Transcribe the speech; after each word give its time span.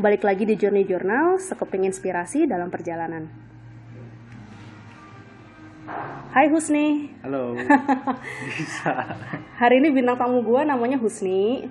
Balik 0.00 0.24
lagi 0.24 0.48
di 0.48 0.56
Journey 0.56 0.88
Journal, 0.88 1.36
sekeping 1.36 1.84
inspirasi 1.84 2.48
dalam 2.48 2.72
perjalanan. 2.72 3.28
Hai 6.32 6.48
Husni, 6.48 7.12
Halo. 7.20 7.52
Bisa. 8.56 8.96
hari 9.60 9.84
ini 9.84 9.92
bintang 9.92 10.16
tamu 10.16 10.40
gua 10.40 10.64
namanya 10.64 10.96
Husni. 10.96 11.68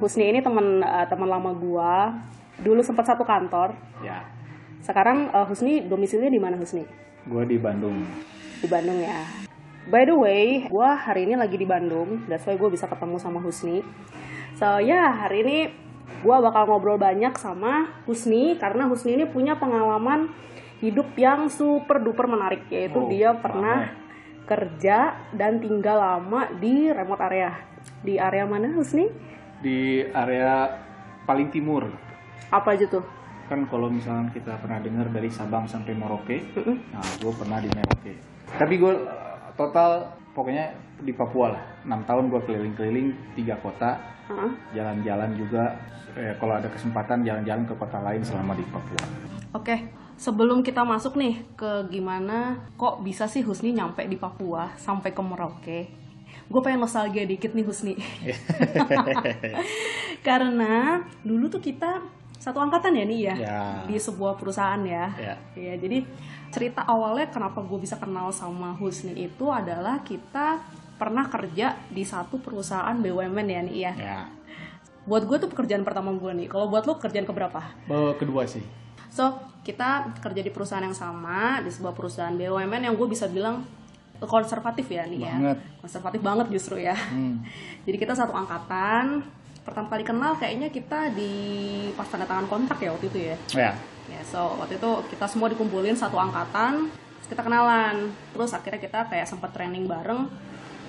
Husni 0.00 0.24
ini 0.24 0.40
teman 0.40 0.80
eh, 0.80 1.04
teman 1.04 1.28
lama 1.28 1.52
gua. 1.52 2.16
Dulu 2.64 2.80
sempat 2.80 3.12
satu 3.12 3.28
kantor. 3.28 3.76
Ya. 4.00 4.24
Sekarang 4.80 5.28
eh, 5.28 5.44
Husni 5.44 5.84
domisilinya 5.84 6.32
di 6.32 6.40
mana 6.40 6.56
Husni? 6.56 6.88
Gue 7.28 7.44
di 7.44 7.60
Bandung. 7.60 8.08
Di 8.64 8.72
Bandung 8.72 9.04
ya. 9.04 9.20
By 9.92 10.08
the 10.08 10.16
way, 10.16 10.64
gua 10.72 10.96
hari 10.96 11.28
ini 11.28 11.36
lagi 11.36 11.60
di 11.60 11.68
Bandung. 11.68 12.24
That's 12.24 12.48
why 12.48 12.56
gue 12.56 12.72
bisa 12.72 12.88
ketemu 12.88 13.20
sama 13.20 13.36
Husni. 13.44 13.84
So 14.56 14.80
ya 14.80 15.12
hari 15.12 15.44
ini 15.44 15.84
gua 16.26 16.42
bakal 16.42 16.66
ngobrol 16.66 16.98
banyak 16.98 17.38
sama 17.38 18.02
Husni 18.02 18.58
karena 18.58 18.90
Husni 18.90 19.14
ini 19.14 19.30
punya 19.30 19.54
pengalaman 19.54 20.34
hidup 20.82 21.14
yang 21.14 21.46
super 21.46 22.02
duper 22.02 22.26
menarik 22.26 22.66
yaitu 22.66 22.98
Oh, 22.98 23.06
dia 23.06 23.30
pernah 23.38 23.94
kerja 24.42 25.30
dan 25.30 25.62
tinggal 25.62 26.02
lama 26.02 26.50
di 26.58 26.90
remote 26.90 27.22
area. 27.30 27.54
Di 28.02 28.18
area 28.18 28.42
mana 28.42 28.74
Husni? 28.74 29.06
Di 29.62 30.02
area 30.10 30.66
paling 31.30 31.54
timur. 31.54 31.86
Apa 32.50 32.74
aja 32.74 32.90
tuh? 32.90 33.06
Kan 33.46 33.70
kalau 33.70 33.86
misalnya 33.86 34.34
kita 34.34 34.58
pernah 34.58 34.82
dengar 34.82 35.06
dari 35.14 35.30
Sabang 35.30 35.70
sampai 35.70 35.94
Merauke, 35.94 36.42
Mm-mm. 36.58 36.76
nah 36.90 37.02
gue 37.22 37.32
pernah 37.38 37.62
di 37.62 37.70
Merauke. 37.70 38.14
Tapi 38.58 38.74
gue 38.74 38.92
total 39.54 40.10
pokoknya 40.36 40.68
di 41.00 41.16
Papua 41.16 41.56
lah. 41.56 41.62
6 41.88 42.04
tahun 42.04 42.24
gue 42.28 42.40
keliling-keliling 42.44 43.08
tiga 43.32 43.56
kota, 43.64 43.96
jalan-jalan 44.76 45.32
juga. 45.32 45.64
Eh, 46.16 46.36
kalau 46.36 46.56
ada 46.56 46.68
kesempatan 46.68 47.24
jalan-jalan 47.24 47.64
ke 47.64 47.74
kota 47.76 48.00
lain 48.04 48.20
selama 48.20 48.52
di 48.52 48.64
Papua. 48.68 49.04
Oke, 49.56 49.88
sebelum 50.20 50.60
kita 50.60 50.84
masuk 50.84 51.16
nih 51.16 51.44
ke 51.56 51.88
gimana 51.88 52.68
kok 52.76 53.00
bisa 53.00 53.24
sih 53.28 53.40
Husni 53.40 53.72
nyampe 53.72 54.04
di 54.04 54.20
Papua 54.20 54.72
sampai 54.76 55.12
ke 55.12 55.22
Merauke. 55.24 55.80
Gue 56.46 56.60
pengen 56.64 56.84
nostalgia 56.84 57.24
dikit 57.24 57.52
nih 57.52 57.64
Husni. 57.64 57.96
Karena 60.26 61.04
dulu 61.24 61.52
tuh 61.52 61.60
kita 61.60 62.00
satu 62.36 62.58
angkatan 62.58 62.94
ya 62.94 63.04
nih 63.04 63.20
ya, 63.22 63.34
Ya. 63.36 63.60
di 63.84 63.96
sebuah 63.96 64.36
perusahaan 64.36 64.78
ya. 64.80 65.10
Ya. 65.18 65.34
Ya, 65.54 65.74
jadi 65.74 66.06
cerita 66.48 66.82
awalnya 66.82 67.26
kenapa 67.28 67.58
gue 67.60 67.78
bisa 67.78 67.96
kenal 67.96 68.30
sama 68.30 68.72
Husni 68.74 69.12
itu 69.16 69.50
adalah 69.50 70.00
kita 70.00 70.62
pernah 70.96 71.26
kerja 71.26 71.76
di 71.90 72.00
satu 72.00 72.38
perusahaan 72.38 72.94
BUMN 72.94 73.46
ya 73.46 73.60
nih 73.60 73.76
ya. 73.76 73.92
ya. 73.96 74.18
Buat 75.04 75.26
gue 75.26 75.36
tuh 75.38 75.50
pekerjaan 75.50 75.82
pertama 75.82 76.14
gue 76.14 76.32
nih. 76.34 76.46
Kalau 76.46 76.66
buat 76.66 76.82
lo 76.82 76.96
kerjaan 76.96 77.24
keberapa? 77.24 77.60
Kedua 78.16 78.42
sih. 78.46 78.62
So, 79.10 79.32
kita 79.62 80.14
kerja 80.18 80.40
di 80.40 80.50
perusahaan 80.50 80.82
yang 80.82 80.94
sama, 80.94 81.58
di 81.60 81.70
sebuah 81.70 81.92
perusahaan 81.92 82.32
BUMN 82.32 82.86
yang 82.86 82.94
gue 82.94 83.08
bisa 83.08 83.26
bilang 83.26 83.66
konservatif 84.16 84.88
ya 84.88 85.04
nih 85.04 85.20
Banget. 85.20 85.58
ya. 85.60 85.76
Konservatif 85.84 86.20
banget 86.24 86.46
justru 86.48 86.80
ya. 86.80 86.96
Hmm. 86.96 87.44
Jadi 87.84 87.96
kita 87.96 88.16
satu 88.16 88.32
angkatan. 88.32 89.20
Pertama 89.66 89.90
kali 89.90 90.06
kenal 90.06 90.38
kayaknya 90.38 90.70
kita 90.70 91.10
di 91.10 91.32
pas 91.98 92.06
tanda 92.06 92.22
tangan 92.22 92.46
kontrak 92.46 92.78
ya 92.78 92.94
waktu 92.94 93.10
itu 93.10 93.18
ya. 93.18 93.36
Ya. 93.52 93.70
Ya, 94.06 94.22
so 94.22 94.54
waktu 94.62 94.78
itu 94.78 94.90
kita 95.10 95.26
semua 95.26 95.50
dikumpulin 95.50 95.98
satu 95.98 96.14
angkatan, 96.14 96.86
terus 96.94 97.26
kita 97.26 97.42
kenalan. 97.42 98.14
Terus 98.30 98.54
akhirnya 98.54 98.78
kita 98.78 99.10
kayak 99.10 99.26
sempat 99.26 99.50
training 99.50 99.90
bareng 99.90 100.30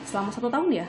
selama 0.05 0.29
satu 0.29 0.53
tahun 0.53 0.69
ya. 0.69 0.87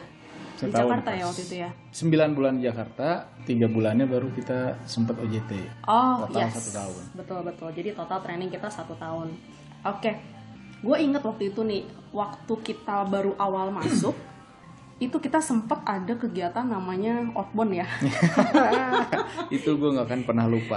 Di 0.59 0.69
Setahun 0.69 0.91
Jakarta 0.91 1.11
ya 1.15 1.25
waktu 1.25 1.43
itu 1.47 1.55
ya. 1.65 1.71
9 1.73 2.37
bulan 2.37 2.53
di 2.61 2.63
Jakarta, 2.69 3.09
tiga 3.49 3.71
bulannya 3.71 4.05
baru 4.05 4.29
kita 4.35 4.77
sempat 4.85 5.17
OJT. 5.23 5.57
Oh, 5.89 6.29
Total 6.29 6.51
yes. 6.51 6.53
satu 6.59 6.71
tahun. 6.77 7.03
Betul, 7.17 7.41
betul. 7.47 7.69
Jadi 7.73 7.89
total 7.97 8.19
training 8.21 8.51
kita 8.53 8.69
satu 8.69 8.93
tahun. 8.99 9.33
Oke. 9.87 10.13
Gue 10.79 10.97
inget 11.01 11.23
waktu 11.23 11.55
itu 11.55 11.63
nih, 11.63 11.87
waktu 12.11 12.55
kita 12.63 13.07
baru 13.07 13.35
awal 13.39 13.71
masuk, 13.71 14.15
itu 14.99 15.15
kita 15.15 15.39
sempat 15.39 15.79
ada 15.85 16.11
kegiatan 16.13 16.65
namanya 16.65 17.23
outbound 17.33 17.71
ya. 17.73 17.87
itu 19.49 19.71
gue 19.71 19.89
nggak 19.89 20.07
akan 20.07 20.21
pernah 20.25 20.45
lupa 20.45 20.77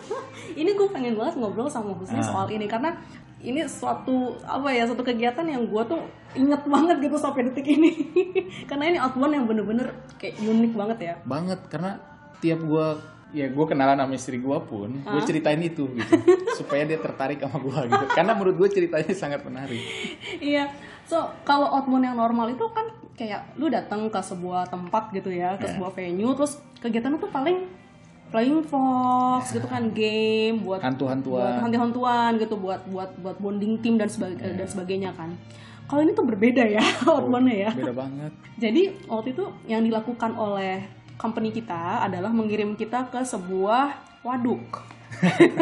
ini 0.60 0.70
gue 0.70 0.88
pengen 0.88 1.14
banget 1.14 1.34
ngobrol 1.36 1.66
sama 1.66 1.94
Husni 1.94 2.18
Ah. 2.18 2.24
soal 2.24 2.46
ini 2.48 2.66
karena 2.66 2.92
ini 3.38 3.62
suatu 3.64 4.38
apa 4.40 4.68
ya 4.68 4.82
suatu 4.84 5.02
kegiatan 5.02 5.42
yang 5.44 5.62
gue 5.64 5.82
tuh 5.84 6.02
inget 6.32 6.62
banget 6.64 6.98
gitu 7.00 7.16
sampai 7.16 7.42
detik 7.44 7.66
ini 7.68 7.90
karena 8.68 8.84
ini 8.88 8.98
outbound 8.98 9.32
yang 9.32 9.46
bener-bener 9.46 9.90
kayak 10.16 10.38
unik 10.38 10.72
banget 10.72 10.98
ya 11.00 11.14
banget 11.22 11.60
karena 11.66 11.98
tiap 12.38 12.60
gue 12.60 12.86
ya 13.32 13.48
gue 13.48 13.64
kenalan 13.64 13.96
sama 13.96 14.12
istri 14.12 14.36
gue 14.36 14.58
pun 14.60 14.90
gue 14.92 15.16
Ah. 15.16 15.24
ceritain 15.24 15.58
itu 15.58 15.88
gitu 15.88 16.12
supaya 16.54 16.84
dia 16.84 16.98
tertarik 16.98 17.38
sama 17.38 17.58
gue 17.58 17.78
gitu 17.88 18.04
karena 18.10 18.32
menurut 18.32 18.56
gue 18.58 18.68
ceritanya 18.70 19.12
sangat 19.12 19.40
menarik 19.40 19.80
Iya, 20.36 20.68
so 21.02 21.16
kalau 21.42 21.70
outbound 21.70 22.04
yang 22.04 22.14
normal 22.14 22.50
itu 22.50 22.66
kan 22.68 22.90
kayak 23.14 23.54
lu 23.54 23.66
datang 23.66 24.06
ke 24.06 24.18
sebuah 24.18 24.66
tempat 24.66 25.10
gitu 25.10 25.28
ya, 25.28 25.54
ke 25.54 25.64
Ya. 25.64 25.72
sebuah 25.72 25.90
venue, 25.92 26.32
terus 26.32 26.52
kegiatan 26.76 27.12
itu 27.12 27.28
paling 27.28 27.68
playing 28.28 28.60
fox 28.62 29.52
gitu 29.52 29.66
kan, 29.66 29.88
game 29.90 30.56
buat 30.58 30.80
Hantu-hantuan. 30.80 31.36
buat 31.38 31.62
hantu-hantuan 31.62 32.30
gitu, 32.36 32.56
buat 32.56 32.80
buat 32.86 33.10
buat 33.18 33.36
bonding 33.36 33.76
tim 33.78 33.94
dan 33.94 34.06
sebag- 34.06 34.36
Ya. 34.36 34.52
dan 34.54 34.66
sebagainya 34.66 35.12
kan. 35.12 35.36
Kalau 35.84 36.00
ini 36.00 36.12
tuh 36.12 36.24
berbeda 36.24 36.64
ya 36.64 36.80
outboundnya 37.06 37.68
ya. 37.68 37.70
beda 37.70 37.92
banget 37.92 38.32
Jadi 38.54 38.82
waktu 39.04 39.28
itu 39.30 39.44
yang 39.66 39.82
dilakukan 39.82 40.32
oleh 40.32 40.80
company 41.14 41.50
kita 41.50 42.00
adalah 42.00 42.30
mengirim 42.30 42.72
kita 42.72 43.06
ke 43.06 43.20
sebuah 43.20 43.92
waduk. 44.22 44.80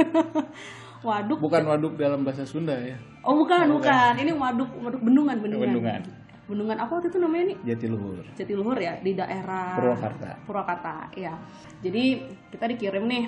waduk. 1.02 1.38
bukan 1.40 1.62
waduk 1.66 1.92
dalam 1.96 2.22
bahasa 2.22 2.44
Sunda 2.44 2.76
ya 2.76 2.94
Oh 3.20 3.36
bukan, 3.36 3.68
bukan. 3.70 4.12
Ini 4.16 4.32
waduk, 4.32 4.70
waduk 4.80 5.02
bendungan, 5.02 5.36
bendungan. 5.36 5.68
Bendungan. 5.74 6.00
Bendungan 6.50 6.74
apa 6.76 6.90
waktu 6.90 7.08
itu 7.08 7.22
namanya 7.22 7.54
nih? 7.54 7.58
Jatiluhur 7.64 8.26
Jatiluhur 8.34 8.74
ya 8.74 8.98
di 8.98 9.14
daerah 9.14 9.78
Purwakarta. 9.78 10.28
Purwakarta, 10.42 10.94
iya. 11.14 11.38
Jadi 11.78 12.26
kita 12.50 12.66
dikirim 12.66 13.06
nih 13.06 13.24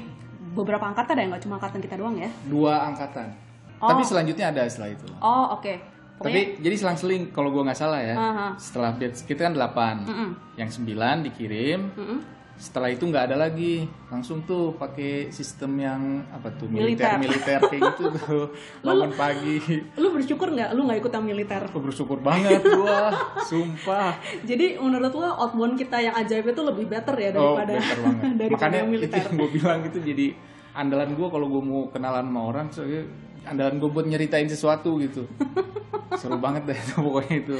beberapa 0.52 0.82
angkatan 0.82 1.14
ada 1.14 1.24
nggak 1.30 1.42
cuma 1.46 1.56
angkatan 1.56 1.78
kita 1.78 1.94
doang 1.94 2.18
ya? 2.18 2.26
dua 2.44 2.90
angkatan 2.90 3.30
Oh. 3.78 3.90
tapi 3.90 4.06
selanjutnya 4.06 4.54
ada 4.54 4.62
setelah 4.70 4.94
itu 4.94 5.06
Oh 5.18 5.58
oke. 5.58 5.74
Pokoknya 6.14 6.54
tapi 6.54 6.62
jadi 6.62 6.76
selang-seling 6.78 7.34
kalau 7.34 7.50
gue 7.50 7.66
nggak 7.66 7.74
salah 7.74 7.98
ya 7.98 8.14
Aha. 8.14 8.46
setelah 8.54 8.94
batch 8.94 9.26
kita 9.26 9.50
kan 9.50 9.58
8 9.58 10.06
Mm-mm. 10.06 10.30
yang 10.54 10.70
9 10.70 11.26
dikirim 11.26 11.90
Mm-mm. 11.90 12.18
Setelah 12.62 12.94
itu 12.94 13.10
nggak 13.10 13.34
ada 13.34 13.36
lagi. 13.42 13.90
Langsung 14.06 14.46
tuh 14.46 14.78
pakai 14.78 15.34
sistem 15.34 15.74
yang 15.82 16.22
apa 16.30 16.46
tuh 16.54 16.70
Militer. 16.70 17.18
militer. 17.18 17.58
militer 17.58 17.60
kayak 17.66 17.82
gitu 17.90 18.04
tuh. 18.22 18.44
Bangun 18.86 19.10
pagi. 19.18 19.58
lu 19.98 20.14
bersyukur 20.14 20.54
nggak? 20.54 20.70
Lu 20.78 20.86
nggak 20.86 21.02
ikut 21.02 21.10
yang 21.10 21.26
militer? 21.26 21.60
aku 21.66 21.82
bersyukur 21.82 22.22
banget 22.22 22.62
gua. 22.62 23.10
Sumpah. 23.42 24.14
Jadi 24.48 24.78
menurut 24.78 25.10
lo 25.10 25.26
outbound 25.42 25.74
kita 25.74 25.98
yang 25.98 26.14
ajaib 26.14 26.46
itu 26.46 26.62
lebih 26.62 26.86
better 26.86 27.18
ya 27.18 27.34
oh 27.34 27.58
daripada 27.58 27.72
better 27.82 27.98
banget. 27.98 28.22
daripada 28.38 28.54
makanya 28.54 28.78
yang 28.78 28.86
itu 28.86 28.94
militer. 28.94 29.18
yang 29.18 29.34
gue 29.34 29.48
bilang 29.50 29.78
itu 29.82 29.98
jadi 29.98 30.26
andalan 30.72 31.10
gua 31.18 31.28
kalau 31.34 31.46
gue 31.50 31.62
mau 31.66 31.80
kenalan 31.90 32.26
sama 32.30 32.40
orang 32.46 32.66
soalnya 32.70 33.02
andalan 33.46 33.78
gue 33.78 33.90
buat 33.90 34.06
nyeritain 34.06 34.46
sesuatu 34.46 34.98
gitu. 35.02 35.26
Seru 36.20 36.36
banget 36.36 36.68
deh 36.68 36.76
itu 36.76 36.94
pokoknya 37.00 37.36
itu. 37.40 37.56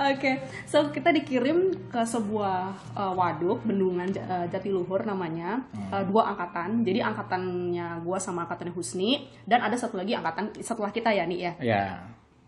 Oke, 0.00 0.32
so 0.64 0.88
kita 0.88 1.12
dikirim 1.12 1.70
ke 1.92 2.00
sebuah 2.00 2.72
uh, 2.96 3.12
waduk 3.12 3.60
bendungan 3.62 4.08
uh, 4.24 4.48
Jatiluhur 4.48 5.04
namanya, 5.04 5.60
Uh, 5.92 6.02
dua 6.08 6.32
angkatan. 6.32 6.82
Jadi 6.82 7.04
angkatannya 7.04 8.02
gua 8.02 8.16
sama 8.18 8.48
angkatannya 8.48 8.72
Husni. 8.72 9.28
Dan 9.44 9.62
ada 9.62 9.76
satu 9.76 10.00
lagi 10.00 10.16
angkatan 10.16 10.50
setelah 10.58 10.90
kita 10.90 11.12
ya 11.12 11.28
nih 11.28 11.38
ya. 11.38 11.52
ya. 11.60 11.84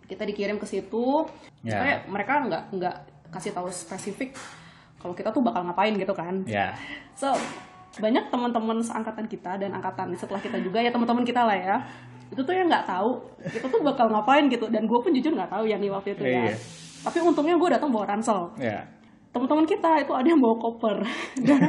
Kita 0.08 0.24
dikirim 0.24 0.56
ke 0.56 0.66
situ. 0.66 1.28
Ya. 1.62 1.78
supaya 1.78 1.94
mereka 2.08 2.32
nggak 2.46 2.62
nggak 2.78 2.96
kasih 3.34 3.50
tahu 3.50 3.66
spesifik 3.68 4.38
kalau 5.02 5.12
kita 5.12 5.34
tuh 5.34 5.44
bakal 5.44 5.62
ngapain 5.68 5.94
gitu 5.94 6.14
kan. 6.16 6.42
ya. 6.48 6.72
So 7.12 7.30
banyak 7.96 8.28
teman-teman 8.28 8.76
seangkatan 8.84 9.26
kita 9.28 9.56
dan 9.56 9.72
angkatan 9.72 10.12
setelah 10.16 10.40
kita 10.40 10.60
juga 10.60 10.84
ya 10.84 10.92
teman-teman 10.92 11.24
kita 11.24 11.48
lah 11.48 11.56
ya 11.56 11.76
itu 12.32 12.40
tuh 12.42 12.54
yang 12.54 12.66
nggak 12.66 12.86
tahu. 12.86 13.22
Kita 13.46 13.66
tuh 13.70 13.80
bakal 13.82 14.10
ngapain 14.10 14.46
gitu. 14.50 14.66
Dan 14.66 14.86
gue 14.86 14.98
pun 14.98 15.10
jujur 15.14 15.32
nggak 15.34 15.50
tahu 15.50 15.64
ya 15.66 15.76
nih 15.78 15.90
waktu 15.90 16.14
itu 16.14 16.24
ya. 16.24 16.52
Iya. 16.52 16.56
tapi 17.06 17.22
untungnya 17.22 17.54
gue 17.54 17.70
datang 17.70 17.94
bawa 17.94 18.02
ransel. 18.02 18.50
Ya 18.58 18.82
teman-teman 19.36 19.68
kita 19.68 20.00
itu 20.00 20.12
ada 20.16 20.24
yang 20.24 20.40
bawa 20.40 20.56
koper. 20.56 20.96
Dan 21.46 21.60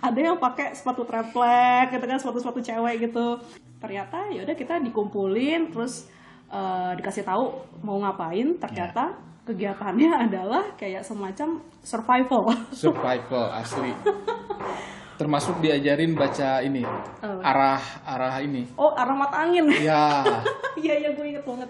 ada 0.00 0.16
yang 0.16 0.40
pakai 0.40 0.72
sepatu 0.72 1.04
triplek 1.04 1.92
gitu 1.92 2.04
kan 2.08 2.16
sepatu-sepatu 2.16 2.64
cewek 2.64 3.04
gitu. 3.04 3.36
Ternyata 3.76 4.32
ya 4.32 4.48
udah 4.48 4.56
kita 4.56 4.80
dikumpulin 4.80 5.68
terus 5.68 6.08
eh, 6.48 6.96
dikasih 6.96 7.28
tahu 7.28 7.52
mau 7.84 8.00
ngapain. 8.00 8.56
Ternyata 8.56 9.12
kegiatannya 9.44 10.08
adalah 10.24 10.64
kayak 10.80 11.04
semacam 11.04 11.60
survival. 11.84 12.48
Survival 12.72 13.44
asli 13.60 13.92
termasuk 15.16 15.60
diajarin 15.62 16.16
baca 16.16 16.64
ini 16.64 16.82
arah 17.22 17.82
arah 18.04 18.36
ini 18.40 18.66
oh 18.76 18.96
arah 18.96 19.16
mata 19.16 19.36
angin 19.44 19.68
ya 19.80 20.24
Iya 20.82 20.94
iya 20.98 21.10
gue 21.12 21.26
inget 21.28 21.44
banget. 21.44 21.68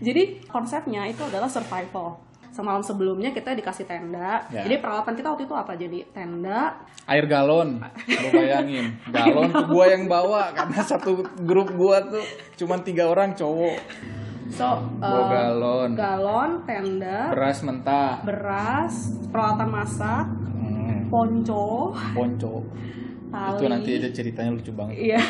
Jadi 0.00 0.22
konsepnya 0.48 1.04
itu 1.08 1.22
adalah 1.24 1.48
survival. 1.48 2.24
semalam 2.48 2.82
sebelumnya 2.82 3.30
kita 3.30 3.54
dikasih 3.54 3.86
tenda. 3.86 4.42
Ya. 4.50 4.66
Jadi 4.66 4.82
peralatan 4.82 5.14
kita 5.14 5.30
waktu 5.30 5.46
itu 5.46 5.54
apa? 5.54 5.78
Jadi 5.78 6.10
tenda, 6.10 6.74
Air 7.06 7.30
galon, 7.30 7.78
lo 7.78 8.28
bayangin. 8.34 8.98
Galon 9.14 9.52
tuh 9.54 9.68
gua 9.70 9.86
yang 9.86 10.10
bawa 10.10 10.50
karena 10.56 10.80
satu 10.82 11.22
grup 11.46 11.70
gua 11.78 12.02
tuh 12.02 12.24
cuman 12.58 12.82
tiga 12.82 13.06
orang 13.06 13.36
cowok. 13.38 13.78
so 14.50 14.80
Bawa 14.98 15.22
eh, 15.22 15.26
galon, 15.28 15.90
galon, 15.94 16.50
tenda, 16.66 17.30
beras 17.30 17.62
mentah, 17.62 18.26
beras, 18.26 18.94
peralatan 19.30 19.68
masak, 19.68 20.26
ponco, 21.08 21.92
ponco. 22.12 22.54
tali, 23.28 23.52
Itu 23.54 23.64
nanti 23.66 23.90
ada 23.96 24.08
ceritanya 24.10 24.50
lucu 24.50 24.70
banget. 24.70 24.96
iya, 24.96 25.20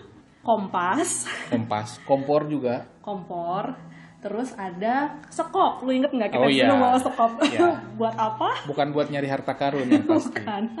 kompas, 0.46 1.26
Kompas, 1.46 1.98
kompor 2.02 2.46
juga. 2.46 2.86
kompor, 3.00 3.76
terus 4.18 4.54
ada 4.54 5.20
sekop. 5.28 5.82
Lu 5.82 5.90
inget 5.90 6.10
nggak 6.10 6.30
kita 6.30 6.40
Oh, 6.40 6.48
iya. 6.48 6.66
bawa 6.70 6.96
sekop? 6.96 7.36
Iya. 7.42 7.78
Buat 7.98 8.14
apa? 8.14 8.50
Bukan 8.64 8.90
buat 8.90 9.06
nyari 9.08 9.28
harta 9.28 9.52
karun 9.52 9.86
ya 9.86 10.00
pasti. 10.02 10.40
Kan. 10.40 10.64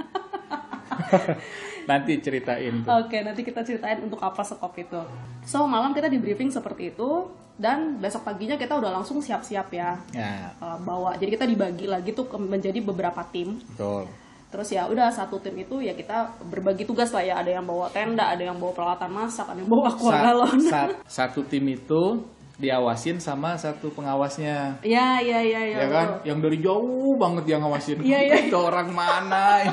Nanti 1.84 2.16
ceritain 2.18 2.80
tuh. 2.80 2.88
Oke, 2.96 3.20
nanti 3.20 3.44
kita 3.44 3.60
ceritain 3.60 4.00
untuk 4.00 4.16
apa 4.18 4.40
sekop 4.40 4.72
itu. 4.74 4.96
So, 5.44 5.68
malam 5.68 5.92
kita 5.92 6.08
di 6.08 6.16
briefing 6.16 6.48
seperti 6.48 6.88
itu 6.88 7.28
dan 7.54 8.00
besok 8.00 8.24
paginya 8.24 8.56
kita 8.56 8.74
udah 8.74 8.90
langsung 8.90 9.20
siap-siap 9.20 9.68
ya 9.70 9.94
Ya, 10.10 10.48
uh, 10.58 10.80
bawa. 10.80 11.12
Jadi 11.14 11.30
kita 11.30 11.44
dibagi 11.44 11.84
lagi 11.84 12.10
tuh 12.10 12.24
menjadi 12.38 12.80
beberapa 12.80 13.20
tim. 13.28 13.60
betul. 13.68 14.08
Terus 14.54 14.70
ya 14.70 14.86
udah 14.86 15.10
satu 15.10 15.42
tim 15.42 15.58
itu 15.58 15.82
ya 15.82 15.98
kita 15.98 16.38
berbagi 16.46 16.86
tugas 16.86 17.10
lah 17.10 17.26
ya. 17.26 17.42
Ada 17.42 17.58
yang 17.58 17.66
bawa 17.66 17.90
tenda, 17.90 18.30
ada 18.30 18.38
yang 18.38 18.54
bawa 18.54 18.70
peralatan 18.70 19.10
masak, 19.10 19.50
ada 19.50 19.58
yang 19.58 19.66
bawa 19.66 19.90
aqua 19.90 20.10
Sa- 20.14 20.70
sa- 20.70 20.94
satu 21.10 21.42
tim 21.42 21.74
itu 21.74 22.22
diawasin 22.54 23.18
sama 23.18 23.58
satu 23.58 23.90
pengawasnya. 23.90 24.78
Ya, 24.86 25.18
ya, 25.18 25.42
ya, 25.42 25.58
ya. 25.58 25.78
ya 25.82 25.86
kan? 25.90 26.08
Yang 26.22 26.38
dari 26.46 26.58
jauh 26.62 27.18
banget 27.18 27.50
yang 27.50 27.66
ngawasin. 27.66 27.98
Iya, 28.06 28.30
iya. 28.30 28.34
Itu 28.46 28.62
orang 28.62 28.94
mana? 28.94 29.58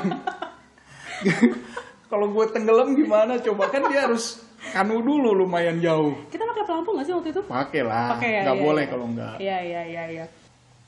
Kalau 2.10 2.26
gue 2.34 2.44
tenggelam 2.50 2.98
gimana? 2.98 3.38
Coba 3.38 3.70
kan 3.70 3.86
dia 3.86 4.10
harus 4.10 4.42
kanu 4.74 4.98
dulu 4.98 5.46
lumayan 5.46 5.78
jauh. 5.78 6.18
Kita 6.26 6.42
pakai 6.42 6.66
pelampung 6.66 6.98
nggak 6.98 7.06
sih 7.06 7.14
waktu 7.14 7.30
itu? 7.30 7.42
Pakai 7.46 7.86
lah, 7.86 8.18
Pakai 8.18 8.30
ya, 8.34 8.40
nggak 8.50 8.58
iya, 8.58 8.64
boleh 8.66 8.82
iya. 8.82 8.90
kalau 8.90 9.06
nggak. 9.14 9.34
Iya, 9.38 9.58
iya, 9.62 9.82
iya, 9.86 10.04
iya. 10.10 10.24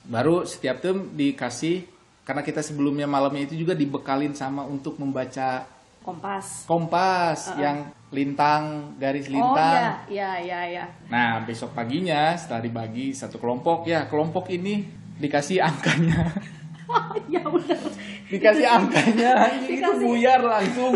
Baru 0.04 0.42
setiap 0.42 0.82
tim 0.82 1.14
dikasih 1.14 1.93
karena 2.24 2.40
kita 2.40 2.58
sebelumnya 2.58 3.04
malamnya 3.04 3.44
itu 3.44 3.54
juga 3.54 3.72
dibekalin 3.72 4.32
sama 4.32 4.64
untuk 4.64 4.96
membaca 4.96 5.68
Kompas. 6.00 6.64
kompas 6.64 7.56
yang 7.56 7.80
lintang 8.10 8.92
garis 8.94 9.24
Oh 9.26 9.32
lintang. 9.32 9.72
iya, 9.72 9.88
iya, 10.06 10.30
iya, 10.38 10.60
iya. 10.66 10.84
Nah 11.06 11.40
besok 11.40 11.72
paginya 11.72 12.32
setelah 12.34 12.60
dibagi 12.60 13.10
satu 13.10 13.36
kelompok 13.36 13.84
ya 13.84 14.04
kelompok 14.04 14.48
ini 14.48 14.84
dikasih 15.14 15.60
angkanya, 15.60 16.28
ya 17.32 17.40
benar. 17.40 17.80
dikasih 18.26 18.66
angkanya 18.66 19.32
itu 19.62 19.80
Dikasih. 19.80 20.02
buyar 20.02 20.40
langsung. 20.40 20.92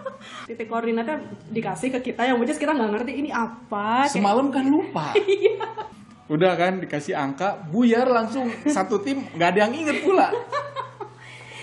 titik 0.48 0.66
koordinatnya 0.66 1.20
dikasih 1.46 1.92
ke 1.92 2.10
kita 2.10 2.24
yang 2.24 2.36
which 2.36 2.48
is 2.48 2.56
kita 2.56 2.72
nggak 2.72 2.90
ngerti 2.90 3.12
ini 3.14 3.30
apa 3.30 4.08
Semalam 4.08 4.48
kan 4.48 4.64
lupa. 4.64 5.12
Udah 6.34 6.52
kan 6.54 6.76
dikasih 6.78 7.14
angka 7.14 7.56
buyar 7.64 8.04
langsung 8.04 8.50
satu 8.66 8.98
tim 8.98 9.22
nggak 9.30 9.48
ada 9.48 9.60
yang 9.62 9.72
inget 9.72 10.02
pula. 10.02 10.28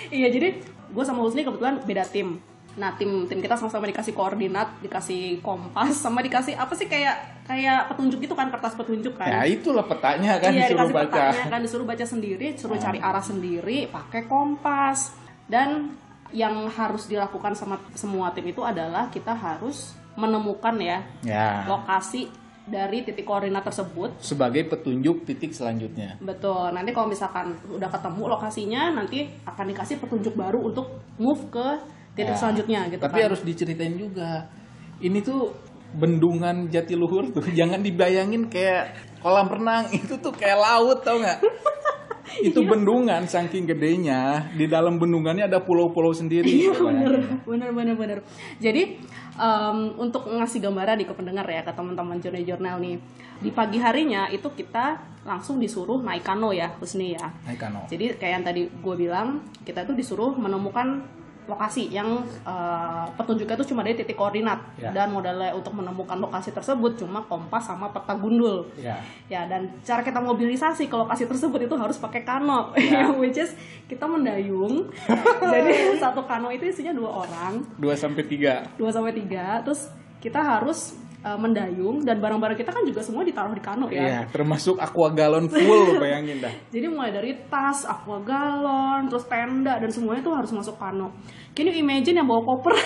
Iya 0.10 0.28
jadi 0.28 0.58
gue 0.88 1.04
sama 1.04 1.22
Husni 1.22 1.42
kebetulan 1.42 1.80
beda 1.80 2.06
tim 2.06 2.38
nah 2.76 2.92
tim 2.92 3.24
tim 3.24 3.40
kita 3.40 3.56
sama-sama 3.56 3.88
dikasih 3.88 4.12
koordinat 4.12 4.68
dikasih 4.80 5.40
kompas 5.40 5.96
sama 5.96 6.20
dikasih 6.20 6.54
apa 6.54 6.74
sih 6.74 6.86
kayak 6.86 7.16
kayak 7.44 7.88
petunjuk 7.88 8.20
itu 8.20 8.34
kan 8.34 8.50
kertas 8.50 8.76
petunjuk 8.76 9.16
kan 9.16 9.32
Ya 9.32 9.48
itulah 9.48 9.84
petanya 9.84 10.36
kan 10.38 10.52
iya 10.52 10.68
disuruh 10.68 10.84
dikasih 10.84 10.94
baca. 10.94 11.08
petanya 11.08 11.46
kan 11.48 11.60
disuruh 11.64 11.86
baca 11.86 12.06
sendiri 12.06 12.48
disuruh 12.52 12.76
cari 12.78 13.00
arah 13.00 13.24
sendiri 13.24 13.88
pakai 13.88 14.28
kompas 14.28 15.16
dan 15.48 15.96
yang 16.30 16.68
harus 16.68 17.08
dilakukan 17.08 17.56
sama 17.56 17.80
semua 17.94 18.36
tim 18.36 18.44
itu 18.44 18.60
adalah 18.60 19.08
kita 19.08 19.32
harus 19.32 19.96
menemukan 20.14 20.76
ya 20.76 21.00
Ya. 21.24 21.64
lokasi 21.66 22.28
dari 22.66 23.02
titik 23.02 23.24
koordinat 23.24 23.62
tersebut 23.62 24.18
Sebagai 24.18 24.66
petunjuk 24.66 25.22
titik 25.24 25.54
selanjutnya. 25.54 26.18
Betul. 26.18 26.74
Nanti 26.74 26.90
kalau 26.90 27.06
misalkan 27.06 27.54
udah 27.68 27.88
ketemu 27.88 28.24
lokasinya, 28.28 28.90
nanti 28.92 29.30
akan 29.44 29.66
dikasih 29.70 29.98
petunjuk 29.98 30.34
baru 30.34 30.66
untuk 30.66 30.90
move 31.16 31.46
ke 31.48 31.68
titik 32.14 32.34
Ya. 32.34 32.40
selanjutnya 32.40 32.80
gitu 32.90 33.02
Tapi 33.02 33.20
kan. 33.20 33.26
harus 33.30 33.42
diceritain 33.42 33.94
juga. 33.94 34.50
Ini 34.98 35.20
tuh 35.20 35.54
bendungan 35.94 36.68
Jatiluhur 36.68 37.30
tuh 37.30 37.46
jangan 37.60 37.80
dibayangin 37.80 38.50
kayak 38.50 38.92
kolam 39.22 39.46
renang 39.46 39.86
itu 39.96 40.18
tuh 40.18 40.32
kayak 40.32 40.58
laut 40.58 41.06
tau 41.06 41.22
nggak? 41.22 41.40
itu 42.42 42.60
bendungan 42.66 43.24
saking 43.24 43.64
gedenya 43.64 44.50
di 44.52 44.66
dalam 44.66 44.98
bendungannya 44.98 45.46
ada 45.46 45.62
pulau-pulau 45.62 46.12
sendiri. 46.12 46.50
Iya 46.50 46.74
Coba 46.74 46.92
bener, 46.92 47.14
bayangin. 47.14 47.38
bener, 47.46 47.70
bener, 47.72 47.96
bener. 47.96 48.20
Jadi 48.58 48.98
em, 49.36 49.78
untuk 50.00 50.28
ngasih 50.28 50.60
gambaran 50.64 51.00
nih 51.04 51.08
ke 51.08 51.16
pendengar 51.16 51.48
ya, 51.48 51.62
ke 51.64 51.72
teman-teman 51.72 52.18
jurnal 52.20 52.44
jurnal 52.44 52.76
nih, 52.80 52.96
di 53.40 53.52
pagi 53.52 53.78
harinya 53.80 54.32
itu 54.32 54.48
kita 54.52 55.00
langsung 55.26 55.58
disuruh 55.58 56.00
naik 56.00 56.24
kano 56.24 56.54
ya, 56.54 56.72
Husni 56.80 57.18
ya. 57.18 57.28
Naik 57.44 57.60
kano. 57.60 57.84
Jadi 57.90 58.16
kayak 58.16 58.34
yang 58.40 58.46
tadi 58.46 58.62
gue 58.70 58.96
bilang, 58.96 59.42
kita 59.66 59.84
tuh 59.84 59.98
disuruh 59.98 60.38
menemukan 60.38 61.02
lokasi 61.46 61.88
yang 61.88 62.20
eh, 62.42 63.06
petunjuknya 63.14 63.54
tuh 63.56 63.68
cuma 63.68 63.82
dari 63.82 63.94
titik 63.94 64.14
koordinat 64.14 64.58
Ya. 64.76 64.90
dan 64.92 65.10
modalnya 65.10 65.54
untuk 65.54 65.72
menemukan 65.72 66.18
lokasi 66.18 66.50
tersebut 66.50 66.98
cuma 66.98 67.22
kompas 67.24 67.66
sama 67.66 67.90
peta 67.90 68.14
gundul. 68.14 68.66
Ya. 68.76 68.98
Ya 69.26 69.46
dan 69.46 69.70
cara 69.82 70.02
kita 70.02 70.18
mobilisasi 70.18 70.86
ke 70.86 70.96
lokasi 70.96 71.26
tersebut 71.26 71.62
itu 71.62 71.76
harus 71.76 71.96
pakai 71.96 72.22
kano, 72.22 72.74
Ya. 72.76 73.08
which 73.22 73.38
is 73.38 73.54
kita 73.86 74.04
mendayung. 74.04 74.90
Jadi 75.54 75.72
satu 75.96 76.26
kano 76.26 76.50
itu 76.50 76.66
isinya 76.66 76.92
dua 76.92 77.24
orang, 77.24 77.62
2 77.78 77.86
sampai 77.94 78.26
3. 78.26 78.76
dua 78.76 78.90
sampai 78.90 79.14
tiga. 79.14 79.62
Terus 79.62 79.88
kita 80.18 80.42
harus 80.42 80.98
uh, 81.26 81.38
mendayung 81.42 82.06
dan 82.06 82.22
barang-barang 82.22 82.54
kita 82.54 82.70
kan 82.70 82.86
juga 82.86 83.02
semua 83.02 83.26
ditaruh 83.26 83.58
di 83.58 83.64
kano 83.66 83.90
ya. 83.90 84.02
Iya, 84.06 84.20
termasuk 84.30 84.78
aqua 84.78 85.10
galon 85.10 85.50
full 85.50 85.98
bayangin 85.98 86.38
dah. 86.38 86.54
Jadi 86.74 86.86
mulai 86.86 87.10
dari 87.10 87.34
tas, 87.50 87.90
aqua 87.90 88.22
galon, 88.22 89.10
terus 89.10 89.26
tenda 89.26 89.82
dan 89.82 89.90
semuanya 89.90 90.22
itu 90.22 90.30
harus 90.30 90.52
masuk 90.54 90.78
kano. 90.78 91.10
Can 91.58 91.66
you 91.66 91.76
imagine 91.82 92.22
yang 92.22 92.30
bawa 92.30 92.46
koper? 92.46 92.78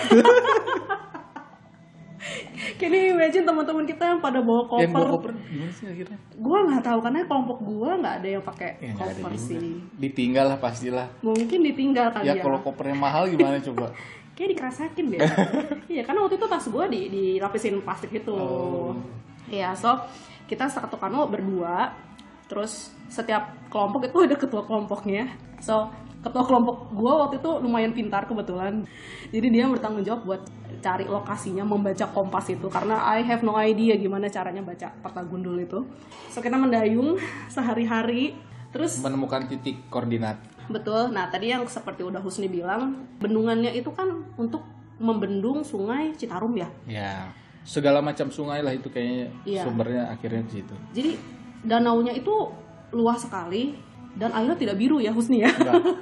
Can 2.80 2.92
you 2.96 3.12
imagine 3.16 3.44
teman-teman 3.44 3.84
kita 3.84 4.04
yang 4.16 4.20
pada 4.24 4.40
bawa 4.40 4.64
koper? 4.68 4.84
Yang 4.88 4.94
bawa 4.96 5.08
koper 5.16 5.32
gimana 5.36 5.72
sih 5.76 5.86
akhirnya? 5.88 6.18
Gua 6.40 6.58
nggak 6.64 6.84
tahu 6.84 7.00
karena 7.04 7.20
kelompok 7.28 7.58
gua 7.64 7.90
nggak 8.00 8.16
ada 8.24 8.28
yang 8.40 8.44
pakai 8.44 8.70
Ya, 8.80 8.94
koper 8.96 9.34
sih. 9.36 9.60
Ditinggal 10.00 10.46
lah 10.56 10.58
pastilah. 10.60 11.08
Mungkin 11.20 11.60
ditinggal 11.64 12.08
kali 12.16 12.24
Ya 12.28 12.40
ya. 12.40 12.44
kalau 12.44 12.60
kopernya 12.64 12.96
mahal 12.96 13.28
gimana 13.32 13.60
coba? 13.60 13.92
Kayak 14.40 14.56
dikerasakin 14.56 15.06
deh. 15.12 15.20
Iya, 16.00 16.08
karena 16.08 16.24
waktu 16.24 16.40
itu 16.40 16.48
tas 16.48 16.66
gua 16.72 16.88
di 16.88 17.12
dilapisin 17.12 17.84
plastik 17.84 18.16
gitu. 18.16 18.40
Oh. 18.40 18.96
Iya, 19.52 19.76
so 19.76 20.00
kita 20.48 20.72
satu 20.72 20.96
kano 20.96 21.28
berdua. 21.28 21.92
Terus 22.48 22.96
setiap 23.12 23.52
kelompok 23.68 24.08
itu 24.08 24.18
ada 24.24 24.40
ketua 24.40 24.64
kelompoknya. 24.64 25.28
So 25.60 25.92
ketua 26.24 26.48
kelompok 26.48 26.88
gua 26.96 27.28
waktu 27.28 27.44
itu 27.44 27.52
lumayan 27.60 27.92
pintar 27.92 28.32
kebetulan. 28.32 28.88
Jadi 29.28 29.48
dia 29.52 29.68
bertanggung 29.68 30.08
jawab 30.08 30.24
buat 30.24 30.42
cari 30.80 31.04
lokasinya 31.04 31.68
membaca 31.68 32.08
kompas 32.08 32.48
itu 32.48 32.72
karena 32.72 32.96
I 33.12 33.20
have 33.28 33.44
no 33.44 33.60
idea 33.60 34.00
gimana 34.00 34.32
caranya 34.32 34.64
baca 34.64 34.88
peta 34.88 35.22
gundul 35.28 35.60
itu. 35.60 35.84
So 36.32 36.40
kita 36.40 36.56
mendayung 36.56 37.20
sehari-hari. 37.52 38.40
Terus 38.72 39.04
Menemukan 39.04 39.52
titik 39.52 39.92
koordinat. 39.92 40.40
Betul. 40.70 41.10
Nah, 41.12 41.28
tadi 41.28 41.50
yang 41.50 41.66
seperti 41.66 42.06
udah 42.06 42.22
Husni 42.22 42.46
bilang, 42.46 42.94
bendungannya 43.18 43.74
itu 43.74 43.90
kan 43.92 44.08
untuk 44.38 44.62
membendung 45.02 45.66
sungai 45.66 46.14
Citarum 46.14 46.54
ya. 46.54 46.70
Ya, 46.86 47.34
segala 47.66 48.00
macam 48.00 48.30
sungai 48.30 48.62
lah 48.62 48.76
itu 48.76 48.88
kayaknya 48.90 49.34
Iya. 49.44 49.64
sumbernya 49.66 50.04
akhirnya 50.10 50.46
di 50.46 50.62
situ. 50.62 50.76
Jadi 50.94 51.12
danaunya 51.66 52.14
itu 52.14 52.32
luas 52.94 53.22
sekali 53.24 53.76
dan 54.18 54.34
airnya 54.34 54.58
tidak 54.58 54.76
biru 54.78 54.98
ya 55.00 55.14
Husni 55.14 55.46
ya. 55.46 55.52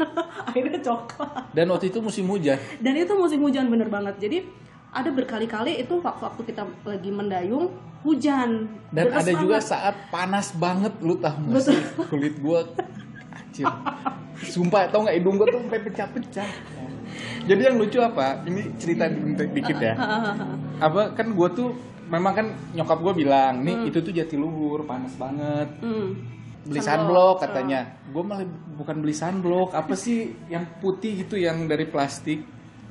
Airnya 0.55 0.79
coklat. 0.79 1.51
Dan 1.51 1.69
waktu 1.69 1.91
itu 1.91 1.99
musim 1.99 2.25
hujan. 2.31 2.57
Dan 2.79 2.95
itu 2.95 3.13
musim 3.13 3.39
hujan 3.43 3.67
bener 3.67 3.91
banget. 3.91 4.15
Jadi 4.17 4.47
ada 4.89 5.11
berkali-kali 5.11 5.83
itu 5.83 5.99
waktu 6.01 6.41
kita 6.47 6.63
lagi 6.81 7.11
mendayung 7.11 7.69
hujan. 8.01 8.65
Dan 8.89 9.11
ada 9.11 9.31
juga 9.35 9.59
saat 9.59 9.93
panas 10.09 10.55
banget 10.55 10.95
lu 11.03 11.19
tahu 11.19 11.53
sih 11.59 11.77
kulit 12.07 12.39
gua 12.39 12.63
anjir. 13.57 13.67
Sumpah 14.37 14.85
tau 14.93 15.01
nggak 15.01 15.17
hidung 15.17 15.35
gua 15.41 15.47
tuh 15.49 15.59
sampai 15.65 15.81
pecah-pecah. 15.81 16.49
Jadi 17.47 17.61
yang 17.63 17.75
lucu 17.79 17.97
apa? 17.97 18.45
Ini 18.45 18.61
cerita 18.77 19.09
di- 19.09 19.49
dikit 19.49 19.77
ya. 19.79 19.93
Apa 20.77 21.15
kan 21.17 21.33
gua 21.33 21.49
tuh 21.49 21.73
memang 22.07 22.33
kan 22.35 22.47
nyokap 22.71 22.99
gua 23.01 23.13
bilang, 23.17 23.65
nih 23.65 23.89
itu 23.89 23.97
tuh 23.99 24.13
Jatiluhur 24.13 24.85
panas 24.85 25.17
banget. 25.17 25.69
Hmm. 25.81 26.21
Beli 26.67 26.83
Sunblock. 26.83 26.85
sunblock 26.85 27.35
katanya. 27.41 27.79
Gua 28.11 28.23
malah 28.27 28.45
bukan 28.77 28.95
beli 28.99 29.15
sunblock, 29.15 29.73
apa 29.73 29.95
sih 29.95 30.35
yang 30.51 30.67
putih 30.77 31.25
itu 31.25 31.39
yang 31.39 31.65
dari 31.65 31.87
plastik. 31.87 32.43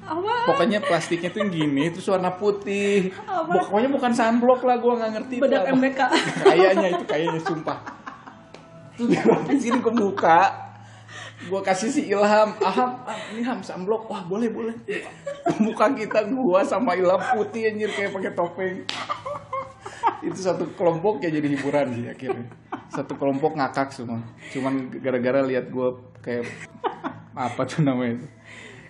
Apa? 0.06 0.54
Pokoknya 0.54 0.78
plastiknya 0.80 1.34
tuh 1.34 1.42
yang 1.42 1.50
gini, 1.50 1.90
terus 1.90 2.06
warna 2.06 2.30
putih. 2.32 3.10
Apa? 3.22 3.52
Pokoknya 3.60 3.90
bukan 3.92 4.12
sunblock 4.14 4.64
lah, 4.64 4.80
gua 4.80 4.98
nggak 4.98 5.12
ngerti. 5.14 5.34
itu 5.38 5.44
Bedak. 5.44 5.62
MBK. 5.70 6.00
kayaknya 6.42 6.88
itu 6.96 7.04
kayaknya 7.04 7.40
sumpah 7.44 7.78
terus 8.96 9.08
dia 9.12 9.22
masukin 9.22 9.78
ke 9.84 9.90
muka. 9.92 10.40
Gue 11.46 11.60
kasih 11.60 11.92
si 11.92 12.02
Ilham 12.08 12.56
Aham 12.64 12.90
ah, 13.04 13.18
ini 13.30 13.44
Ham 13.44 13.60
sunblock 13.60 14.08
wah 14.08 14.24
boleh 14.24 14.48
boleh. 14.48 14.74
Muka 15.60 15.92
kita 15.92 16.26
gua 16.32 16.64
sama 16.64 16.96
Ilham 16.96 17.20
putih 17.36 17.70
anjir 17.70 17.92
kayak 17.92 18.10
pakai 18.16 18.32
topeng. 18.32 18.76
Itu 20.24 20.40
satu 20.40 20.64
kelompok 20.74 21.20
ya 21.22 21.28
jadi 21.28 21.46
hiburan 21.46 21.92
sih 21.92 22.08
akhirnya. 22.08 22.48
Satu 22.88 23.14
kelompok 23.20 23.54
ngakak 23.54 23.92
semua. 23.92 24.18
Cuman 24.50 24.88
gara-gara 24.98 25.44
lihat 25.44 25.68
gue 25.68 25.88
kayak 26.24 26.48
apa 27.36 27.62
tuh 27.68 27.84
namanya 27.84 28.16
itu 28.16 28.26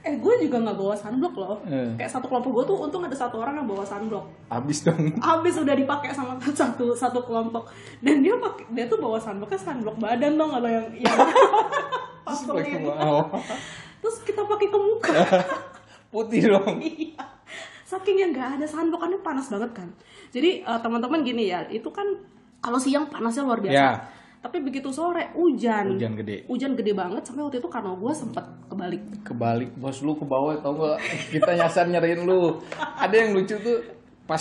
eh 0.07 0.15
gue 0.23 0.35
juga 0.47 0.63
nggak 0.63 0.79
bawa 0.79 0.95
sunblock 0.95 1.35
loh. 1.35 1.59
Eh. 1.67 1.99
kayak 1.99 2.07
satu 2.07 2.31
kelompok 2.31 2.63
gue 2.63 2.65
tuh 2.71 2.77
untung 2.79 3.03
ada 3.03 3.17
satu 3.19 3.43
orang 3.43 3.59
yang 3.59 3.67
bawa 3.67 3.83
sunblock. 3.83 4.23
Habis 4.47 4.87
dong. 4.87 5.03
Abis 5.19 5.59
udah 5.59 5.75
dipakai 5.75 6.15
sama 6.15 6.39
satu 6.63 6.95
satu 6.95 7.27
kelompok. 7.27 7.67
Dan 7.99 8.23
dia 8.23 8.39
pakai 8.39 8.71
dia 8.71 8.87
tuh 8.87 9.03
bawa 9.03 9.19
sunblocknya 9.19 9.59
sunblock 9.59 9.99
badan 9.99 10.39
dong 10.39 10.55
kalau 10.55 10.71
yang 10.71 10.87
yang 10.95 11.11
terus 12.27 12.83
wow. 12.83 13.23
terus 13.99 14.17
kita 14.23 14.47
pakai 14.47 14.71
ke 14.71 14.79
muka. 14.79 15.15
Putih 16.15 16.55
dong. 16.55 16.79
Iya. 16.79 17.27
Saking 17.83 18.17
yang 18.23 18.31
nggak 18.31 18.63
ada 18.63 18.67
sunblock 18.71 19.03
kan 19.03 19.11
panas 19.27 19.51
banget 19.51 19.75
kan. 19.75 19.89
Jadi 20.31 20.63
eh, 20.63 20.79
teman-teman 20.87 21.27
gini 21.27 21.51
ya 21.51 21.67
itu 21.67 21.91
kan 21.91 22.07
kalau 22.63 22.79
siang 22.79 23.11
panasnya 23.11 23.43
luar 23.43 23.59
biasa. 23.59 23.75
Ya. 23.75 23.91
Tapi 24.47 24.63
begitu 24.63 24.95
sore 24.95 25.35
hujan. 25.35 25.99
Hujan 25.99 26.15
gede. 26.15 26.47
Hujan 26.47 26.79
gede 26.79 26.95
banget 26.95 27.27
sampai 27.27 27.43
waktu 27.51 27.59
itu 27.59 27.67
karena 27.67 27.99
gue 27.99 28.13
sempet 28.15 28.47
kebalik. 28.71 29.03
Kebalik. 29.27 29.71
Bos 29.75 29.99
lu 30.07 30.15
ke 30.15 30.23
bawah 30.23 30.55
tau 30.63 30.79
gak 30.79 31.03
kita 31.35 31.51
nyasar 31.59 31.91
nyariin 31.91 32.23
lu. 32.23 32.63
Ada 32.79 33.27
yang 33.27 33.35
lucu 33.35 33.59
tuh 33.59 33.83
pas 34.23 34.39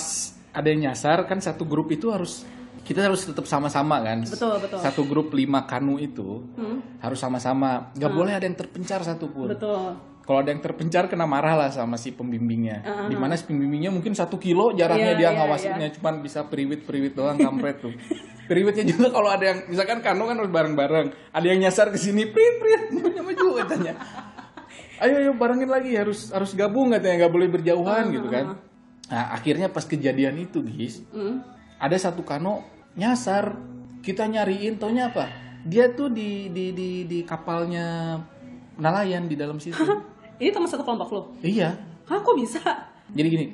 ada 0.53 0.67
yang 0.69 0.85
nyasar 0.85 1.25
kan 1.25 1.41
satu 1.41 1.65
grup 1.65 1.89
itu 1.89 2.13
harus 2.13 2.45
kita 2.85 3.01
harus 3.01 3.25
tetap 3.25 3.43
sama-sama 3.43 3.97
kan. 3.99 4.21
Betul, 4.21 4.61
betul. 4.61 4.77
satu 4.77 5.01
grup 5.03 5.33
lima 5.33 5.65
kanu 5.65 5.97
itu 5.97 6.45
Hmm. 6.53 6.79
harus 7.01 7.17
sama-sama. 7.17 7.89
Nggak 7.91 8.11
boleh 8.11 8.31
ada 8.31 8.45
yang 8.45 8.53
terpencar 8.53 9.01
satupun 9.01 9.49
betul. 9.49 9.97
Kalau 10.21 10.41
ada 10.41 10.49
yang 10.49 10.57
terpencar 10.57 11.05
kena 11.05 11.25
marah 11.25 11.53
lah 11.55 11.69
sama 11.69 11.97
si 11.97 12.09
pembimbingnya. 12.09 12.81
Uh-huh. 12.81 13.09
di 13.09 13.15
mana 13.15 13.33
si 13.33 13.45
pembimbingnya 13.45 13.89
mungkin 13.89 14.13
satu 14.13 14.37
kilo 14.37 14.71
jaraknya 14.71 15.13
Iya, 15.13 15.17
dia 15.17 15.25
iya, 15.25 15.37
ngawasinnya 15.37 15.89
cuman 15.93 16.21
bisa 16.21 16.45
periwit-periwit 16.45 17.13
doang 17.13 17.37
kampret 17.37 17.77
tuh. 17.77 17.93
Periwitnya 18.49 18.85
juga 18.85 19.09
kalau 19.09 19.29
ada 19.29 19.41
yang 19.43 19.59
misalkan 19.65 20.01
kanu 20.01 20.25
kan 20.25 20.37
harus 20.37 20.49
bareng-bareng. 20.49 21.13
Ada 21.29 21.45
yang 21.45 21.59
nyasar 21.59 21.89
ke 21.89 21.97
sini 21.97 22.25
prit 22.25 22.55
prit. 22.57 22.81
Maju 23.01 23.21
maju 23.23 23.47
katanya. 23.59 23.93
Ayo 24.95 25.15
ayo 25.19 25.31
barengin 25.33 25.67
lagi 25.67 25.91
harus 25.93 26.29
harus 26.29 26.53
gabung 26.53 26.89
katanya 26.89 27.25
nggak 27.25 27.33
boleh 27.33 27.49
berjauhan 27.51 28.09
gitu 28.09 28.29
kan. 28.29 28.57
nah 29.05 29.29
akhirnya 29.29 29.69
pas 29.69 29.85
kejadian 29.85 30.33
itu 30.39 30.65
guys 30.65 31.05
Hmm. 31.13 31.45
ada 31.77 31.93
satu 31.93 32.25
kano 32.25 32.65
nyasar. 32.95 33.55
Kita 33.99 34.23
nyariin 34.23 34.77
taunya 34.77 35.09
apa? 35.09 35.25
Dia 35.65 35.89
tuh 35.91 36.09
di 36.09 36.49
di 36.49 36.69
di 36.71 36.89
di 37.03 37.19
kapalnya 37.25 38.17
nelayan 38.75 39.25
di 39.25 39.33
dalam 39.33 39.57
situ. 39.57 39.81
Ini 40.37 40.51
teman 40.51 40.67
satu 40.67 40.83
kelompok 40.83 41.09
lo? 41.09 41.21
Iya. 41.41 41.73
Hah 42.05 42.19
kok 42.21 42.35
bisa? 42.37 42.61
Jadi 43.09 43.27
gini 43.27 43.45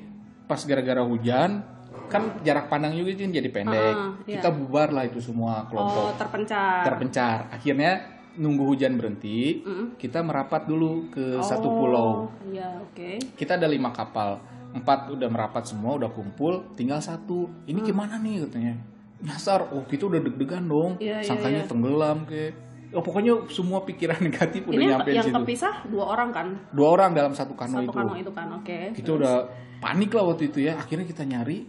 pas 0.44 0.60
gara-gara 0.62 1.00
hujan 1.00 1.64
kan 2.12 2.44
jarak 2.44 2.68
pandang 2.68 2.92
juga 2.92 3.16
jadi 3.16 3.48
pendek. 3.48 3.96
Ah, 3.96 4.12
iya. 4.28 4.36
kita 4.36 4.52
bubar 4.52 4.92
lah 4.92 5.08
itu 5.08 5.24
semua 5.24 5.64
oh 5.64 5.72
kelompok 5.72 6.20
terpencar. 6.20 6.84
Terpencar. 6.84 7.38
Akhirnya 7.50 7.92
nunggu 8.36 8.64
hujan 8.66 8.96
berhenti 8.96 9.60
Mm-mm. 9.64 9.96
kita 9.96 10.20
merapat 10.20 10.64
dulu 10.64 11.08
ke 11.08 11.40
satu 11.40 11.68
Oh, 11.68 11.76
pulau. 11.80 12.10
iya 12.48 12.68
oke. 12.76 13.24
Kita 13.36 13.56
ada 13.56 13.68
lima 13.68 13.92
kapal. 13.92 14.40
Empat 14.72 15.12
udah 15.12 15.28
merapat 15.28 15.64
semua 15.64 15.96
udah 15.96 16.12
kumpul 16.12 16.76
tinggal 16.76 17.00
satu. 17.00 17.48
Ini 17.64 17.80
Hmm. 17.80 17.88
gimana 17.88 18.20
nih 18.20 18.44
katanya 18.44 18.74
nyasar 19.22 19.70
oh 19.74 19.86
kita 19.86 20.10
udah 20.10 20.20
deg-degan 20.22 20.64
dong. 20.66 20.92
Iya, 20.98 21.22
iya, 21.22 21.28
sangkanya 21.28 21.64
iya. 21.66 21.70
tenggelam 21.70 22.18
ke 22.26 22.54
oh 22.92 23.00
pokoknya 23.00 23.48
semua 23.48 23.88
pikiran 23.88 24.20
negatif 24.28 24.68
udah 24.68 24.76
ini 24.76 24.84
yang, 24.84 25.00
nyampe 25.00 25.10
yang 25.16 25.28
situ. 25.30 25.38
kepisah 25.42 25.74
dua 25.88 26.06
orang 26.12 26.30
kan? 26.34 26.48
Dua 26.74 26.88
orang 26.92 27.16
dalam 27.16 27.34
satu 27.38 27.54
kano 27.56 27.80
satu 27.80 27.92
itu. 27.92 27.96
kano 27.96 28.14
itu 28.18 28.32
kan 28.34 28.48
oke. 28.58 28.78
Kita 28.98 29.12
udah 29.16 29.36
panik 29.80 30.12
lah 30.12 30.24
waktu 30.28 30.52
itu 30.52 30.60
ya. 30.66 30.76
Akhirnya 30.76 31.08
kita 31.08 31.24
nyari. 31.24 31.64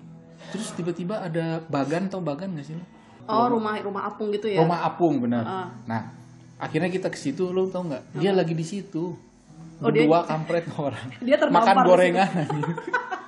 Terus 0.50 0.74
tiba-tiba 0.74 1.22
ada 1.22 1.62
bagan 1.70 2.10
atau 2.10 2.18
bagan 2.18 2.58
nggak 2.58 2.66
sih 2.66 2.74
lo 2.74 2.84
oh 3.28 3.46
rumah 3.50 3.78
rumah 3.82 4.02
apung 4.10 4.34
gitu 4.34 4.50
ya? 4.50 4.62
Rumah 4.62 4.78
apung 4.86 5.22
benar. 5.22 5.44
Ah. 5.46 5.68
nah 5.86 6.02
akhirnya 6.58 6.90
kita 6.90 7.10
ke 7.10 7.18
situ 7.18 7.50
lo 7.50 7.66
tau 7.70 7.86
nggak? 7.86 8.18
Dia 8.18 8.34
lagi 8.34 8.54
di 8.54 8.66
situ. 8.66 9.14
Oh, 9.82 9.90
dia- 9.90 10.06
berdua 10.06 10.22
kampret 10.26 10.66
orang. 10.78 11.06
Dia 11.26 11.36
makan 11.42 11.76
gorengan. 11.82 12.30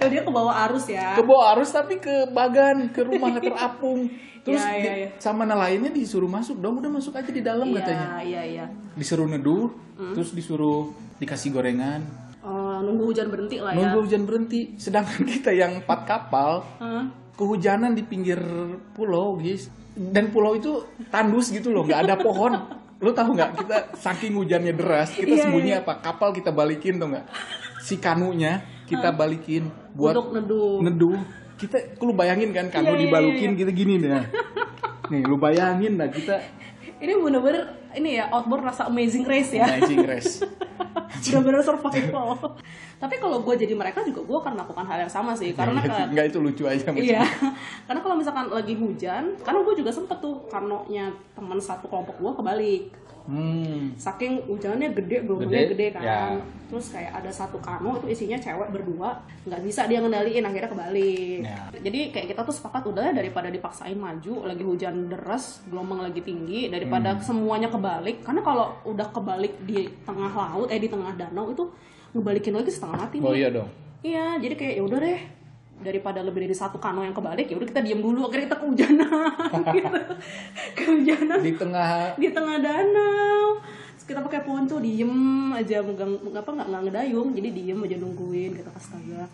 oh, 0.00 0.08
dia 0.08 0.22
ke 0.22 0.30
bawah 0.30 0.54
arus 0.66 0.84
ya? 0.86 1.14
Ke 1.14 1.22
bawah 1.22 1.46
arus 1.54 1.70
tapi 1.70 1.96
ke 1.96 2.28
bagan 2.30 2.88
ke 2.90 3.00
rumah 3.00 3.36
terapung. 3.36 4.08
Terus 4.40 4.64
iya, 4.64 4.72
di- 4.72 5.00
iya. 5.04 5.08
sama 5.20 5.44
nelayannya 5.44 5.92
disuruh 5.92 6.24
masuk 6.24 6.58
dong 6.58 6.80
udah 6.80 6.88
masuk 6.88 7.12
aja 7.12 7.28
di 7.28 7.44
dalam 7.44 7.68
katanya. 7.70 8.24
iya 8.24 8.40
iya. 8.40 8.64
Disuruh 8.96 9.28
neduh 9.28 9.68
Hmm. 10.00 10.16
terus 10.16 10.32
disuruh 10.32 10.88
dikasih 11.20 11.52
gorengan. 11.52 12.00
Oh, 12.40 12.80
nunggu 12.80 13.12
hujan 13.12 13.28
berhenti 13.28 13.60
lah 13.60 13.76
ya. 13.76 13.84
Nunggu 13.84 14.08
hujan 14.08 14.24
berhenti. 14.24 14.72
Sedangkan 14.80 15.28
kita 15.28 15.52
yang 15.52 15.84
empat 15.84 16.08
kapal 16.08 16.64
Hah? 16.80 17.04
kehujanan 17.36 17.92
di 17.92 18.00
pinggir 18.00 18.40
pulau 18.90 19.36
guys. 19.36 19.68
Dan 19.92 20.32
pulau 20.32 20.56
itu 20.56 20.72
tandus 21.12 21.52
gitu 21.52 21.68
loh 21.68 21.84
nggak 21.84 22.00
ada 22.00 22.16
pohon. 22.16 22.56
Lo 23.04 23.12
tahu 23.12 23.36
nggak 23.36 23.50
kita 23.58 23.76
saking 23.94 24.32
hujannya 24.34 24.72
deras 24.72 25.12
kita 25.12 25.36
Iya, 25.36 25.42
sembunyi 25.44 25.72
iya. 25.74 25.80
apa? 25.80 26.00
Kapal 26.00 26.32
kita 26.32 26.48
balikin 26.48 26.96
tuh 26.96 27.12
nggak? 27.12 27.28
Si 27.80 28.00
kanunya 28.00 28.64
kita 28.90 29.08
balikin 29.14 29.70
buat 29.94 30.14
untuk 30.18 30.34
neduh. 30.34 30.78
neduh. 30.82 31.20
Kita 31.60 31.76
lu 32.00 32.16
bayangin 32.16 32.50
kan 32.56 32.72
kanu 32.72 32.92
Iya, 32.92 32.96
iya, 32.96 33.02
dibalukin 33.04 33.50
iya. 33.52 33.58
kita 33.60 33.70
gini 33.76 33.94
nih 34.00 34.10
nih 35.12 35.22
lu 35.26 35.36
bayangin 35.36 35.94
lah 36.00 36.08
kita. 36.08 36.40
Ini 37.00 37.16
bener-bener 37.16 37.80
ini 37.96 38.20
ya 38.20 38.30
outboard 38.30 38.62
rasa 38.70 38.86
amazing 38.86 39.26
race 39.26 39.52
ya. 39.52 39.66
Amazing 39.66 40.04
race. 40.06 40.44
Bener-bener 41.26 41.60
survival. 41.60 42.56
Tapi 43.00 43.14
kalau 43.16 43.40
gue 43.40 43.54
jadi 43.56 43.72
mereka 43.72 44.04
juga 44.04 44.20
gue 44.24 44.38
akan 44.44 44.52
melakukan 44.60 44.84
hal 44.84 44.98
yang 45.08 45.12
sama 45.12 45.32
sih 45.32 45.56
karena 45.56 45.80
kan 45.80 46.12
nggak 46.12 46.26
itu 46.32 46.38
lucu 46.38 46.64
aja 46.68 46.92
maksudnya. 46.92 47.24
Iya, 47.24 47.26
karena 47.88 48.00
kalau 48.04 48.16
misalkan 48.16 48.46
lagi 48.52 48.74
hujan, 48.76 49.36
karena 49.40 49.60
gue 49.64 49.74
juga 49.80 49.90
sempet 49.90 50.16
tuh 50.20 50.44
kanonya 50.48 51.12
teman 51.32 51.58
satu 51.58 51.88
kelompok 51.88 52.16
gue 52.20 52.32
kebalik. 52.40 52.82
Hmm 53.26 53.96
Saking 53.96 54.46
hujannya 54.46 54.92
gede, 54.92 55.24
gelombangnya 55.24 55.66
Gede, 55.66 55.72
gede, 55.72 55.86
kan. 55.92 56.02
ya. 56.02 56.20
Terus 56.70 56.86
kayak 56.88 57.12
ada 57.12 57.28
satu 57.28 57.58
kano 57.58 57.98
itu 57.98 58.06
isinya 58.08 58.38
cewek 58.38 58.70
berdua, 58.70 59.10
nggak 59.42 59.60
bisa 59.60 59.84
dia 59.84 59.98
ngendaliin, 59.98 60.40
akhirnya 60.40 60.70
kebalik. 60.70 61.38
Ya. 61.42 61.58
Jadi 61.74 62.00
kayak 62.10 62.26
kita 62.30 62.40
tuh 62.40 62.54
sepakat 62.54 62.86
udah 62.86 63.10
daripada 63.10 63.48
dipaksain 63.48 63.96
maju, 63.96 64.46
lagi 64.46 64.62
hujan 64.62 65.10
deras, 65.10 65.66
gelombang 65.66 66.00
lagi 66.00 66.20
tinggi, 66.20 66.70
daripada 66.70 67.12
Hmm. 67.12 67.20
semuanya 67.20 67.66
kebalik. 67.66 68.22
Karena 68.22 68.40
kalau 68.40 68.70
udah 68.84 69.08
kebalik 69.10 69.58
di 69.64 69.84
tengah 70.00 70.30
laut, 70.30 70.68
eh 70.68 70.78
di 70.78 70.86
tengah 70.86 71.10
danau 71.12 71.50
itu 71.50 71.66
ngebalikin 72.10 72.54
lagi 72.54 72.70
setengah 72.70 72.96
mati. 73.00 73.16
oh 73.18 73.34
nih. 73.34 73.38
iya 73.38 73.48
dong 73.50 73.70
Iya, 74.00 74.40
jadi 74.40 74.54
kayak 74.54 74.74
ya 74.76 74.82
udah 74.86 74.98
deh 74.98 75.20
daripada 75.80 76.20
lebih 76.20 76.44
dari 76.44 76.56
satu 76.56 76.76
kano 76.76 77.00
yang 77.00 77.16
kebalik 77.16 77.48
ya 77.48 77.56
udah 77.56 77.68
kita 77.68 77.80
diem 77.80 78.00
dulu 78.00 78.28
akhirnya 78.28 78.46
kita 78.52 78.58
kehujanan 78.60 79.32
gitu. 79.76 80.00
kehujanan 80.76 81.38
di 81.40 81.52
tengah 81.56 81.88
di 82.20 82.28
tengah 82.30 82.56
danau. 82.60 83.58
Terus 83.96 84.06
kita 84.06 84.20
pakai 84.20 84.40
ponco 84.44 84.76
diem 84.78 85.12
aja 85.56 85.80
megang 85.80 86.20
apa 86.36 86.50
nggak 86.52 86.68
nggak 86.68 86.82
ngedayung 86.88 87.28
jadi 87.32 87.48
diem 87.50 87.78
aja 87.80 87.96
nungguin 87.96 88.52
kita 88.60 88.70
astaga. 88.76 89.24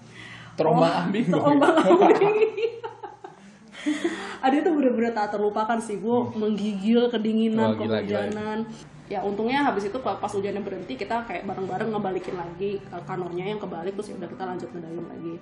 Terombang 0.56 1.10
ambing. 1.10 1.26
dong 1.28 1.42
terombang 1.42 1.74
ambing. 1.82 2.36
Ada 4.42 4.54
itu 4.62 4.70
bener-bener 4.70 5.14
tak 5.14 5.30
terlupakan 5.34 5.78
sih 5.78 6.02
gue 6.02 6.18
menggigil 6.34 7.06
kedinginan 7.06 7.74
gila, 7.74 7.82
gila. 7.82 7.96
kehujanan 8.02 8.58
ya 9.06 9.22
untungnya 9.22 9.62
habis 9.62 9.86
itu 9.86 9.98
pas 10.02 10.26
hujannya 10.26 10.62
berhenti 10.66 10.98
kita 10.98 11.22
kayak 11.30 11.46
bareng-bareng 11.46 11.94
ngebalikin 11.94 12.34
lagi 12.34 12.82
ke 12.82 12.96
kanornya 13.06 13.54
yang 13.54 13.62
kebalik 13.62 13.94
terus 13.94 14.10
ya 14.10 14.18
udah 14.18 14.30
kita 14.34 14.42
lanjut 14.42 14.68
ngedayung 14.74 15.06
lagi 15.06 15.34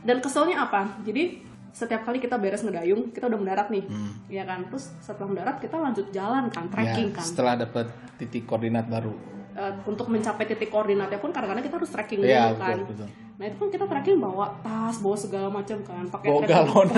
dan 0.00 0.16
keselnya 0.18 0.56
apa 0.60 1.00
jadi 1.00 1.40
setiap 1.70 2.02
kali 2.02 2.16
kita 2.16 2.34
beres 2.34 2.60
ngedayung 2.60 3.10
kita 3.10 3.26
udah 3.26 3.38
mendarat 3.38 3.68
nih 3.68 3.84
ya 4.28 4.42
kan 4.42 4.66
terus 4.66 4.90
setelah 4.98 5.28
mendarat 5.28 5.56
kita 5.56 5.76
lanjut 5.76 6.06
jalan 6.10 6.48
kan 6.48 6.66
trekking 6.66 7.08
Hmm. 7.08 7.12
Ya, 7.12 7.16
kan 7.16 7.24
setelah 7.24 7.54
dapat 7.56 7.86
titik 8.16 8.44
koordinat 8.44 8.86
baru 8.86 9.14
Eh, 9.50 9.74
untuk 9.84 10.06
mencapai 10.06 10.46
titik 10.46 10.68
koordinatnya 10.68 11.18
pun 11.18 11.28
kadang-kadang 11.28 11.60
kita 11.60 11.76
harus 11.76 11.90
trekking 11.90 12.22
Iya, 12.22 12.46
dulu 12.46 12.54
betul, 12.54 12.62
kan 12.62 12.78
betul. 12.86 13.08
nah 13.34 13.44
itu 13.44 13.56
kan 13.56 13.68
kita 13.68 13.84
trekking 13.88 14.16
bawa 14.16 14.46
tas 14.60 14.96
bawa 14.98 15.16
segala 15.16 15.48
macam 15.48 15.78
kan 15.82 16.04
pakai 16.08 16.28
Bawa 16.28 16.40
galon. 16.44 16.88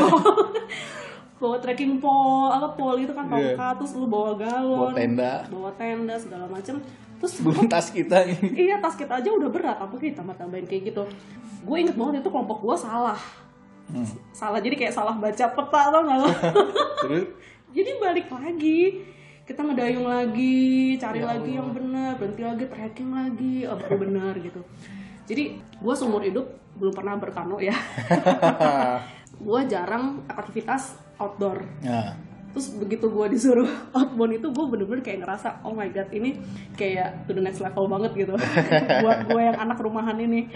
bawa 1.40 1.56
trekking 1.56 1.96
pole 1.96 2.52
apa 2.52 2.68
pole 2.70 3.00
itu 3.00 3.12
kan 3.12 3.24
Iya. 3.26 3.56
tongkat 3.56 3.74
terus 3.74 3.92
lu 3.94 4.06
bawa 4.06 4.36
galon 4.36 4.76
Bawa 4.78 4.92
tenda. 4.92 5.32
bawa 5.48 5.70
tenda 5.72 6.14
segala 6.14 6.44
macam 6.46 6.76
terus 7.20 7.36
belum 7.44 7.68
tas 7.68 7.92
kita 7.92 8.24
iya 8.56 8.80
tas 8.80 8.96
kita 8.96 9.20
aja 9.20 9.28
udah 9.28 9.52
berat. 9.52 9.76
Apa 9.76 9.94
kita 10.00 10.24
tambah 10.24 10.34
tambahin 10.34 10.64
kayak 10.64 10.90
gitu? 10.90 11.04
Gue 11.62 11.84
inget 11.84 11.94
banget 11.94 12.24
itu 12.24 12.30
kelompok 12.32 12.64
gue 12.64 12.76
salah. 12.80 13.20
Hmm. 13.90 14.06
salah 14.30 14.62
jadi 14.62 14.78
kayak 14.78 14.94
salah 14.94 15.18
baca 15.18 15.50
peta 15.50 15.82
tau 15.90 16.02
gak 16.06 16.18
lo? 16.22 16.30
Jadi 17.74 17.90
balik 17.98 18.30
lagi. 18.30 19.02
Kita 19.42 19.66
ngedayung 19.66 20.06
lagi 20.06 20.94
cari 20.94 21.18
Ya 21.18 21.34
lagi 21.34 21.58
yang 21.58 21.74
benar 21.74 22.14
berhenti 22.14 22.38
lagi 22.46 22.70
trekking 22.70 23.10
lagi 23.10 23.66
oh, 23.66 23.74
baru 23.74 23.98
benar 23.98 24.38
gitu. 24.38 24.62
Jadi 25.26 25.58
gue 25.58 25.94
seumur 25.98 26.22
hidup 26.22 26.46
belum 26.78 26.94
pernah 26.94 27.18
berkano 27.18 27.58
ya. 27.58 27.74
Gue 29.42 29.60
jarang 29.66 30.22
aktivitas 30.30 30.94
outdoor. 31.18 31.66
Nah 31.82 32.29
terus 32.50 32.74
begitu 32.74 33.06
gue 33.06 33.26
disuruh 33.30 33.68
outbound 33.96 34.34
itu 34.34 34.46
gue 34.46 34.64
bener-bener 34.66 35.00
kayak 35.00 35.22
ngerasa 35.22 35.62
oh 35.62 35.70
my 35.70 35.86
god 35.88 36.10
ini 36.10 36.34
kayak 36.74 37.24
to 37.24 37.32
the 37.32 37.40
next 37.40 37.58
level 37.58 37.86
banget 37.86 38.12
gitu 38.18 38.34
buat 39.02 39.18
gue 39.24 39.40
yang 39.40 39.56
anak 39.56 39.78
rumahan 39.78 40.16
ini 40.16 40.50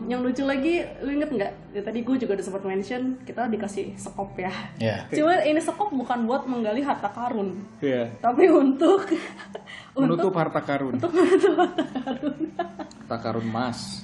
yang 0.00 0.24
lucu 0.24 0.40
lagi 0.42 0.80
lu 1.04 1.12
inget 1.12 1.28
nggak 1.28 1.52
ya, 1.70 1.84
tadi 1.84 2.00
gue 2.00 2.16
juga 2.16 2.32
udah 2.32 2.40
sempat 2.42 2.64
mention 2.64 3.20
kita 3.20 3.44
dikasih 3.46 3.92
sekop 3.94 4.32
ya 4.34 4.48
Ya. 4.80 5.04
cuma 5.12 5.36
ini 5.38 5.60
sekop 5.60 5.92
bukan 5.92 6.24
buat 6.24 6.48
menggali 6.48 6.80
harta 6.80 7.12
karun 7.12 7.60
Iya. 7.78 8.08
tapi 8.16 8.48
untuk 8.48 9.04
Menutup 9.92 10.32
harta 10.32 10.64
karun. 10.64 10.96
untuk 10.96 11.12
menutup 11.12 11.52
harta 11.54 11.84
karun 11.84 12.38
Harta 12.56 13.16
karun 13.20 13.44
emas. 13.44 14.00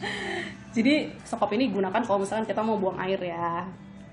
Jadi 0.75 1.09
sekop 1.23 1.49
ini 1.51 1.73
gunakan 1.73 2.03
kalau 2.03 2.21
misalkan 2.21 2.45
kita 2.45 2.61
mau 2.61 2.77
buang 2.77 2.99
air 2.99 3.17
ya. 3.17 3.65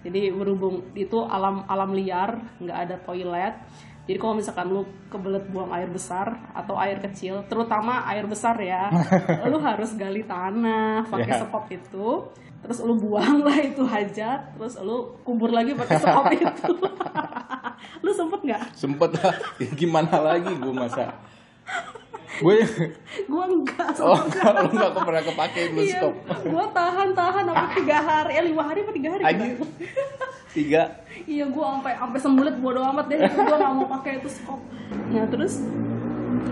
Jadi 0.04 0.30
berhubung 0.30 0.84
itu 0.94 1.24
alam 1.24 1.64
alam 1.66 1.96
liar, 1.96 2.36
nggak 2.60 2.78
ada 2.78 2.96
toilet. 3.02 3.56
Jadi 4.04 4.20
kalau 4.20 4.36
misalkan 4.36 4.68
lu 4.68 4.84
kebelet 5.08 5.48
buang 5.48 5.72
air 5.72 5.88
besar 5.88 6.28
atau 6.52 6.76
air 6.76 7.00
kecil, 7.00 7.40
terutama 7.48 8.04
air 8.06 8.28
besar 8.28 8.60
ya, 8.60 8.92
lu 9.48 9.64
harus 9.64 9.96
gali 9.96 10.28
tanah 10.28 11.08
pakai 11.08 11.32
Ya. 11.32 11.40
sekop 11.40 11.66
itu. 11.72 12.08
Terus 12.64 12.80
lu 12.80 12.96
buang 12.96 13.44
lah 13.44 13.60
itu 13.60 13.84
hajat, 13.84 14.56
terus 14.56 14.76
lu 14.80 15.20
kubur 15.24 15.52
lagi 15.52 15.72
pakai 15.72 16.00
sekop 16.00 16.28
itu. 16.32 16.72
lu 18.04 18.12
sempet 18.12 18.40
nggak? 18.44 18.64
Sempet 18.76 19.12
lah. 19.20 19.36
Ya, 19.60 19.72
gimana 19.80 20.16
lagi 20.20 20.52
gue 20.52 20.74
masa. 20.76 21.12
Gue 22.34 22.56
Gua 23.32 23.46
enggak. 23.46 23.94
oh 24.00 24.18
kalau 24.34 24.66
nggak 24.68 24.90
aku 24.90 25.00
pernah 25.04 25.24
kepake 25.24 25.60
dulu 25.70 25.82
Iya, 25.82 26.00
stop. 26.00 26.14
gua 26.50 26.66
tahan-tahan 26.72 27.44
sampai 27.46 27.68
tiga 27.78 27.98
hari, 28.00 28.32
eh 28.34 28.44
lima 28.44 28.64
hari 28.64 28.80
apa 28.82 28.92
tiga 28.92 29.10
hari? 29.14 29.24
Aja 29.24 29.44
tiga. 30.54 30.82
Iya, 31.24 31.46
gue 31.46 31.62
sampai 31.64 31.94
sampai 31.96 32.20
sembulet 32.20 32.56
bodo 32.58 32.82
amat 32.84 33.06
deh. 33.08 33.16
Gue 33.22 33.44
nggak 33.46 33.72
mau 33.72 33.86
pakai 33.88 34.18
itu 34.18 34.28
skop. 34.28 34.60
Nah 35.10 35.26
terus 35.26 35.62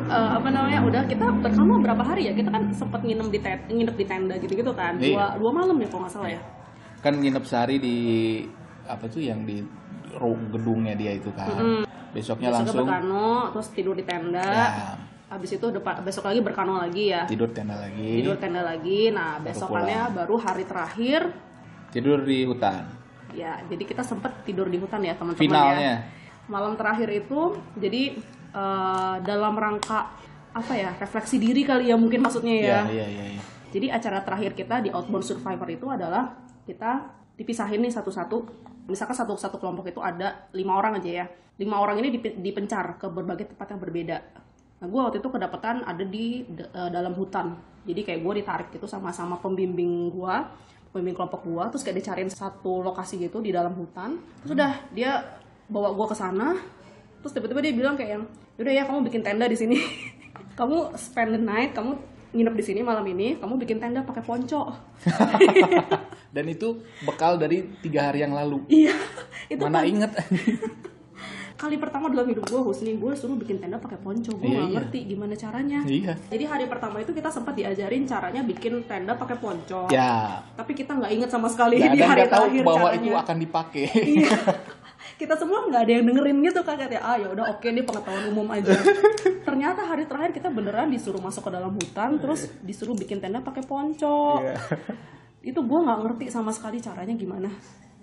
eh, 0.07 0.29
apa 0.31 0.47
namanya? 0.47 0.79
Udah 0.81 1.01
kita 1.03 1.25
berkamu 1.33 1.81
berapa 1.81 1.99
hari 2.01 2.29
ya? 2.29 2.33
Kita 2.33 2.49
kan 2.49 2.69
sempat 2.71 3.01
nginep 3.01 3.27
di 3.27 3.39
tent, 3.41 3.61
nginep 3.67 3.95
di 3.95 4.05
tenda 4.05 4.35
gitu-gitu 4.37 4.71
kan. 4.71 4.95
Dua 4.95 5.07
Iya. 5.07 5.25
dua 5.35 5.51
malam 5.51 5.75
ya 5.75 5.87
kalau 5.87 6.05
nggak 6.05 6.13
salah 6.13 6.29
ya. 6.29 6.41
Kan 7.01 7.17
nginep 7.17 7.43
sehari 7.43 7.77
di 7.77 7.97
apa 8.85 9.09
tuh 9.09 9.21
yang 9.21 9.43
di 9.43 9.59
gedungnya 10.51 10.93
dia 10.93 11.17
itu 11.17 11.33
kan. 11.33 11.49
Besoknya 11.49 11.83
Besoknya 12.11 12.49
langsung 12.53 12.85
berkano, 12.85 13.29
terus 13.51 13.67
tidur 13.71 13.95
di 13.95 14.03
tenda. 14.03 14.43
Ya. 14.45 14.69
Habis 15.31 15.55
itu 15.55 15.63
depan, 15.71 16.03
besok 16.03 16.27
lagi 16.27 16.43
berkano 16.43 16.75
lagi 16.75 17.15
ya. 17.15 17.23
tidur 17.23 17.47
tenda 17.55 17.79
lagi. 17.79 18.19
Tidur 18.19 18.35
tenda 18.35 18.67
lagi. 18.67 19.15
Nah 19.15 19.39
besokannya 19.39 20.11
baru 20.11 20.35
hari 20.35 20.67
terakhir. 20.67 21.31
Tidur 21.87 22.19
di 22.27 22.43
hutan. 22.43 22.83
Ya, 23.31 23.63
jadi 23.71 23.87
kita 23.87 24.03
sempet 24.03 24.43
tidur 24.43 24.67
di 24.67 24.75
hutan 24.75 24.99
ya 24.99 25.15
teman-teman 25.15 25.39
Finalnya. 25.39 25.79
ya. 25.79 25.95
Malam 26.51 26.75
terakhir 26.75 27.07
itu, 27.15 27.55
jadi 27.79 28.19
eh, 28.51 29.15
dalam 29.23 29.55
rangka 29.55 30.11
apa 30.51 30.73
ya 30.75 30.91
refleksi 30.99 31.39
diri 31.39 31.63
kali 31.63 31.87
ya 31.87 31.95
mungkin 31.95 32.19
maksudnya 32.19 32.51
ya. 32.51 32.63
Iya, 32.67 32.79
iya, 32.91 33.07
iya. 33.07 33.25
iya. 33.39 33.41
Jadi 33.71 33.87
acara 33.87 34.19
terakhir 34.19 34.51
kita 34.51 34.83
di 34.83 34.91
Outbound 34.91 35.23
Survivor 35.23 35.67
itu 35.71 35.87
adalah 35.87 36.43
kita 36.67 37.07
dipisahin 37.39 37.79
nih 37.79 37.93
satu-satu. 37.95 38.67
Misalkan 38.91 39.15
satu 39.15 39.39
satu 39.39 39.55
kelompok 39.63 39.87
itu 39.87 40.03
ada 40.03 40.51
lima 40.51 40.75
orang 40.75 40.99
aja 40.99 41.23
ya. 41.23 41.25
Lima 41.55 41.79
orang 41.79 42.03
ini 42.03 42.11
dipe- 42.19 42.35
dipencar 42.35 42.99
ke 42.99 43.07
berbagai 43.07 43.55
tempat 43.55 43.71
yang 43.71 43.79
berbeda. 43.79 44.17
Nah, 44.81 44.89
gue 44.89 44.97
waktu 44.97 45.17
itu 45.21 45.29
kedapatan 45.29 45.85
ada 45.85 46.01
di 46.01 46.41
d- 46.41 46.65
eh, 46.65 46.89
dalam 46.89 47.13
hutan. 47.13 47.53
Jadi 47.85 48.01
kayak 48.01 48.19
gue 48.25 48.33
ditarik 48.41 48.67
gitu 48.73 48.89
sama-sama 48.89 49.37
pembimbing 49.37 50.09
gue, 50.09 50.35
pembimbing 50.89 51.13
kelompok 51.13 51.45
gue. 51.45 51.63
Terus 51.77 51.83
kayak 51.85 51.97
dicariin 52.01 52.31
satu 52.33 52.81
lokasi 52.81 53.21
gitu 53.21 53.39
di 53.39 53.53
dalam 53.53 53.77
hutan. 53.77 54.17
Terus 54.41 54.57
udah 54.57 54.71
dia 54.89 55.21
bawa 55.69 55.93
gue 55.93 56.05
ke 56.09 56.17
sana. 56.17 56.57
Terus 57.21 57.31
tiba-tiba 57.31 57.61
dia 57.61 57.73
bilang 57.77 57.93
kayak 57.93 58.09
yang, 58.17 58.23
udah 58.57 58.73
ya 58.73 58.83
kamu 58.89 59.05
bikin 59.05 59.21
tenda 59.21 59.45
di 59.45 59.53
sini. 59.53 59.77
kamu 60.59 60.97
spend 60.97 61.37
the 61.37 61.41
night, 61.41 61.77
kamu 61.77 61.93
nginep 62.33 62.55
di 62.57 62.63
sini 62.63 62.79
malam 62.81 63.05
ini, 63.05 63.37
kamu 63.37 63.61
bikin 63.61 63.77
tenda 63.77 64.01
pakai 64.01 64.25
ponco. 64.25 64.73
Dan 66.35 66.45
itu 66.47 66.79
bekal 67.05 67.37
dari 67.37 67.69
tiga 67.85 68.09
hari 68.09 68.23
yang 68.23 68.33
lalu. 68.33 68.63
iya, 68.65 68.95
itu 69.45 69.61
Mana 69.61 69.85
inget? 69.85 70.09
kali 71.61 71.77
pertama 71.77 72.09
dalam 72.09 72.25
hidup 72.25 72.41
gue 72.43 72.57
Husni 72.59 72.97
gue 72.97 73.11
suruh 73.13 73.37
bikin 73.37 73.61
tenda 73.61 73.77
pakai 73.77 73.95
ponco 73.95 74.33
gue 74.33 74.41
Iya, 74.41 74.49
nggak 74.51 74.65
iya. 74.65 74.75
ngerti 74.75 74.99
gimana 75.05 75.33
caranya 75.35 75.79
iya. 75.85 76.13
jadi 76.25 76.43
hari 76.47 76.65
pertama 76.65 76.97
itu 76.97 77.11
kita 77.11 77.29
sempat 77.29 77.53
diajarin 77.53 78.03
caranya 78.03 78.41
bikin 78.41 78.81
tenda 78.83 79.13
pakai 79.13 79.37
ponco 79.37 79.85
Ya. 79.87 80.41
tapi 80.51 80.73
kita 80.73 80.91
nggak 80.91 81.11
inget 81.13 81.29
sama 81.29 81.45
sekali 81.45 81.77
Dan 81.77 81.93
di 81.93 82.01
hari 82.01 82.25
tahu 82.25 82.49
terakhir 82.49 82.63
bahwa 82.65 82.87
caranya 82.89 83.05
itu 83.05 83.15
akan 83.15 83.37
dipakai. 83.37 83.83
iya 84.17 84.33
kita 85.13 85.37
semua 85.37 85.61
nggak 85.63 85.81
ada 85.85 85.91
yang 85.91 86.05
dengerin 86.07 86.37
gitu 86.41 86.59
kan 86.59 86.73
katanya 86.75 87.01
ah 87.03 87.13
ya 87.13 87.29
udah 87.29 87.45
oke 87.47 87.61
nih 87.63 87.85
pengetahuan 87.85 88.25
umum 88.27 88.47
aja 88.49 88.73
ternyata 89.47 89.85
hari 89.85 90.09
terakhir 90.09 90.33
kita 90.33 90.49
beneran 90.49 90.89
disuruh 90.89 91.21
masuk 91.21 91.45
ke 91.45 91.51
dalam 91.51 91.69
hutan 91.71 92.17
terus 92.17 92.49
disuruh 92.59 92.97
bikin 92.97 93.21
tenda 93.21 93.37
pakai 93.39 93.61
ponco 93.61 94.41
Iya. 94.41 94.57
itu 95.43 95.59
gue 95.59 95.79
nggak 95.79 95.99
ngerti 96.01 96.25
sama 96.27 96.49
sekali 96.49 96.81
caranya 96.81 97.13
gimana 97.13 97.53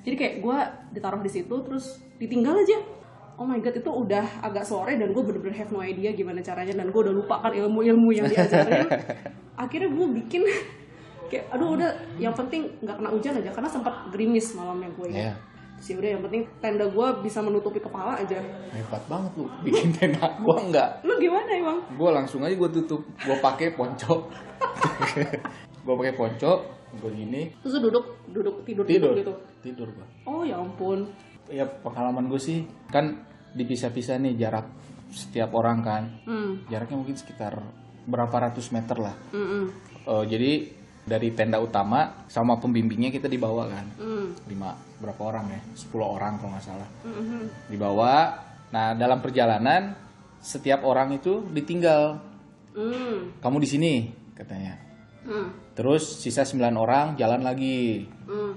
jadi 0.07 0.15
kayak 0.15 0.35
gue 0.39 0.59
ditaruh 0.93 1.19
di 1.19 1.27
situ 1.29 1.55
terus 1.59 1.99
ditinggal 2.17 2.55
aja 2.57 2.79
oh 3.39 3.47
my 3.47 3.59
god 3.59 3.71
itu 3.73 3.87
udah 3.87 4.27
agak 4.43 4.67
sore 4.67 4.99
dan 4.99 5.15
gue 5.15 5.23
bener-bener 5.23 5.55
have 5.55 5.71
no 5.71 5.79
idea 5.79 6.11
gimana 6.11 6.43
caranya 6.43 6.75
dan 6.75 6.91
gue 6.91 7.01
udah 7.01 7.15
lupa 7.15 7.39
kan 7.39 7.55
ilmu-ilmu 7.55 8.11
yang 8.11 8.27
diajarin 8.27 8.85
akhirnya 9.63 9.89
gue 9.89 10.07
bikin 10.19 10.43
kayak 11.29 11.45
aduh 11.53 11.79
udah 11.79 11.91
yang 12.17 12.33
penting 12.33 12.67
nggak 12.81 12.99
kena 12.99 13.11
hujan 13.11 13.33
aja 13.39 13.51
karena 13.53 13.69
sempat 13.69 13.95
gerimis 14.11 14.53
malamnya 14.53 14.91
gue 14.93 15.09
Iya. 15.13 15.33
sih 15.79 15.95
udah 15.95 16.11
yang 16.11 16.23
penting 16.25 16.43
tenda 16.59 16.83
gue 16.85 17.07
bisa 17.23 17.39
menutupi 17.39 17.79
kepala 17.79 18.19
aja 18.19 18.43
Hebat 18.75 19.03
banget 19.07 19.31
lu 19.39 19.47
bikin 19.63 19.95
tenda. 19.95 20.27
Gua 20.43 20.59
enggak. 20.59 21.07
lu 21.07 21.15
gimana 21.17 21.47
emang 21.55 21.79
Gua 21.95 22.11
langsung 22.13 22.43
aja 22.43 22.51
gua 22.53 22.67
tutup. 22.67 23.07
Gua 23.23 23.39
pakai 23.39 23.79
ponco. 23.79 24.27
gua 25.87 25.95
pakai 25.95 26.15
ponco, 26.15 26.53
gua 26.99 27.11
gini 27.13 27.55
terus 27.63 27.79
lu 27.79 27.89
duduk 27.89 28.05
duduk 28.29 28.57
tidur 28.67 28.85
tidur. 28.85 29.13
gitu 29.15 29.33
Tidur 29.63 29.89
gua. 29.93 30.07
oh 30.27 30.43
ya 30.43 30.59
ampun 30.59 31.07
Ya 31.49 31.65
pengalaman 31.65 32.29
gue 32.29 32.37
sih 32.37 32.61
kan 32.89 33.09
dipisah-pisah 33.59 34.23
nih 34.23 34.39
jarak 34.39 34.67
setiap 35.11 35.51
orang 35.59 35.79
kan. 35.83 36.03
hmm 36.25 36.71
Jaraknya 36.71 36.97
mungkin 36.97 37.17
sekitar 37.19 37.59
berapa 38.07 38.33
ratus 38.49 38.71
meter 38.71 38.97
lah. 38.97 39.17
hmm 39.35 39.49
hmm 39.49 39.67
Eh, 40.09 40.25
jadi 40.25 40.53
dari 41.05 41.33
tenda 41.37 41.61
utama 41.61 42.25
sama 42.29 42.57
pembimbingnya 42.57 43.11
kita 43.11 43.27
dibawa 43.29 43.69
kan. 43.69 43.87
hmm 43.99 44.49
Lima 44.49 44.73
berapa 45.03 45.21
orang 45.21 45.47
ya? 45.53 45.61
10 45.75 45.91
orang 46.01 46.33
kalau 46.39 46.51
nggak 46.55 46.65
salah. 46.65 46.89
hmm, 47.05 47.25
hmm. 47.25 47.45
Dibawa. 47.69 48.15
Nah, 48.69 48.93
dalam 48.93 49.19
perjalanan 49.25 49.97
setiap 50.39 50.85
orang 50.85 51.17
itu 51.17 51.45
ditinggal. 51.51 52.21
hmm 52.73 53.43
Kamu 53.43 53.57
di 53.59 53.69
sini 53.69 53.93
katanya. 54.33 54.79
hmm 55.27 55.75
Terus 55.77 56.19
sisa 56.19 56.43
9 56.43 56.59
orang 56.75 57.15
jalan 57.17 57.43
lagi 57.45 58.07
hmm 58.29 58.53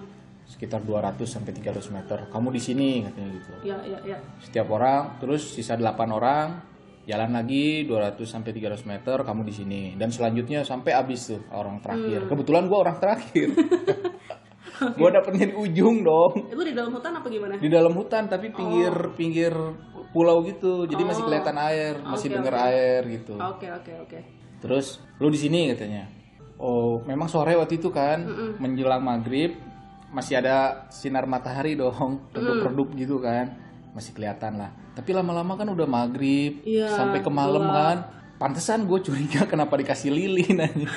sekitar 0.51 0.83
200 0.83 1.23
sampai 1.23 1.55
300 1.55 1.95
meter. 1.95 2.19
Kamu 2.27 2.51
di 2.51 2.59
sini 2.59 3.07
katanya 3.07 3.29
gitu. 3.39 3.51
ya 3.63 3.77
ya 3.87 3.99
ya 4.03 4.17
Setiap 4.43 4.67
orang 4.75 5.15
terus 5.23 5.55
sisa 5.55 5.79
8 5.79 5.95
orang 6.11 6.59
jalan 7.07 7.31
lagi 7.33 7.87
200 7.87 8.19
sampai 8.27 8.51
300 8.53 8.85
meter 8.85 9.17
kamu 9.25 9.41
di 9.41 9.53
sini 9.57 9.81
dan 9.97 10.13
selanjutnya 10.13 10.61
sampai 10.61 10.91
habis 10.93 11.31
tuh 11.31 11.41
orang 11.55 11.79
terakhir. 11.79 12.27
Kebetulan 12.27 12.67
gua 12.67 12.79
orang 12.83 12.97
terakhir. 12.99 13.49
gua 14.99 15.09
dapetnya 15.13 15.49
di 15.49 15.55
ujung 15.55 16.03
dong. 16.03 16.51
itu 16.51 16.63
di 16.67 16.73
dalam 16.75 16.91
hutan 16.93 17.11
apa 17.15 17.27
gimana 17.31 17.53
Di 17.57 17.69
dalam 17.71 17.93
hutan 17.95 18.23
tapi 18.27 18.51
pinggir 18.51 18.93
pinggir 19.15 19.53
pulau 20.11 20.43
gitu. 20.43 20.83
Jadi 20.85 21.01
masih 21.07 21.23
kelihatan 21.23 21.55
air, 21.55 21.95
masih 22.03 22.27
Oke, 22.27 22.35
denger 22.35 22.53
oke. 22.53 22.65
air 22.67 23.01
gitu. 23.07 23.33
oke 23.39 23.67
oke 23.71 23.91
oke 24.03 24.19
Terus 24.61 24.99
lu 25.17 25.31
di 25.31 25.39
sini 25.39 25.71
katanya. 25.73 26.05
Oh, 26.61 27.01
memang 27.09 27.25
sore 27.25 27.57
waktu 27.57 27.81
itu 27.81 27.89
kan 27.89 28.21
menjelang 28.61 29.01
maghrib 29.01 29.57
masih 30.11 30.37
ada 30.37 30.55
sinar 30.87 31.23
matahari 31.23 31.73
dong, 31.73 32.27
redup-redup 32.29 32.93
gitu 32.93 33.17
kan. 33.17 33.55
Masih 33.91 34.11
kelihatan 34.11 34.55
lah. 34.55 34.71
Tapi 34.91 35.11
lama-lama 35.11 35.53
kan 35.53 35.67
udah 35.67 35.83
maghrib 35.83 36.59
Iya, 36.61 36.87
sampai 36.89 37.19
ke 37.19 37.27
malam 37.27 37.63
kan. 37.63 37.97
Pantesan 38.37 38.83
gue 38.83 38.99
curiga 38.99 39.47
kenapa 39.51 39.75
dikasih 39.75 40.09
lilin 40.09 40.59
aja. 40.59 40.87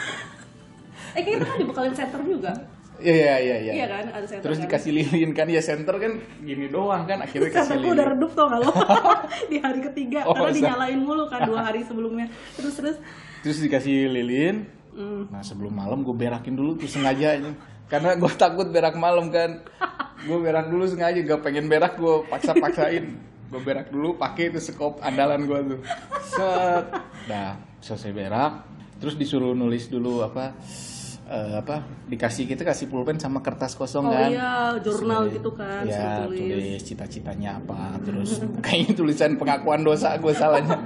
eh 1.12 1.22
kita 1.22 1.44
kan 1.44 1.56
dibekalin 1.56 1.94
center 1.94 2.20
juga 2.20 2.50
Iya 2.96 3.14
iya 3.14 3.36
iya 3.36 3.56
iya. 3.60 3.72
iya 3.72 3.86
kan 3.86 4.04
ada 4.08 4.22
center 4.24 4.42
Terus 4.44 4.56
kan? 4.56 4.64
dikasih 4.64 4.90
lilin 4.92 5.30
kan 5.30 5.46
ya 5.46 5.58
center 5.58 5.94
kan 5.94 6.12
gini 6.40 6.66
doang 6.68 7.04
kan 7.04 7.18
akhirnya 7.20 7.50
kasih 7.52 7.76
lilin. 7.76 7.92
udah 7.92 8.06
redup 8.08 8.30
tau 8.32 8.46
gak 8.48 8.60
lo 8.60 8.70
di 9.50 9.56
hari 9.56 9.80
ketiga 9.84 10.22
Oh, 10.24 10.32
karena 10.32 10.50
dinyalain 10.52 10.98
mulu 10.98 11.26
kan 11.26 11.42
dua 11.44 11.60
hari 11.66 11.82
sebelumnya 11.82 12.26
terus 12.54 12.74
terus 12.74 12.96
Terus 13.40 13.58
dikasih 13.60 14.08
lilin. 14.08 14.66
hmm. 14.90 15.28
Nah 15.28 15.42
sebelum 15.42 15.70
malam 15.70 16.00
gue 16.00 16.10
berakin 16.12 16.54
dulu 16.54 16.74
tuh 16.74 16.88
sengaja 16.88 17.36
aja. 17.36 17.50
Karena 17.94 18.10
gue 18.18 18.32
takut 18.42 18.66
berak 18.66 18.98
malam 18.98 19.30
kan. 19.30 19.62
Gue 20.20 20.38
berak 20.40 20.66
dulu 20.66 20.82
sengaja 20.84 21.22
gak 21.22 21.40
pengen 21.40 21.70
berak 21.70 21.94
gue 21.94 22.26
paksa-paksain. 22.26 23.04
Gue 23.46 23.60
berak 23.62 23.86
dulu 23.88 24.18
pakai 24.18 24.50
itu 24.50 24.58
sekop 24.58 24.98
andalan 24.98 25.46
gue 25.46 25.58
tuh. 25.70 25.80
Set. 26.26 26.84
Nah 27.30 27.54
selesai 27.78 28.10
berak. 28.10 28.52
Terus 28.98 29.14
disuruh 29.14 29.54
nulis 29.54 29.86
dulu 29.86 30.24
apa 30.24 30.56
eh, 31.24 31.54
apa 31.56 31.80
dikasih 32.04 32.44
kita 32.44 32.62
kasih 32.62 32.86
pulpen 32.86 33.16
sama 33.16 33.40
kertas 33.40 33.72
kosong 33.74 34.06
Oh 34.06 34.12
kan 34.12 34.28
iya, 34.28 34.76
jurnal 34.80 35.28
gitu 35.28 35.50
kan, 35.52 35.84
ya 35.84 36.24
tulis. 36.24 36.36
tulis 36.40 36.80
cita-citanya 36.84 37.56
apa 37.58 37.96
terus 38.00 38.40
kayaknya 38.64 38.92
tulisan 38.92 39.36
pengakuan 39.36 39.80
dosa 39.80 40.16
gue 40.16 40.32
salahnya 40.32 40.76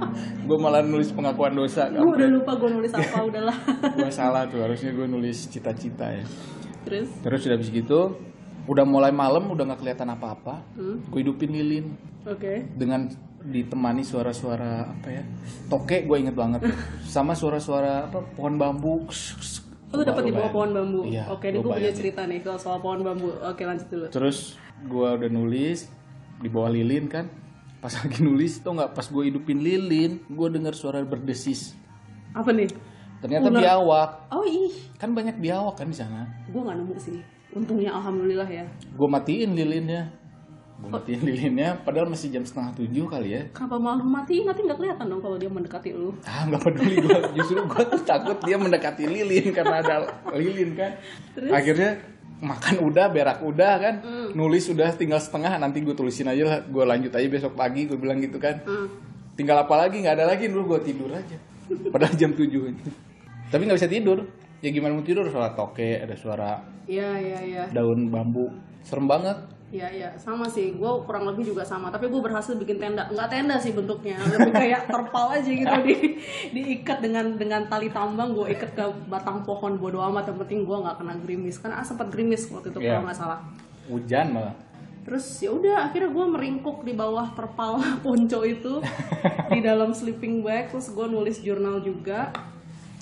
gue 0.43 0.57
malah 0.57 0.79
nulis 0.79 1.11
pengakuan 1.11 1.51
dosa 1.53 1.91
Gue 1.91 2.07
udah 2.07 2.27
lupa 2.31 2.51
gue 2.55 2.69
nulis 2.71 2.91
apa 2.91 3.17
udahlah. 3.23 3.57
gue 3.99 4.11
salah 4.11 4.43
tuh 4.47 4.59
harusnya 4.63 4.91
gue 4.91 5.07
nulis 5.07 5.37
cita-cita 5.47 6.07
ya 6.07 6.23
Terus, 6.87 7.09
terus 7.21 7.41
udah 7.45 7.55
habis 7.59 7.69
gitu 7.69 7.99
udah 8.69 8.85
mulai 8.85 9.09
malam 9.09 9.49
udah 9.49 9.65
nggak 9.65 9.81
kelihatan 9.81 10.13
apa-apa 10.13 10.61
hmm, 10.77 11.09
gue 11.09 11.19
hidupin 11.25 11.49
lilin 11.49 11.85
oke. 12.21 12.53
dengan 12.77 13.09
ditemani 13.41 14.05
suara-suara 14.05 14.93
apa 14.93 15.09
ya 15.09 15.23
toke 15.71 16.05
gue 16.05 16.17
inget 16.21 16.37
banget 16.37 16.69
sama 17.09 17.33
suara-suara 17.33 18.05
apa 18.05 18.21
pohon 18.37 18.61
bambu 18.61 19.09
Oh, 19.89 19.97
lu 19.97 20.05
dapat 20.05 20.29
di 20.29 20.33
bawah 20.37 20.53
pohon 20.53 20.69
bambu. 20.69 21.01
Iya, 21.01 21.33
Oke, 21.33 21.49
ini 21.49 21.65
gue 21.65 21.71
punya 21.73 21.89
cerita 21.89 22.21
nih 22.29 22.45
kalau 22.45 22.61
soal 22.61 22.77
pohon 22.77 23.01
bambu. 23.01 23.33
Oke, 23.41 23.65
lanjut 23.65 23.89
dulu. 23.89 24.05
terus 24.13 24.53
gue 24.85 25.09
udah 25.17 25.29
nulis 25.33 25.89
di 26.37 26.45
bawah 26.45 26.69
lilin 26.69 27.09
kan 27.09 27.25
pas 27.81 27.89
lagi 27.97 28.21
nulis 28.21 28.61
tuh 28.61 28.77
nggak 28.77 28.93
pas 28.93 29.07
gue 29.09 29.23
hidupin 29.33 29.57
lilin 29.57 30.21
gue 30.29 30.47
dengar 30.53 30.77
suara 30.77 31.01
berdesis 31.01 31.73
Apa 32.37 32.53
nih? 32.53 32.69
Ternyata 33.19 33.47
Ular. 33.51 33.61
biawak. 33.61 34.09
Oh 34.31 34.43
ih, 34.43 34.73
kan 34.95 35.11
banyak 35.11 35.37
biawak 35.37 35.75
kan 35.75 35.87
di 35.87 35.97
sana. 35.97 36.23
Gue 36.47 36.61
nggak 36.63 36.77
nemu 36.79 36.95
sih. 36.99 37.19
Untungnya 37.49 37.91
alhamdulillah 37.97 38.45
ya. 38.45 38.65
gue 38.69 39.07
matiin 39.09 39.57
lilinnya. 39.57 40.13
Gue 40.79 40.89
matiin 40.95 41.19
lilinnya. 41.25 41.75
Padahal 41.83 42.07
masih 42.07 42.31
jam 42.31 42.45
setengah 42.47 42.71
tujuh 42.77 43.09
kali 43.09 43.35
ya. 43.35 43.41
Kenapa 43.51 43.75
malah 43.75 44.05
matiin? 44.05 44.47
Nanti 44.47 44.63
nggak 44.63 44.79
kelihatan 44.79 45.05
dong 45.11 45.19
kalau 45.19 45.35
dia 45.35 45.49
mendekati 45.51 45.91
lu. 45.91 46.15
ah 46.23 46.47
nggak 46.47 46.61
peduli 46.63 46.95
gue 47.03 47.19
justru 47.35 47.59
gue 47.65 47.83
tuh 47.89 48.01
takut 48.07 48.37
dia 48.45 48.55
mendekati 48.55 49.03
lilin 49.03 49.51
karena 49.51 49.75
ada 49.83 49.95
lilin 50.31 50.77
kan. 50.77 50.91
Akhirnya 51.51 51.99
makan 52.39 52.75
udah 52.87 53.05
berak 53.11 53.43
udah 53.43 53.73
kan. 53.81 53.95
Nulis 54.31 54.71
udah 54.71 54.95
tinggal 54.95 55.19
setengah 55.19 55.59
nanti 55.59 55.83
gue 55.83 55.91
tulisin 55.97 56.31
aja 56.31 56.43
lah. 56.47 56.59
Gue 56.63 56.85
lanjut 56.87 57.11
aja 57.11 57.27
besok 57.27 57.57
pagi 57.59 57.89
gue 57.89 57.97
bilang 57.99 58.21
gitu 58.23 58.39
kan. 58.39 58.61
Hmm. 58.63 58.87
tinggal 59.35 59.55
apa 59.55 59.71
lagi? 59.73 60.03
Nggak 60.03 60.15
ada 60.19 60.25
lagi 60.35 60.51
dulu 60.51 60.77
gue 60.77 60.93
tidur 60.93 61.11
aja. 61.11 61.35
Padahal 61.93 62.13
jam 62.13 62.31
7 62.31 63.08
tapi 63.49 63.65
nggak 63.65 63.77
bisa 63.77 63.89
tidur 63.89 64.19
ya 64.59 64.69
gimana 64.69 64.93
mau 64.93 65.03
tidur 65.03 65.25
suara 65.25 65.51
toke 65.53 65.99
ada 65.99 66.15
suara 66.15 66.51
Iya, 66.89 67.21
iya, 67.21 67.39
iya. 67.45 67.63
daun 67.69 68.09
bambu 68.09 68.49
serem 68.81 69.05
banget 69.05 69.37
Iya, 69.69 69.85
iya. 69.93 70.09
Sama 70.17 70.49
sih. 70.49 70.73
Gue 70.73 70.89
kurang 71.05 71.29
lebih 71.29 71.53
juga 71.53 71.61
sama. 71.61 71.93
Tapi 71.93 72.09
gue 72.09 72.17
berhasil 72.17 72.57
bikin 72.57 72.81
tenda. 72.81 73.05
Nggak 73.05 73.29
tenda 73.29 73.53
sih 73.61 73.69
bentuknya. 73.69 74.17
Lebih 74.17 74.49
kayak 74.49 74.89
terpal 74.89 75.29
aja 75.29 75.45
gitu. 75.45 75.75
Di, 75.85 76.17
diikat 76.49 77.05
dengan 77.05 77.37
dengan 77.37 77.69
tali 77.69 77.93
tambang. 77.93 78.33
Gue 78.33 78.49
ikat 78.49 78.73
ke 78.73 78.81
batang 79.05 79.45
pohon. 79.45 79.77
Bodo 79.77 80.01
amat. 80.09 80.33
Yang 80.33 80.41
penting 80.41 80.59
gue 80.65 80.73
nggak 80.73 80.97
kena 80.97 81.13
gerimis. 81.21 81.61
Kan 81.61 81.69
ah, 81.69 81.85
sempat 81.85 82.09
gerimis 82.09 82.49
waktu 82.49 82.73
itu 82.73 82.81
Iya. 82.81 82.97
kalau 82.97 83.03
nggak 83.05 83.19
salah. 83.21 83.39
hujan 83.85 84.33
malah 84.33 84.57
Terus 85.05 85.25
ya 85.37 85.49
udah 85.53 85.89
akhirnya 85.89 86.09
gue 86.13 86.25
meringkuk 86.33 86.81
di 86.81 86.93
bawah 86.93 87.29
terpal 87.33 87.77
ponco 88.01 88.41
itu 88.41 88.81
di 89.53 89.59
dalam 89.61 89.93
sleeping 89.93 90.41
bag 90.41 90.69
terus 90.69 90.89
gue 90.89 91.05
nulis 91.05 91.41
jurnal 91.41 91.77
juga 91.81 92.33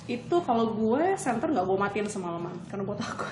itu 0.08 0.36
kalau 0.40 0.72
gue 0.72 1.14
center 1.20 1.52
nggak 1.52 1.68
gue 1.68 1.78
matiin 1.78 2.08
semalaman 2.08 2.56
karena 2.72 2.82
gue 2.88 2.96
takut 2.96 3.28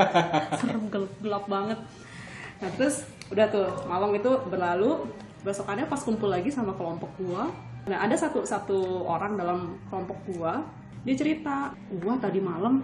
serem 0.62 0.86
gelap, 0.86 1.12
gelap 1.18 1.44
banget. 1.50 1.78
Nah 2.62 2.70
terus 2.78 3.02
udah 3.34 3.46
tuh 3.50 3.68
malam 3.90 4.14
itu 4.14 4.30
berlalu. 4.46 5.10
Besokannya 5.44 5.84
pas 5.90 6.00
kumpul 6.00 6.32
lagi 6.32 6.48
sama 6.48 6.72
kelompok 6.72 7.10
gue 7.20 7.44
nah 7.84 8.00
ada 8.00 8.16
satu 8.16 8.48
satu 8.48 9.04
orang 9.04 9.36
dalam 9.36 9.76
kelompok 9.92 10.16
gue 10.24 10.52
dia 11.04 11.14
cerita 11.20 11.68
gue 11.92 12.14
tadi 12.16 12.40
malam 12.40 12.80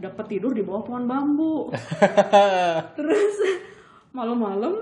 dapat 0.00 0.26
tidur 0.26 0.50
di 0.56 0.64
bawah 0.64 0.82
pohon 0.82 1.04
bambu. 1.04 1.68
Terus 2.98 3.36
malam-malam 4.10 4.74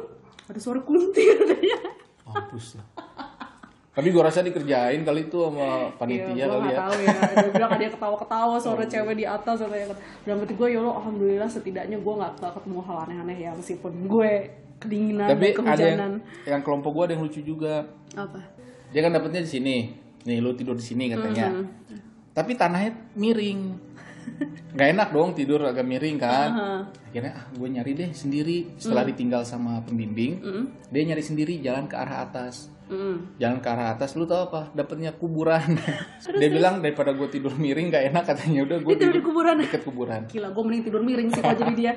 ada 0.48 0.56
suara 0.62 0.80
kuntir. 0.80 1.37
Katanya 1.42 1.78
mampus 2.24 2.78
lah 2.78 2.97
tapi 3.98 4.14
gue 4.14 4.22
rasa 4.22 4.46
dikerjain 4.46 5.02
kali 5.02 5.26
itu 5.26 5.38
sama 5.42 5.90
panitia 5.98 6.30
Iya, 6.30 6.46
kali 6.46 6.70
ya. 6.70 6.78
tahu 6.78 6.94
ya. 7.02 7.14
Dia 7.34 7.50
bilang 7.50 7.70
ada 7.74 7.82
yang 7.82 7.94
ketawa-ketawa, 7.98 8.54
suara 8.62 8.84
cewek 8.87 9.14
di 9.18 9.26
atas, 9.26 9.58
atau 9.58 9.74
yang 9.74 9.90
dalam 10.22 10.38
hati 10.38 10.54
gue 10.54 10.68
ya 10.70 10.78
Allah, 10.78 10.94
alhamdulillah 11.02 11.50
setidaknya 11.50 11.98
gue 11.98 12.14
nggak 12.14 12.32
ketemu 12.38 12.78
hal 12.78 12.96
aneh-aneh 13.02 13.38
ya 13.40 13.50
meskipun 13.58 13.92
gue 14.06 14.30
kedinginan 14.78 15.26
tapi 15.26 15.50
dan 15.50 15.66
ada 15.66 15.82
yang, 15.82 16.14
yang 16.46 16.61
kelompok 16.62 16.94
gue 16.94 17.04
ada 17.04 17.12
yang 17.18 17.24
lucu 17.26 17.42
juga. 17.42 17.74
Apa? 18.14 18.38
dia 18.88 19.02
kan 19.02 19.11
dapetnya 19.11 19.42
di 19.42 19.50
sini. 19.50 19.76
Nih 20.22 20.38
lu 20.38 20.54
tidur 20.54 20.78
di 20.78 20.87
sini 20.87 21.11
katanya. 21.11 21.50
Hmm. 21.50 21.66
tapi 22.30 22.54
tanahnya 22.54 22.94
miring. 23.18 23.74
Nggak 24.78 24.88
enak 24.94 25.08
dong 25.11 25.34
tidur 25.34 25.58
agak 25.61 25.82
miring 25.82 26.16
kan. 26.16 26.48
Aha. 26.54 26.70
akhirnya 27.11 27.34
ah 27.34 27.44
gue 27.50 27.66
nyari 27.66 27.98
deh 27.98 28.11
sendiri. 28.14 28.78
Setelah 28.78 29.02
Hmm. 29.02 29.11
ditinggal 29.11 29.42
sama 29.42 29.82
pembimbing 29.82 30.38
dia 30.87 31.02
nyari 31.02 31.20
sendiri 31.20 31.58
jalan 31.58 31.84
ke 31.84 31.98
arah 31.98 32.22
atas 32.22 32.70
Mm. 32.88 33.37
jalan 33.37 33.61
ke 33.61 33.68
arah 33.68 33.92
atas 33.92 34.16
lu 34.16 34.24
tau 34.24 34.48
apa? 34.48 34.72
Dapetnya 34.72 35.12
kuburan. 35.12 35.77
Dia 36.40 36.48
bilang 36.48 36.81
daripada 36.81 37.12
gue 37.12 37.29
tidur 37.29 37.53
miring 37.53 37.92
gak 37.92 38.09
enak 38.09 38.24
katanya. 38.24 38.64
Udah 38.64 38.79
gue 38.81 38.90
Dia 38.96 39.01
tidur 39.05 39.14
di 39.14 39.24
kuburan. 39.24 39.55
deket 39.61 39.83
kuburan. 39.85 40.22
Gila, 40.24 40.48
gue 40.57 40.62
mending 40.64 40.85
tidur 40.88 41.03
miring 41.05 41.29
sih 41.29 41.40
kalau 41.44 41.57
jadi 41.57 41.74
dia. 41.77 41.92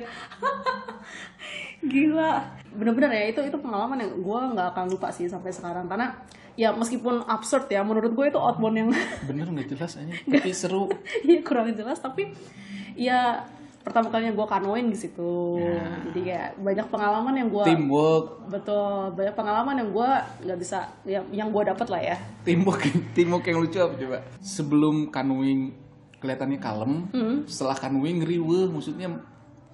Gila, 1.92 2.32
bener-bener 2.78 3.10
ya 3.10 3.24
itu 3.34 3.40
itu 3.42 3.58
pengalaman 3.58 3.98
yang 3.98 4.12
gue 4.14 4.40
nggak 4.54 4.68
akan 4.76 4.84
lupa 4.92 5.10
sih 5.10 5.26
sampai 5.26 5.50
sekarang. 5.50 5.90
Karena 5.90 6.14
ya 6.54 6.70
meskipun 6.70 7.24
absurd 7.26 7.66
ya 7.72 7.80
menurut 7.80 8.12
gue 8.12 8.26
itu 8.28 8.36
outbound 8.36 8.76
yang 8.76 8.88
bener 9.24 9.48
nggak 9.48 9.72
jelas 9.72 9.96
aja 9.98 10.14
tapi 10.36 10.52
seru. 10.52 10.92
Iya 11.24 11.40
kurang 11.42 11.72
jelas 11.74 11.98
tapi 11.98 12.30
ya 12.94 13.42
pertama 13.82 14.08
kalinya 14.08 14.30
gue 14.32 14.46
kanoin 14.46 14.86
di 14.86 14.94
situ. 14.94 15.58
Jadi 16.06 16.20
kayak 16.22 16.54
banyak 16.56 16.86
pengalaman 16.86 17.34
yang 17.34 17.48
gue 17.50 17.64
teamwork. 17.66 18.26
Betul 18.46 19.10
banyak 19.12 19.34
pengalaman 19.34 19.74
yang 19.76 19.90
gue 19.90 20.10
nggak 20.46 20.58
bisa 20.58 20.78
yang 21.02 21.24
yang 21.30 21.48
gue 21.50 21.62
dapat 21.66 21.86
lah 21.90 22.00
ya. 22.00 22.16
Teamwork 22.42 22.82
teamwork 23.12 23.44
yang 23.44 23.58
lucu 23.58 23.78
apa 23.78 23.94
coba? 23.94 24.18
Sebelum 24.38 25.10
canoeing 25.10 25.74
kelihatannya 26.18 26.58
kalem 26.58 26.92
Hmm. 27.10 27.36
setelah 27.44 27.74
canoeing 27.74 28.22
riwe 28.22 28.70
maksudnya 28.70 29.10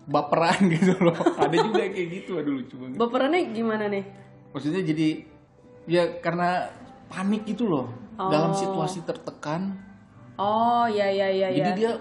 baperan 0.04 0.56
gitu 0.74 0.96
loh. 0.98 1.12
Ada 1.36 1.56
juga 1.60 1.84
yang 1.84 1.92
kayak 1.92 2.08
gitu 2.10 2.30
aduh 2.40 2.52
lucu 2.56 2.74
banget. 2.80 2.96
Baperannya 2.96 3.40
gimana 3.52 3.84
nih? 3.86 4.04
Maksudnya 4.50 4.80
jadi 4.80 5.08
ya 5.84 6.02
karena 6.18 6.64
panik 7.06 7.44
gitu 7.44 7.68
loh. 7.68 7.92
Dalam 8.16 8.50
situasi 8.50 9.04
tertekan. 9.04 9.78
Oh 10.38 10.86
ya 10.86 11.06
ya 11.06 11.28
ya 11.28 11.50
jadi 11.50 11.70
ya 11.70 11.76
dia 11.76 11.92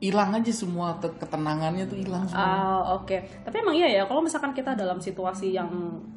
hilang 0.00 0.32
aja 0.32 0.48
semua 0.50 0.96
te- 0.96 1.12
ketenangannya 1.14 1.84
tuh 1.84 1.94
hilang 1.94 2.24
semua 2.24 2.40
Ah, 2.40 2.80
oke. 2.94 3.12
Tapi 3.42 3.54
emang 3.54 3.74
iya 3.74 3.88
ya, 3.90 4.02
kalau 4.02 4.18
misalkan 4.18 4.50
kita 4.50 4.72
dalam 4.72 4.96
situasi 4.96 5.52
yang 5.52 5.68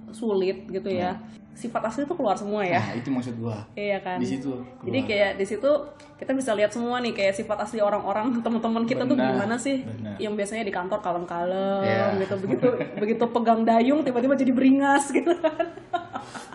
sulit 0.09 0.63
gitu 0.67 0.87
ya, 0.87 1.19
sifat 1.53 1.83
asli 1.83 2.01
itu 2.01 2.13
keluar 2.13 2.33
semua 2.33 2.63
ya. 2.63 2.79
nah 2.79 2.95
itu 2.95 3.09
maksud 3.09 3.35
gua 3.35 3.61
Iya 3.73 3.99
kan. 3.99 4.17
di 4.17 4.25
situ 4.25 4.49
Jadi 4.81 4.99
kayak 5.03 5.31
di 5.35 5.45
situ 5.45 5.69
kita 6.15 6.31
bisa 6.31 6.51
lihat 6.51 6.71
semua 6.71 6.97
nih 6.97 7.11
kayak 7.11 7.35
sifat 7.35 7.61
asli 7.61 7.77
orang-orang 7.79 8.33
teman-teman 8.41 8.83
kita 8.83 9.03
tuh 9.03 9.13
Benar, 9.13 9.35
gimana 9.35 9.55
sih? 9.55 9.83
benar. 9.83 10.17
Yang 10.17 10.33
biasanya 10.35 10.63
di 10.63 10.71
kantor 10.71 10.99
kalem-kalem 10.99 11.83
Iya. 11.83 12.05
gitu 12.19 12.35
begitu 12.39 12.67
begitu 13.03 13.23
pegang 13.27 13.61
dayung 13.61 14.01
tiba-tiba 14.01 14.33
jadi 14.33 14.49
beringas 14.49 15.11
gitu 15.13 15.29
kan. 15.35 15.65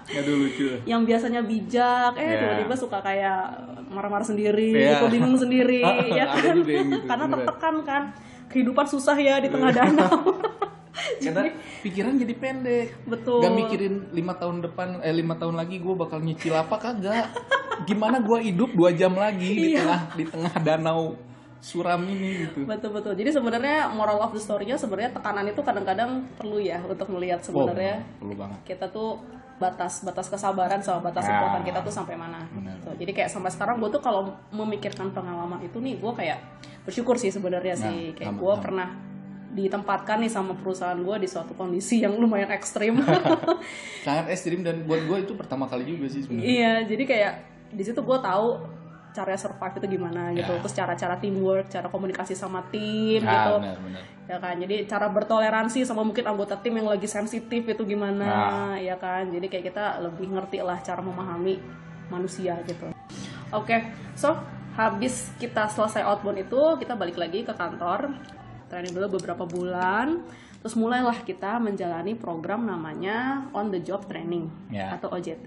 aduh 0.09 0.35
lucu 0.41 0.67
Yang 0.83 1.03
biasanya 1.05 1.41
bijak 1.43 2.13
eh 2.17 2.25
Iya. 2.25 2.39
tiba-tiba 2.41 2.75
suka 2.75 2.99
kayak 2.99 3.43
marah-marah 3.89 4.25
sendiri, 4.25 4.71
Iya. 4.71 5.01
gitu 5.01 5.05
bingung 5.11 5.35
sendiri 5.35 5.83
ya 6.19 6.25
kan. 6.31 6.55
gitu, 6.59 7.05
Karena 7.05 7.27
tertekan 7.29 7.75
kan. 7.83 8.03
Kehidupan 8.49 8.85
susah 8.85 9.13
ya 9.15 9.37
di 9.39 9.49
tengah 9.49 9.69
danau. 9.69 10.09
karena 11.23 11.55
pikiran 11.81 12.19
jadi 12.19 12.35
pendek 12.35 12.87
Betul. 13.07 13.39
Gak 13.39 13.55
mikirin 13.55 13.95
lima 14.11 14.35
tahun 14.35 14.63
depan 14.63 14.99
eh 15.01 15.15
lima 15.15 15.39
tahun 15.39 15.55
lagi 15.55 15.79
gue 15.79 15.95
bakal 15.95 16.19
nyicil 16.19 16.55
apa 16.55 16.75
kagak 16.75 17.31
gimana 17.87 18.19
gue 18.19 18.39
hidup 18.45 18.75
dua 18.75 18.91
jam 18.91 19.15
lagi 19.15 19.47
di 19.47 19.69
Iya. 19.73 19.79
tengah 19.79 20.01
di 20.15 20.25
tengah 20.27 20.53
danau 20.59 21.15
suram 21.59 22.03
ini 22.03 22.47
gitu 22.47 22.67
betul 22.67 22.91
betul 22.91 23.15
jadi 23.15 23.31
sebenarnya 23.31 23.91
moral 23.91 24.19
of 24.21 24.31
the 24.31 24.39
story-nya 24.39 24.75
sebenarnya 24.75 25.11
tekanan 25.11 25.47
itu 25.47 25.59
kadang-kadang 25.59 26.27
perlu 26.35 26.59
ya 26.59 26.79
untuk 26.83 27.11
melihat 27.11 27.43
sebenarnya 27.43 28.03
perlu 28.19 28.35
banget 28.35 28.59
kita 28.65 28.87
tuh 28.89 29.19
batas 29.59 30.03
batas 30.03 30.27
kesabaran 30.27 30.79
sama 30.79 31.11
batas 31.11 31.27
Ah. 31.27 31.35
kekuatan 31.35 31.63
kita 31.63 31.79
tuh 31.83 31.91
sampai 31.91 32.15
mana. 32.15 32.39
Tuh, 32.81 32.95
jadi 32.95 33.11
kayak 33.13 33.31
sampai 33.31 33.51
sekarang 33.51 33.79
gue 33.79 33.91
tuh 33.91 33.99
kalau 33.99 34.31
memikirkan 34.49 35.11
pengalaman 35.11 35.59
itu 35.61 35.79
nih 35.79 35.99
gue 35.99 36.13
kayak 36.15 36.39
bersyukur 36.83 37.19
sih 37.19 37.29
sebenarnya 37.29 37.75
sih. 37.75 38.11
Nah, 38.11 38.17
kayak 38.17 38.33
sama, 38.33 38.41
gue 38.41 38.55
pernah 38.63 38.89
ditempatkan 39.49 40.23
nih 40.23 40.31
sama 40.31 40.53
perusahaan 40.55 40.95
gue 40.95 41.17
di 41.19 41.29
suatu 41.29 41.53
kondisi 41.53 41.99
yang 41.99 42.15
lumayan 42.15 42.49
ekstrim. 42.49 43.03
Sangat 44.07 44.31
ekstrim 44.31 44.63
dan 44.63 44.87
buat 44.87 45.03
gue 45.03 45.27
itu 45.27 45.33
pertama 45.35 45.67
kali 45.67 45.85
juga 45.85 46.07
sih 46.07 46.23
sebenarnya. 46.23 46.47
Iya 46.47 46.73
jadi 46.87 47.03
kayak 47.05 47.33
di 47.69 47.83
situ 47.85 48.01
gue 48.01 48.19
tahu 48.19 48.49
cara 49.11 49.35
survive 49.35 49.77
itu 49.81 49.87
gimana 49.99 50.31
gitu. 50.31 50.53
Ya. 50.53 50.61
terus 50.61 50.75
cara-cara 50.77 51.15
teamwork 51.19 51.67
cara 51.67 51.89
komunikasi 51.89 52.33
sama 52.33 52.63
tim 52.71 53.25
ah 53.25 53.33
gitu. 53.33 53.53
benar 53.61 53.79
benar 53.83 54.03
ya 54.29 54.37
kan? 54.37 54.55
Jadi 54.61 54.85
cara 54.85 55.07
bertoleransi 55.09 55.89
sama 55.89 56.05
mungkin 56.05 56.21
anggota 56.23 56.55
tim 56.61 56.77
yang 56.77 56.85
lagi 56.87 57.09
sensitif 57.09 57.65
itu 57.65 57.83
gimana 57.83 58.25
Nah. 58.29 58.75
ya 58.77 58.95
kan? 58.95 59.27
Jadi 59.33 59.49
kayak 59.49 59.73
kita 59.73 59.85
lebih 60.05 60.29
ngerti 60.33 60.61
lah 60.61 60.77
cara 60.85 61.01
memahami 61.01 61.57
manusia 62.09 62.61
gitu. 62.65 62.93
Oke 63.51 63.89
so 64.13 64.37
habis 64.77 65.33
kita 65.37 65.67
selesai 65.67 66.05
outbound 66.05 66.39
itu 66.39 66.61
kita 66.79 66.93
balik 66.95 67.17
lagi 67.17 67.43
ke 67.43 67.53
kantor. 67.53 68.13
Training 68.69 68.93
dulu 68.93 69.17
beberapa 69.17 69.49
bulan. 69.49 70.21
Terus 70.59 70.75
mulailah 70.75 71.23
kita 71.23 71.57
menjalani 71.57 72.13
program 72.13 72.67
namanya 72.67 73.47
on 73.55 73.71
the 73.71 73.79
job 73.79 74.05
training 74.05 74.51
Ya. 74.69 74.91
atau 74.93 75.09
OJT 75.15 75.47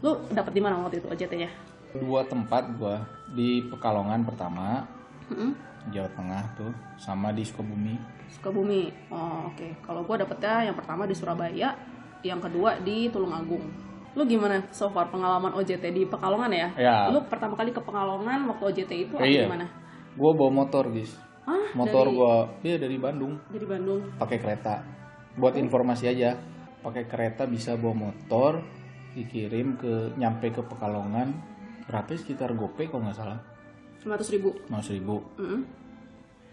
lu 0.00 0.16
dapat 0.32 0.52
di 0.52 0.60
mana 0.60 0.80
waktu 0.80 1.00
itu 1.00 1.08
OJT-nya 1.08 1.48
Dua 1.96 2.22
tempat 2.26 2.70
gua 2.78 3.02
di 3.34 3.66
Pekalongan 3.66 4.22
pertama, 4.22 4.86
Mm-mm. 5.30 5.54
Jawa 5.90 6.10
Tengah 6.14 6.42
tuh, 6.54 6.70
sama 7.00 7.34
di 7.34 7.42
Sukabumi. 7.42 7.98
Sukabumi 8.30 8.94
oh 9.10 9.50
oke 9.50 9.82
kalau 9.82 10.06
gua 10.06 10.22
dapetnya 10.22 10.70
yang 10.70 10.76
pertama 10.78 11.02
di 11.02 11.18
Surabaya 11.18 11.74
yang 12.22 12.38
kedua 12.38 12.78
di 12.78 13.10
Tulungagung 13.10 13.90
lu 14.10 14.26
gimana 14.26 14.58
so 14.74 14.90
far 14.90 15.06
pengalaman 15.06 15.54
OJT 15.54 15.94
di 15.94 16.02
Pekalongan 16.02 16.50
ya? 16.50 16.68
Ya. 16.74 16.96
Lu 17.14 17.22
pertama 17.30 17.54
kali 17.54 17.70
ke 17.70 17.78
Pekalongan 17.78 18.42
waktu 18.50 18.64
OJT 18.74 18.92
itu 19.06 19.14
atau 19.14 19.26
iya. 19.26 19.46
gimana? 19.46 19.66
Gua 20.18 20.34
bawa 20.34 20.50
motor, 20.50 20.90
guys. 20.90 21.14
Ah, 21.46 21.70
Motor 21.78 22.10
dari, 22.10 22.16
gua 22.18 22.34
dia 22.58 22.76
dari 22.76 22.96
Bandung, 22.98 23.38
dari 23.46 23.66
Bandung. 23.66 24.10
pakai 24.18 24.38
kereta. 24.42 24.82
Buat 25.38 25.54
informasi 25.54 26.10
aja, 26.10 26.34
pakai 26.82 27.06
kereta 27.06 27.46
bisa 27.46 27.78
bawa 27.78 28.10
motor, 28.10 28.58
dikirim 29.14 29.78
ke 29.78 30.18
nyampe 30.18 30.50
ke 30.50 30.62
Pekalongan 30.66 31.30
berapa 31.90 32.06
sekitar 32.12 32.54
gope 32.54 32.86
kalau 32.86 33.02
nggak 33.02 33.18
salah 33.18 33.38
500 34.00 34.32
ribu. 34.32 34.54
mau 34.66 34.78
ribu 34.80 35.16
Mm-mm. 35.36 35.60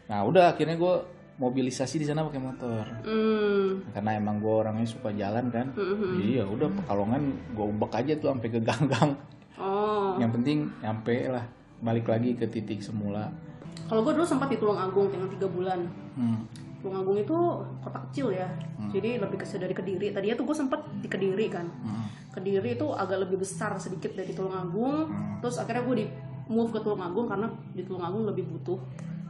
nah 0.06 0.26
udah 0.26 0.52
akhirnya 0.52 0.76
gue 0.76 0.93
mobilisasi 1.38 2.02
di 2.02 2.06
sana 2.06 2.26
pakai 2.26 2.41
motor 2.41 2.84
Hmm. 3.06 3.86
karena 3.93 4.17
emang 4.17 4.41
gue 4.41 4.50
orangnya 4.52 4.84
suka 4.84 5.13
jalan 5.13 5.47
kan 5.47 5.69
Mm-mm. 5.71 6.17
iya 6.19 6.41
udah 6.41 6.65
pekalongan 6.73 7.21
gue 7.54 7.65
ubek 7.67 7.93
aja 7.93 8.13
tuh 8.17 8.34
sampai 8.34 8.50
ke 8.50 8.60
ganggang 8.60 9.13
Oh. 9.58 10.13
yang 10.17 10.30
penting 10.32 10.69
nyampe 10.80 11.26
lah 11.28 11.41
balik 11.80 12.06
lagi 12.06 12.34
ke 12.34 12.45
titik 12.45 12.78
semula 12.80 13.30
Kalau 13.86 14.02
gue 14.02 14.12
dulu 14.12 14.21
sempat 14.21 14.45
di 14.47 14.58
Tulungagung 14.58 15.08
dengan 15.08 15.26
tiga 15.28 15.47
bulan. 15.47 15.80
hmm. 16.13 16.39
Tulungagung 16.78 17.17
itu 17.17 17.38
kota 17.80 17.97
kecil 18.04 18.30
ya, 18.32 18.45
jadi 18.91 19.17
lebih 19.17 19.39
kecil 19.39 19.58
dari 19.58 19.71
Kediri. 19.71 20.12
Tadinya 20.12 20.36
tuh 20.36 20.45
gue 20.45 20.58
sempat 20.58 20.84
di 20.93 21.08
Kediri 21.08 21.47
kan. 21.47 21.65
Hmm. 21.80 22.06
Kediri 22.38 22.78
itu 22.78 22.88
agak 22.93 23.26
lebih 23.26 23.41
besar 23.41 23.73
sedikit 23.82 24.13
dari 24.13 24.30
Tulungagung. 24.30 25.10
Hmm. 25.10 25.41
Terus 25.41 25.58
akhirnya 25.58 25.82
gue 25.89 25.95
di 25.97 26.06
move 26.45 26.69
ke 26.69 26.80
Tulungagung 26.86 27.26
karena 27.26 27.50
di 27.73 27.82
Tulungagung 27.82 28.30
lebih 28.30 28.45
butuh 28.45 28.78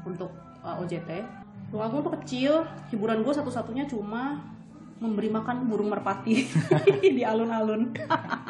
untuk 0.04 0.36
uh, 0.60 0.84
OJT. 0.84 1.24
Tulungagung 1.72 2.04
tuh 2.04 2.14
kecil, 2.20 2.68
hiburan 2.92 3.24
gue 3.24 3.32
satu-satunya 3.32 3.88
cuma 3.88 4.44
memberi 4.98 5.30
makan 5.30 5.70
burung 5.70 5.94
merpati 5.94 6.50
di 7.18 7.24
alun-alun. 7.24 7.96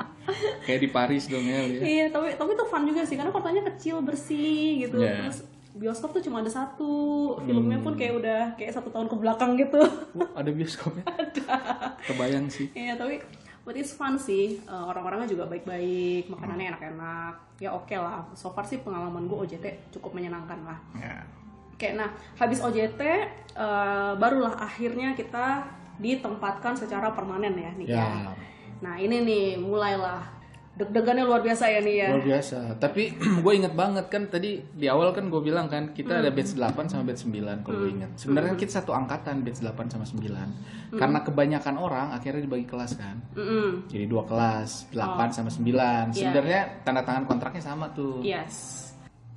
kayak 0.66 0.82
di 0.82 0.90
Paris 0.90 1.30
dong 1.30 1.46
ya. 1.46 1.62
Iya, 1.70 2.06
tapi 2.10 2.34
tapi 2.34 2.58
itu 2.58 2.66
fun 2.66 2.84
juga 2.88 3.06
sih 3.06 3.14
karena 3.14 3.30
kotanya 3.30 3.62
kecil, 3.74 4.02
bersih 4.02 4.90
gitu. 4.90 4.98
Iya. 5.00 5.30
Terus 5.30 5.38
bioskop 5.78 6.18
tuh 6.18 6.24
cuma 6.26 6.42
ada 6.42 6.50
satu. 6.50 6.94
Filmnya 7.46 7.78
pun 7.84 7.94
kayak 7.94 8.14
udah 8.18 8.42
kayak 8.58 8.74
satu 8.74 8.90
tahun 8.90 9.06
ke 9.06 9.16
belakang 9.22 9.54
gitu. 9.60 9.80
Oh, 10.18 10.30
ada 10.34 10.50
bioskopnya 10.50 11.06
kebayang 12.08 12.48
sih 12.48 12.72
Iya, 12.74 12.96
tapi 12.96 13.22
but 13.68 13.76
it's 13.76 13.92
fun 13.92 14.16
sih. 14.16 14.64
Eh, 14.64 14.84
orang-orangnya 14.88 15.28
juga 15.28 15.44
baik-baik, 15.52 16.32
makanannya 16.32 16.72
enak-enak. 16.72 17.34
Ya 17.60 17.76
oke 17.76 17.92
lah. 18.00 18.24
So 18.32 18.56
far 18.56 18.64
sih 18.64 18.80
pengalaman 18.80 19.28
gue 19.28 19.36
OJT 19.36 19.92
cukup 20.00 20.16
menyenangkan 20.16 20.64
lah. 20.64 20.80
ya. 20.96 21.20
Oke, 21.76 21.94
nah 21.94 22.10
habis 22.40 22.64
OJT 22.64 23.02
eh, 23.60 24.14
barulah 24.16 24.56
akhirnya 24.56 25.12
kita 25.20 25.68
ditempatkan 26.00 26.80
secara 26.80 27.12
permanen 27.12 27.60
ya 27.60 27.72
nih. 27.76 27.88
ya 27.92 28.32
Nah 28.80 28.96
ini 29.02 29.26
nih 29.28 29.46
mulailah 29.60 30.37
deg-degannya 30.78 31.26
luar 31.26 31.42
biasa 31.42 31.66
ya 31.68 31.82
nih 31.82 31.96
ya. 31.98 32.08
luar 32.14 32.24
biasa 32.24 32.78
tapi 32.78 33.10
gue 33.44 33.54
inget 33.54 33.74
banget 33.74 34.06
kan 34.08 34.30
tadi 34.30 34.62
di 34.62 34.86
awal 34.86 35.10
kan 35.10 35.26
gue 35.28 35.42
bilang 35.42 35.66
kan 35.66 35.90
kita 35.92 36.22
ada 36.22 36.30
batch 36.30 36.54
8 36.54 36.70
sama 36.86 37.02
batch 37.04 37.26
9 37.26 37.66
kalau 37.66 37.78
gue 37.82 37.92
inget 37.92 38.12
sebenarnya 38.14 38.54
kan 38.54 38.60
kita 38.62 38.72
satu 38.78 38.94
angkatan 38.94 39.42
batch 39.42 39.66
8 39.66 39.74
sama 39.90 40.06
9 40.06 40.22
karena 40.94 41.20
kebanyakan 41.20 41.76
orang 41.76 42.08
akhirnya 42.14 42.40
dibagi 42.40 42.64
kelas 42.64 42.94
kan 42.94 43.18
Mm-mm. 43.34 43.90
jadi 43.90 44.06
dua 44.06 44.24
kelas 44.24 44.94
8 44.94 45.02
sama 45.34 45.50
9 45.50 46.14
sebenarnya 46.14 46.62
tanda 46.82 47.02
tangan 47.02 47.26
kontraknya 47.26 47.60
sama 47.60 47.90
tuh 47.92 48.22
Yes. 48.22 48.86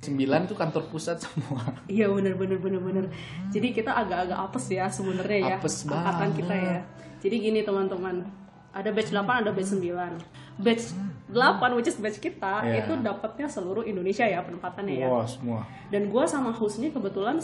9 0.01 0.17
tuh 0.45 0.57
kantor 0.57 0.89
pusat 0.89 1.17
semua 1.25 1.61
Iya 1.85 2.09
bener 2.09 2.33
bener 2.33 2.57
bener 2.57 2.81
bener. 2.81 3.05
Jadi 3.49 3.69
kita 3.69 3.93
agak-agak 3.93 4.33
apes 4.33 4.65
ya 4.67 4.89
sebenarnya 4.89 5.37
ya 5.37 5.55
Apes 5.57 5.85
angkatan 5.85 6.09
banget. 6.17 6.37
kita 6.41 6.55
ya. 6.55 6.77
Jadi 7.21 7.35
gini 7.37 7.61
teman-teman, 7.61 8.25
ada 8.73 8.89
batch 8.89 9.13
8 9.13 9.45
ada 9.45 9.53
batch 9.53 9.77
9. 9.77 10.40
Batch 10.59 10.91
8 11.31 11.77
which 11.79 11.87
is 11.87 11.95
batch 12.01 12.19
kita 12.19 12.59
Iya. 12.65 12.83
itu 12.83 12.93
dapatnya 12.99 13.47
seluruh 13.47 13.87
Indonesia 13.87 14.27
ya 14.27 14.43
penempatannya 14.43 14.95
ya. 14.99 15.07
wah 15.07 15.23
semua 15.23 15.63
Dan 15.87 16.11
gua 16.11 16.27
sama 16.27 16.51
Husni 16.51 16.91
kebetulan 16.91 17.39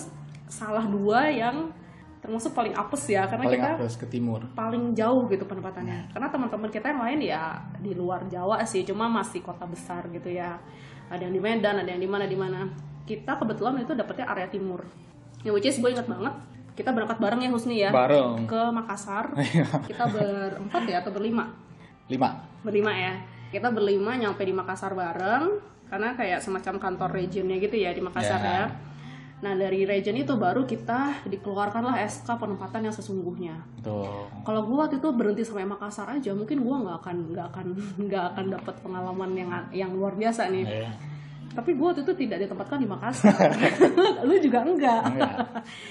salah 0.47 0.83
dua 0.83 1.27
yang 1.31 1.71
termasuk 2.17 2.51
paling 2.51 2.73
apes 2.73 3.07
ya 3.07 3.29
karena 3.29 3.45
paling 3.45 3.61
kita 3.61 3.71
apes 3.77 3.95
ke 3.95 4.05
timur 4.09 4.41
paling 4.51 4.91
jauh 4.91 5.29
gitu 5.29 5.45
penempatannya. 5.45 6.11
Karena 6.11 6.27
teman-teman 6.27 6.67
kita 6.67 6.89
yang 6.91 7.01
lain 7.03 7.19
ya 7.23 7.55
di 7.79 7.93
luar 7.93 8.25
Jawa 8.27 8.59
sih, 8.65 8.83
cuma 8.83 9.05
masih 9.07 9.39
kota 9.45 9.63
besar 9.69 10.03
gitu 10.11 10.27
ya. 10.27 10.57
Ada 11.07 11.29
yang 11.29 11.33
di 11.37 11.39
Medan, 11.39 11.79
ada 11.79 11.87
yang 11.87 12.01
di 12.01 12.09
mana 12.09 12.25
di 12.27 12.35
mana. 12.35 12.67
Kita 13.07 13.39
kebetulan 13.39 13.79
itu 13.79 13.95
dapetnya 13.95 14.27
area 14.27 14.49
timur. 14.51 14.83
Ya 15.45 15.53
which 15.55 15.69
is 15.69 15.79
gue 15.79 15.87
inget 15.87 16.09
banget. 16.09 16.33
Kita 16.75 16.91
berangkat 16.91 17.21
bareng 17.21 17.39
ya 17.39 17.49
Husni 17.53 17.75
ya 17.79 17.89
bareng 17.93 18.43
ke 18.49 18.61
Makassar. 18.75 19.31
kita 19.89 20.03
berempat 20.09 20.83
ya 20.89 20.99
atau 21.05 21.13
berlima? 21.13 21.47
Lima 22.07 22.29
Berlima 22.63 22.91
ya. 22.91 23.13
Kita 23.47 23.71
berlima 23.71 24.15
nyampe 24.15 24.43
di 24.43 24.51
Makassar 24.51 24.91
bareng 24.91 25.59
karena 25.87 26.11
kayak 26.13 26.43
semacam 26.43 26.75
kantor 26.77 27.09
regionnya 27.15 27.55
gitu 27.57 27.75
ya 27.75 27.95
di 27.95 28.03
Makassar 28.03 28.39
Ya. 28.39 28.51
ya. 28.51 28.63
Nah 29.37 29.53
dari 29.53 29.85
region 29.85 30.17
itu 30.17 30.33
baru 30.33 30.65
kita 30.65 31.23
dikeluarkanlah 31.29 31.95
SK 32.03 32.27
penempatan 32.35 32.89
yang 32.89 32.95
sesungguhnya. 32.95 33.55
Kalau 34.41 34.61
gue 34.65 34.75
waktu 34.75 34.97
itu 34.97 35.09
berhenti 35.13 35.45
sampai 35.45 35.63
Makassar 35.63 36.09
aja, 36.09 36.33
mungkin 36.33 36.59
gue 36.59 36.75
nggak 36.75 36.97
akan 36.99 37.15
nggak 37.31 37.45
akan 37.53 37.65
nggak 38.09 38.23
akan 38.33 38.45
dapat 38.51 38.75
pengalaman 38.81 39.29
yang 39.31 39.49
yang 39.71 39.91
luar 39.93 40.17
biasa 40.17 40.49
nih. 40.49 40.65
ya. 40.65 40.91
Tapi 41.53 41.73
gue 41.73 41.85
waktu 41.85 42.03
itu 42.03 42.13
tidak 42.17 42.43
ditempatkan 42.43 42.77
di 42.77 42.87
Makassar. 42.89 43.49
Lu 44.27 44.35
juga 44.41 44.65
enggak. 44.65 45.01
Enggak. 45.07 45.35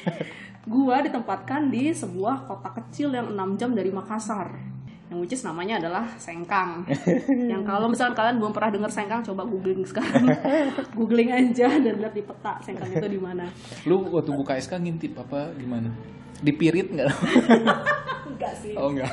gue 0.77 0.97
ditempatkan 1.07 1.71
di 1.71 1.95
sebuah 1.95 2.45
kota 2.45 2.75
kecil 2.75 3.15
yang 3.15 3.31
6 3.31 3.57
jam 3.57 3.71
dari 3.73 3.89
Makassar. 3.89 4.76
Yang 5.07 5.19
which 5.23 5.35
is 5.35 5.43
namanya 5.43 5.79
adalah 5.79 6.03
Sengkang. 6.19 6.83
yang 7.53 7.63
kalau 7.63 7.87
misalkan 7.87 8.15
kalian 8.17 8.37
belum 8.39 8.51
pernah 8.51 8.71
dengar 8.75 8.91
Sengkang, 8.91 9.23
coba 9.23 9.47
googling 9.47 9.87
sekarang. 9.87 10.27
googling 10.99 11.31
aja 11.31 11.69
dan 11.79 11.95
lihat 11.97 12.11
di 12.11 12.23
peta 12.23 12.59
Sengkang 12.59 12.91
itu 12.91 13.07
di 13.07 13.21
mana. 13.21 13.47
lu 13.87 14.03
waktu 14.11 14.31
buka 14.31 14.59
SK 14.59 14.83
ngintip 14.83 15.15
apa 15.15 15.55
gimana 15.55 15.87
dipirit 16.37 16.91
nggak 16.91 17.07
Enggak 18.37 18.53
sih. 18.61 18.77
oh 18.77 18.93
enggak 18.93 19.09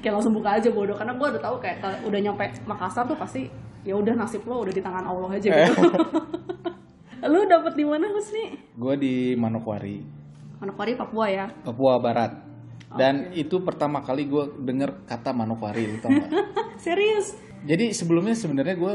kayak 0.00 0.18
langsung 0.18 0.34
buka 0.34 0.58
aja 0.58 0.66
bodoh 0.66 0.96
karena 0.96 1.14
gue 1.14 1.26
udah 1.30 1.38
tahu 1.38 1.56
kayak 1.62 1.78
kalau 1.78 2.10
udah 2.10 2.18
nyampe 2.18 2.42
Makassar 2.66 3.06
tuh 3.06 3.14
pasti 3.14 3.46
ya 3.84 3.94
udah 3.94 4.18
nasib 4.18 4.42
lo 4.42 4.66
udah 4.66 4.74
di 4.74 4.82
tangan 4.82 5.06
Allah 5.06 5.30
aja 5.30 5.46
gitu. 5.46 5.86
lu 7.22 7.40
dapet 7.44 7.72
di 7.74 7.84
mana 7.86 8.10
Husni? 8.10 8.58
gue 8.72 8.94
di 8.98 9.14
Manokwari 9.34 10.02
Manokwari 10.58 10.96
Papua 10.96 11.26
ya. 11.28 11.46
Papua 11.62 12.00
Barat 12.00 12.32
dan 12.92 13.14
itu 13.32 13.60
pertama 13.60 14.00
kali 14.00 14.24
gue 14.24 14.44
denger 14.58 15.04
kata 15.04 15.30
Manokwari 15.30 15.98
tau 15.98 16.08
nggak 16.08 16.30
Serius? 16.84 17.34
jadi 17.62 17.90
sebelumnya 17.90 18.32
sebenarnya 18.32 18.74
gue 18.74 18.94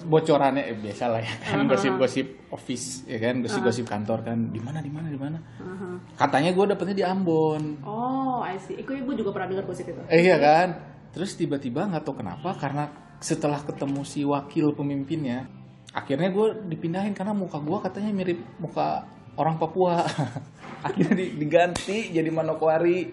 bocorannya 0.00 0.62
eh, 0.64 0.76
biasa 0.76 1.04
lah 1.06 1.18
ya 1.18 1.34
kan 1.42 1.66
gosip-gosip 1.66 2.26
office 2.48 3.02
ya 3.04 3.18
kan 3.18 3.40
gosip-gosip 3.40 3.82
kantor 3.84 4.22
kan 4.22 4.38
di 4.48 4.58
mana 4.58 4.78
di 4.78 4.88
mana 4.88 5.06
di 5.06 5.18
mana 5.18 5.38
Aha. 5.58 5.88
katanya 6.16 6.50
gue 6.52 6.64
dapetnya 6.66 6.94
di 6.94 7.04
Ambon 7.04 7.82
Oh, 7.82 8.38
I 8.40 8.54
see. 8.56 8.78
Iku 8.78 8.94
ibu 8.94 9.10
juga 9.12 9.34
pernah 9.34 9.50
dengar 9.50 9.66
gosip 9.66 9.86
itu. 9.86 9.98
eh, 10.06 10.20
iya 10.20 10.38
kan 10.38 10.68
terus 11.08 11.34
tiba-tiba 11.34 11.82
nggak 11.84 12.04
tahu 12.04 12.14
kenapa 12.16 12.54
karena 12.54 12.84
setelah 13.18 13.58
ketemu 13.58 14.00
si 14.02 14.22
wakil 14.22 14.70
pemimpinnya 14.70 15.50
akhirnya 15.90 16.30
gue 16.30 16.46
dipindahin 16.68 17.10
karena 17.10 17.34
muka 17.34 17.58
gue 17.58 17.78
katanya 17.80 18.10
mirip 18.14 18.38
muka 18.56 19.02
orang 19.38 19.56
Papua. 19.56 20.02
Akhirnya 20.86 21.14
di- 21.14 21.34
diganti 21.38 22.10
jadi 22.10 22.28
Manokwari. 22.28 23.06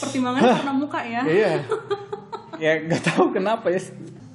Pertimbangannya 0.00 0.52
karena 0.64 0.74
muka 0.74 1.00
ya. 1.04 1.22
iya. 1.28 1.52
Ya 2.60 2.76
nggak 2.76 3.16
tahu 3.16 3.32
kenapa 3.32 3.72
ya. 3.72 3.80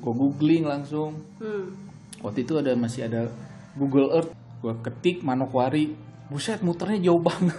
Gue 0.01 0.13
googling 0.13 0.65
langsung. 0.65 1.21
Hmm. 1.37 1.77
waktu 2.25 2.41
itu 2.41 2.57
ada 2.57 2.73
masih 2.73 3.05
ada 3.05 3.29
Google 3.77 4.09
Earth. 4.17 4.33
Gue 4.65 4.73
ketik 4.81 5.21
Manokwari. 5.21 5.93
Buset 6.25 6.65
muternya 6.65 7.05
jauh 7.05 7.21
banget. 7.21 7.53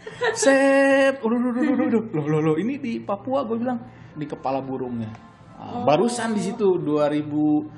Set. 0.40 1.20
Udah 1.20 1.36
udah 1.36 1.52
udah 1.52 1.84
udah 1.92 2.02
loh 2.16 2.26
loh 2.32 2.40
loh 2.40 2.56
ini 2.56 2.80
di 2.80 2.96
Papua 2.96 3.44
gue 3.44 3.60
bilang. 3.60 3.76
Di 4.16 4.24
kepala 4.24 4.64
burungnya. 4.64 5.12
Ah, 5.60 5.84
barusan 5.84 6.32
di 6.32 6.40
situ 6.40 6.80
2010 6.80 7.68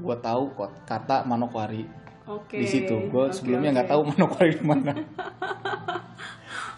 gue 0.00 0.16
tahu 0.24 0.42
kata 0.88 1.28
Manokwari 1.28 1.84
Oke. 2.26 2.56
di 2.56 2.66
situ 2.66 2.94
gue 3.06 3.24
Oke, 3.24 3.32
sebelumnya 3.32 3.70
nggak 3.76 3.88
tahu 3.88 4.02
Manokwari 4.06 4.52
di 4.52 4.64
mana 4.64 4.92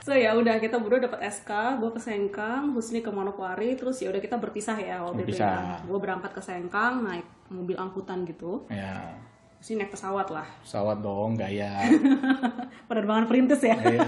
So 0.02 0.10
ya 0.10 0.34
udah 0.34 0.58
kita 0.58 0.82
berdua 0.82 1.06
dapat 1.06 1.22
SK, 1.22 1.78
gue 1.78 1.90
ke 1.94 2.00
Sengkang, 2.02 2.74
Husni 2.74 2.98
ke 2.98 3.10
Manokwari, 3.14 3.78
terus 3.78 4.02
ya 4.02 4.10
udah 4.10 4.18
kita 4.18 4.34
berpisah 4.34 4.74
ya 4.74 4.98
waktu 4.98 5.22
itu 5.22 5.38
Berpisah. 5.38 5.78
ya. 5.78 5.86
Gue 5.86 5.98
berangkat 6.02 6.34
ke 6.34 6.42
Sengkang 6.42 7.06
naik 7.06 7.22
mobil 7.46 7.78
angkutan 7.78 8.26
gitu. 8.26 8.66
ya 8.66 9.14
Sini 9.62 9.78
naik 9.78 9.94
pesawat 9.94 10.26
lah. 10.34 10.42
Pesawat 10.66 10.98
dong, 10.98 11.38
gaya. 11.38 11.86
Penerbangan 12.90 13.30
perintis 13.30 13.62
ya. 13.62 13.78
Iya. 13.78 14.02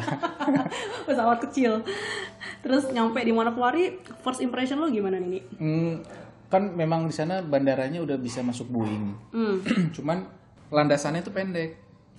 pesawat 1.06 1.38
kecil. 1.46 1.86
Terus 2.58 2.90
nyampe 2.90 3.22
di 3.22 3.30
Manokwari, 3.30 4.02
first 4.18 4.42
impression 4.42 4.82
lo 4.82 4.90
gimana 4.90 5.22
nih? 5.22 5.30
Ni? 5.30 5.40
Hmm, 5.54 5.92
kan 6.50 6.74
memang 6.74 7.06
di 7.06 7.14
sana 7.14 7.38
bandaranya 7.38 8.02
udah 8.02 8.18
bisa 8.18 8.42
masuk 8.42 8.66
Boeing. 8.66 9.14
Hmm. 9.30 9.62
Cuman 9.94 10.26
landasannya 10.74 11.22
itu 11.22 11.30
pendek. 11.30 11.70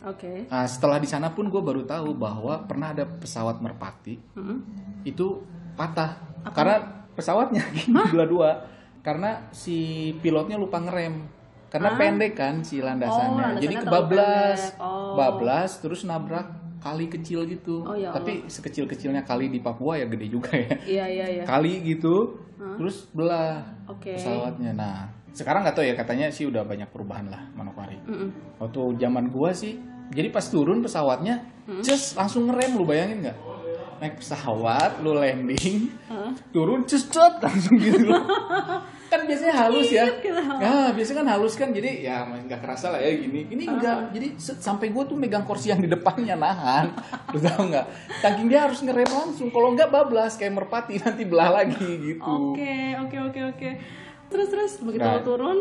Oke. 0.01 0.45
Nah, 0.45 0.63
setelah 0.63 0.95
di 0.95 1.05
sana 1.05 1.29
pun 1.29 1.45
gue 1.45 1.59
baru 1.59 1.83
tahu 1.83 2.13
bahwa 2.13 2.63
pernah 2.63 2.89
ada 2.89 3.03
pesawat 3.03 3.59
merpati 3.59 4.15
Hmm. 4.31 4.61
itu 5.01 5.41
patah 5.73 6.15
karena 6.47 6.77
pesawatnya 7.11 7.63
dua-dua 8.13 8.63
karena 9.01 9.49
si 9.49 9.77
pilotnya 10.19 10.55
lupa 10.55 10.79
ngerem 10.79 11.25
karena 11.67 11.89
pendek 11.93 12.33
kan 12.33 12.61
si 12.61 12.77
Oh, 12.77 12.85
landasannya 12.85 13.27
landasannya 13.35 13.61
jadi 13.61 13.75
kebablas. 13.81 14.61
Oh. 14.77 15.13
bablas 15.13 15.71
terus 15.77 16.01
nabrak 16.03 16.47
kali 16.77 17.09
kecil 17.09 17.43
gitu 17.43 17.81
Oh, 17.81 17.93
ya 17.93 18.09
tapi 18.09 18.45
sekecil-kecilnya 18.45 19.21
kali 19.21 19.49
di 19.49 19.59
Papua 19.59 19.97
ya 19.97 20.05
gede 20.05 20.27
juga 20.27 20.53
ya 20.53 20.69
Iya 20.85 21.05
iya 21.07 21.25
iya. 21.31 21.43
kali 21.43 21.81
gitu 21.83 22.37
terus 22.77 23.09
belah 23.11 23.65
Oke. 23.85 24.13
pesawatnya 24.13 24.71
nah 24.71 25.09
sekarang 25.35 25.67
nggak 25.67 25.75
tahu 25.75 25.85
ya 25.85 25.93
katanya 25.99 26.31
sih 26.31 26.47
udah 26.47 26.63
banyak 26.63 26.87
perubahan 26.89 27.27
lah 27.27 27.43
Manokwari. 27.53 27.99
Mm-mm. 28.07 28.57
waktu 28.57 28.81
zaman 28.95 29.27
gua 29.27 29.51
sih 29.51 29.75
jadi 30.09 30.31
pas 30.31 30.47
turun 30.47 30.79
pesawatnya 30.79 31.43
just 31.83 32.15
langsung 32.15 32.47
ngerem 32.47 32.77
lu 32.77 32.85
bayangin 32.85 33.25
nggak? 33.25 33.37
Naik 33.95 34.19
pesawat 34.19 34.99
lu 35.01 35.15
landing 35.15 35.87
turun 36.51 36.83
just 36.85 37.09
cet, 37.09 37.39
langsung 37.45 37.79
gitu. 37.79 38.11
Kan 39.05 39.29
biasanya 39.29 39.53
halus 39.55 39.93
ya. 39.93 40.05
Nah 40.59 40.89
biasanya 40.89 41.21
kan 41.21 41.29
halus 41.37 41.53
kan 41.53 41.69
jadi 41.69 42.03
ya 42.03 42.25
nggak 42.25 42.57
kerasa 42.57 42.89
lah 42.89 42.99
ya 42.99 43.13
gini. 43.13 43.45
Ini 43.53 43.63
enggak 43.69 44.11
jadi 44.11 44.33
sampai 44.37 44.89
gua 44.89 45.05
tuh 45.05 45.13
megang 45.13 45.45
kursi 45.45 45.69
yang 45.69 45.77
di 45.77 45.85
depannya 45.85 46.33
nahan. 46.33 46.89
Lu 47.33 47.37
tahu 47.37 47.69
nggak? 47.69 47.85
Saking 48.25 48.49
dia 48.49 48.65
harus 48.65 48.81
ngerem 48.81 49.05
langsung 49.05 49.53
kalau 49.53 49.77
nggak 49.77 49.93
bablas 49.93 50.35
kayak 50.41 50.57
merpati 50.57 50.97
nanti 50.97 51.21
belah 51.21 51.53
lagi 51.53 51.85
gitu. 52.01 52.25
Oke 52.25 52.97
oke 52.97 53.17
oke 53.29 53.41
oke. 53.55 53.69
Terus 54.27 54.47
terus 54.49 54.71
begitu 54.79 55.01
Nah. 55.01 55.15
lo 55.15 55.21
turun, 55.21 55.57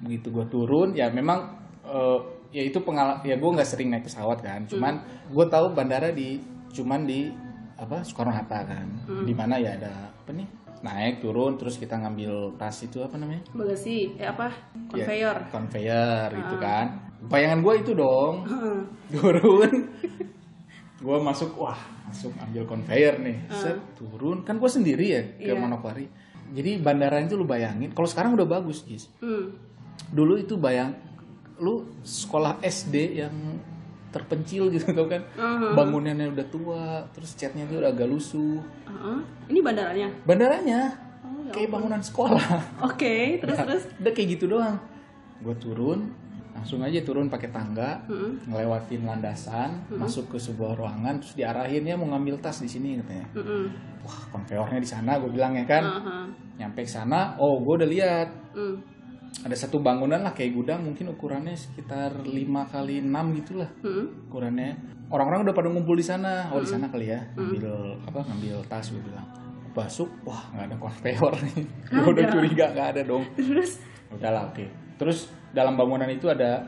begitu 0.00 0.30
gue 0.30 0.46
turun 0.46 0.88
ya 0.92 1.08
memang 1.08 1.56
eh, 1.82 2.18
ya 2.50 2.62
itu 2.62 2.78
pengalaman 2.80 3.20
ya 3.22 3.34
gue 3.34 3.50
nggak 3.50 3.66
sering 3.66 3.88
naik 3.88 4.04
pesawat 4.04 4.38
kan. 4.40 4.64
Cuman 4.64 5.00
gue 5.26 5.44
tahu 5.46 5.72
bandara 5.72 6.10
di 6.10 6.38
cuman 6.70 7.04
di 7.04 7.28
apa 7.74 8.02
Soekarno 8.02 8.30
Hatta 8.30 8.64
kan. 8.64 8.86
Di 9.24 9.32
mana 9.32 9.56
ya 9.56 9.74
ada 9.74 9.92
apa 10.10 10.30
nih 10.30 10.48
naik 10.78 11.18
turun 11.18 11.58
terus 11.58 11.74
kita 11.74 11.98
ngambil 11.98 12.54
tas 12.54 12.78
itu 12.80 13.02
apa 13.02 13.18
namanya? 13.18 13.42
Bagasi, 13.50 14.14
eh 14.14 14.26
apa? 14.26 14.46
Ya, 14.94 15.02
Conveyor. 15.04 15.36
conveyor 15.50 16.28
gitu 16.30 16.56
kan. 16.56 16.86
Bayangan 17.26 17.60
gue 17.60 17.74
itu 17.82 17.92
dong. 17.92 18.46
Heeh. 18.46 18.78
turun. 19.18 19.72
Gue 20.98 21.18
masuk 21.18 21.54
wah 21.56 21.78
masuk 22.04 22.30
ambil 22.38 22.62
conveyor 22.62 23.18
nih. 23.18 23.38
Set 23.50 23.78
turun. 23.94 24.42
Kan 24.42 24.58
gue 24.58 24.66
sendiri 24.66 25.06
ya 25.08 25.22
ke 25.34 25.50
Iya. 25.50 25.58
Manokwari 25.58 26.06
jadi 26.50 26.78
bandara 26.78 27.18
itu 27.18 27.34
lu 27.34 27.44
bayangin 27.44 27.90
kalau 27.90 28.04
sekarang 28.04 28.32
udah 28.32 28.46
bagus 28.46 28.82
guys 28.82 29.08
Hmm. 29.18 29.52
dulu 30.08 30.36
itu 30.36 30.54
bayang 30.54 30.94
lu 31.56 31.84
sekolah 32.00 32.60
SD 32.60 32.94
yang 33.18 33.34
terpencil 34.08 34.70
gitu 34.70 34.88
tau 34.90 35.04
kan 35.04 35.20
Uh-huh. 35.30 35.74
bangunannya 35.74 36.30
udah 36.30 36.46
tua 36.46 36.84
terus 37.10 37.34
catnya 37.34 37.62
itu 37.62 37.76
udah 37.76 37.90
agak 37.90 38.06
lusuh 38.06 38.56
Heeh. 38.84 39.18
Ini 39.48 39.60
bandaranya. 39.60 40.08
bandaranya 40.22 40.80
Oh, 41.20 41.44
ya 41.44 41.52
kayak 41.52 41.68
bangunan 41.68 42.00
sekolah 42.00 42.48
Oke, 42.82 43.36
terus 43.38 43.58
terus. 43.58 43.82
udah 43.94 44.12
kayak 44.12 44.28
gitu 44.34 44.48
doang 44.48 44.80
gue 45.38 45.54
turun 45.56 46.08
langsung 46.58 46.82
aja 46.82 46.98
turun 47.06 47.30
pakai 47.30 47.54
tangga 47.54 48.02
Mm-mm. 48.10 48.50
ngelewatin 48.50 49.06
landasan 49.06 49.78
masuk 49.94 50.34
ke 50.34 50.38
sebuah 50.42 50.74
ruangan 50.74 51.22
terus 51.22 51.38
diarahinnya 51.38 51.94
mau 51.94 52.10
ngambil 52.10 52.42
tas 52.42 52.58
di 52.58 52.66
sini 52.66 52.98
katanya. 52.98 53.26
Mm-mm. 53.38 53.64
wah 54.02 54.18
konveyornya 54.34 54.82
di 54.82 54.88
sana 54.90 55.22
gue 55.22 55.30
bilang 55.30 55.54
ya 55.54 55.62
kan? 55.64 55.84
Aha. 55.86 56.16
nyampe 56.58 56.82
ke 56.82 56.90
sana 56.90 57.38
oh 57.38 57.62
gue 57.62 57.74
udah 57.78 57.88
lihat. 57.88 58.28
Mm. 58.58 58.76
ada 59.38 59.54
satu 59.54 59.78
bangunan 59.78 60.18
lah 60.18 60.34
kayak 60.34 60.56
gudang 60.56 60.82
mungkin 60.82 61.12
ukurannya 61.14 61.54
sekitar 61.54 62.26
5 62.26 62.32
kali 62.74 63.04
6 63.06 63.38
gitulah. 63.38 63.70
Mm. 63.86 64.04
ukurannya. 64.26 64.70
Orang-orang 65.08 65.46
udah 65.46 65.54
pada 65.56 65.68
ngumpul 65.72 65.96
di 65.96 66.04
sana. 66.04 66.52
Oh 66.52 66.60
di 66.60 66.68
sana 66.68 66.90
kali 66.90 67.08
ya. 67.08 67.20
Ngambil 67.32 67.64
apa 68.04 68.20
ngambil 68.28 68.56
tas 68.66 68.90
gue 68.90 69.00
bilang. 69.00 69.24
Masuk 69.72 70.10
wah 70.26 70.42
nggak 70.52 70.64
ada 70.68 70.76
konveyor 70.76 71.32
nih. 71.38 71.64
Gue 71.86 72.10
udah 72.18 72.24
curiga 72.34 72.64
nggak 72.74 72.88
ada 72.98 73.02
dong. 73.06 73.24
Terus? 73.38 73.78
Udahlah 74.10 74.50
oke. 74.50 74.66
Terus 74.98 75.30
dalam 75.50 75.74
bangunan 75.74 76.06
itu 76.06 76.26
ada 76.26 76.64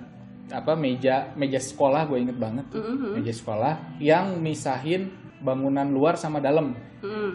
apa 0.51 0.75
meja 0.75 1.31
meja 1.35 1.57
sekolah 1.57 2.05
gue 2.05 2.19
inget 2.21 2.35
banget 2.35 2.67
tuh. 2.69 2.81
Mm-hmm. 2.81 3.13
meja 3.17 3.33
sekolah 3.33 3.75
yang 3.99 4.39
misahin 4.39 5.09
bangunan 5.39 5.87
luar 5.87 6.15
sama 6.15 6.39
dalam 6.39 6.75
Mm. 7.01 7.33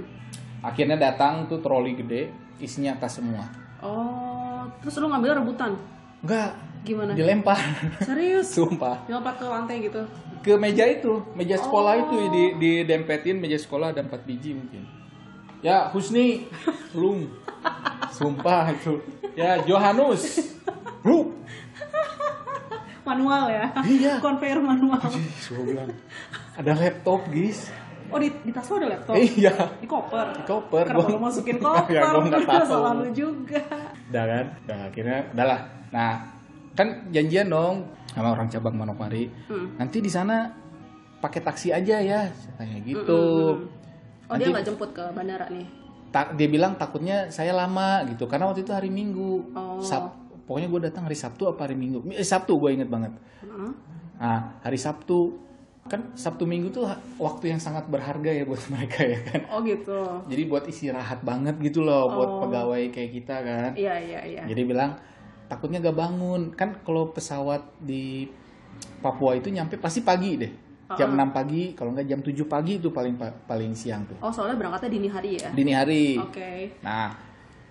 akhirnya 0.61 0.93
datang 0.95 1.45
tuh 1.45 1.57
troli 1.57 1.95
gede 1.95 2.29
isinya 2.59 2.93
tas 2.95 3.15
semua 3.15 3.49
Oh, 3.81 4.61
terus 4.79 4.93
lu 4.95 5.07
ngambil 5.07 5.41
rebutan. 5.41 5.73
enggak 6.21 6.53
Gimana? 6.81 7.13
dilempar 7.13 7.57
Serius? 7.99 8.53
sumpah 8.57 9.05
Dilompat 9.05 9.35
ke 9.35 9.45
lantai 9.45 9.77
gitu. 9.81 10.01
ke 10.39 10.53
meja 10.53 10.85
itu 10.85 11.17
meja 11.33 11.57
sekolah 11.57 11.97
itu 11.99 12.15
di 12.29 12.43
didempetin 12.55 13.37
meja 13.37 13.57
sekolah 13.57 13.89
ada 13.89 14.01
empat 14.01 14.21
biji 14.21 14.53
mungkin 14.53 14.85
ya 15.59 15.89
Husni 15.89 16.45
belum 16.91 17.25
sumpah 18.17 18.69
itu 18.71 19.01
ya 19.33 19.65
Johanus 19.65 20.53
Bro. 21.05 21.29
Manual 23.07 23.43
ya. 23.47 23.65
Iya. 23.79 24.13
Conveyor 24.17 24.57
manual. 24.59 24.97
Gue 25.45 25.63
bilang 25.63 25.89
ada 26.55 26.71
laptop 26.73 27.21
guys 27.29 27.69
Oh, 28.05 28.17
di, 28.17 28.29
di 28.41 28.49
tas 28.49 28.65
lo 28.65 28.77
ada 28.77 28.87
laptop? 28.87 29.17
iya 29.17 29.49
Di 29.77 29.85
koper. 29.85 30.27
Di 30.35 30.43
koper. 30.43 30.85
Kenapa 30.87 31.01
Gua- 31.03 31.11
lo 31.11 31.19
masukin 31.21 31.57
koper? 31.57 31.89
Ya, 31.95 32.01
gua 32.07 32.21
nggak 32.23 32.41
tahu. 32.43 32.65
Selalu 32.71 33.05
juga. 33.11 33.61
udah 34.05 34.23
kan 34.23 34.45
udah 34.63 34.79
akhirnya 34.85 35.17
udahlah 35.31 35.61
nah 35.87 36.11
kan 36.71 36.87
janjian 37.09 37.47
dong 37.47 37.75
sama 38.07 38.29
orang 38.31 38.45
cabang 38.47 38.73
Manokwari 38.75 39.25
Hmm. 39.45 39.73
nanti 39.75 39.97
di 39.97 40.07
sana 40.07 40.45
pakai 41.17 41.41
taksi 41.41 41.69
aja 41.69 41.97
ya 41.97 42.29
kayak 42.55 42.81
gitu 42.83 43.21
Oh, 44.23 44.33
dia 44.33 44.45
Nanti- 44.45 44.51
nggak 44.51 44.65
jemput 44.65 44.89
ke 44.91 45.03
bandara 45.11 45.45
nih? 45.47 45.65
tak 46.09 46.33
dia 46.33 46.47
bilang 46.47 46.73
takutnya 46.75 47.27
saya 47.27 47.51
lama 47.51 48.05
gitu 48.05 48.25
karena 48.25 48.45
waktu 48.45 48.61
itu 48.61 48.71
hari 48.71 48.87
Minggu 48.87 49.49
Oh. 49.51 49.77
Sab- 49.79 50.24
pokoknya 50.45 50.67
gue 50.67 50.81
datang 50.83 51.03
hari 51.03 51.13
Sabtu 51.13 51.45
apa 51.45 51.65
hari 51.65 51.73
Minggu 51.73 52.05
eh, 52.07 52.21
Sabtu 52.21 52.55
gue 52.55 52.69
inget 52.71 52.87
banget 52.87 53.11
Heeh. 53.41 53.71
nah 54.15 54.39
hari 54.61 54.77
Sabtu 54.77 55.41
kan 55.85 56.01
Sabtu 56.13 56.43
Minggu 56.43 56.69
tuh 56.71 56.89
waktu 57.15 57.45
yang 57.47 57.59
sangat 57.59 57.85
berharga 57.85 58.27
ya 58.27 58.41
buat 58.41 58.57
mereka 58.73 59.05
ya 59.05 59.19
kan 59.21 59.41
Oh 59.49 59.61
gitu. 59.61 60.01
jadi 60.25 60.43
buat 60.45 60.65
istirahat 60.65 61.21
banget 61.21 61.57
gitu 61.59 61.81
loh 61.81 62.09
buat 62.09 62.29
Oh. 62.31 62.39
pegawai 62.41 62.89
kayak 62.89 63.11
kita 63.13 63.35
kan 63.37 63.69
Iya, 63.73 63.93
iya, 63.99 64.19
iya. 64.23 64.41
jadi 64.45 64.61
bilang 64.63 64.97
takutnya 65.45 65.77
gak 65.79 65.93
bangun 65.93 66.49
kan 66.51 66.73
kalau 66.81 67.09
pesawat 67.09 67.61
di 67.77 68.25
Papua 68.97 69.33
itu 69.33 69.47
nyampe 69.47 69.77
pasti 69.77 70.01
pagi 70.01 70.35
deh 70.35 70.51
jam 70.91 71.09
6 71.11 71.21
pagi 71.31 71.73
kalau 71.73 71.89
nggak 71.91 72.05
jam 72.05 72.19
7 72.19 72.33
pagi 72.45 72.77
itu 72.77 72.89
paling 72.89 73.13
pa- 73.13 73.33
paling 73.45 73.73
siang 73.73 74.05
tuh 74.05 74.17
Oh, 74.19 74.29
soalnya 74.29 74.53
berangkatnya 74.55 74.89
dini 74.91 75.07
hari 75.07 75.31
ya? 75.35 75.49
dini 75.49 75.71
hari 75.71 76.13
Oke. 76.15 76.69
Nah, 76.81 77.09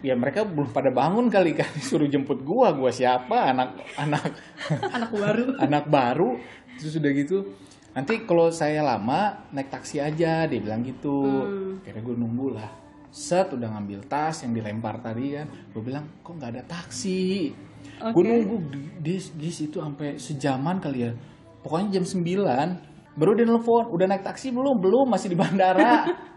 ya 0.04 0.12
mereka 0.12 0.44
belum 0.44 0.68
pada 0.68 0.92
bangun 0.92 1.32
kali 1.32 1.56
kan 1.56 1.72
suruh 1.88 2.04
jemput 2.04 2.44
gua, 2.44 2.76
gua 2.76 2.92
siapa? 2.92 3.48
Anak 3.48 3.80
anak 3.96 4.24
Anak 4.96 5.10
baru. 5.16 5.44
anak 5.56 5.84
baru. 5.88 6.30
Terus 6.76 7.00
udah 7.00 7.12
gitu. 7.16 7.38
Nanti 7.94 8.26
kalau 8.26 8.50
saya 8.50 8.82
lama 8.84 9.48
naik 9.54 9.70
taksi 9.72 10.02
aja, 10.02 10.44
dia 10.44 10.58
bilang 10.60 10.82
gitu. 10.84 11.14
Hmm. 11.46 11.78
Akhirnya 11.80 12.02
gue 12.02 12.16
nunggu 12.18 12.48
lah. 12.58 12.70
Set 13.14 13.54
udah 13.54 13.70
ngambil 13.70 14.02
tas 14.10 14.42
yang 14.42 14.50
dilempar 14.50 14.98
tadi 14.98 15.38
kan. 15.38 15.46
Gue 15.70 15.82
bilang 15.86 16.04
kok 16.20 16.34
nggak 16.34 16.50
ada 16.58 16.62
taksi. 16.66 17.54
Gue 18.10 18.22
Oke. 18.22 18.26
nunggu 18.26 18.56
di, 18.68 18.80
di, 18.98 19.14
di 19.38 19.50
situ 19.54 19.78
sampai 19.78 20.18
sejaman 20.18 20.82
kali 20.82 21.06
ya. 21.06 21.14
Pokoknya 21.62 22.02
jam 22.02 22.04
9 22.04 23.14
baru 23.14 23.30
dia 23.38 23.46
nelfon, 23.46 23.94
udah 23.94 24.06
naik 24.10 24.26
taksi 24.26 24.50
belum? 24.50 24.82
Belum, 24.82 25.06
masih 25.06 25.30
di 25.30 25.38
bandara. 25.38 26.02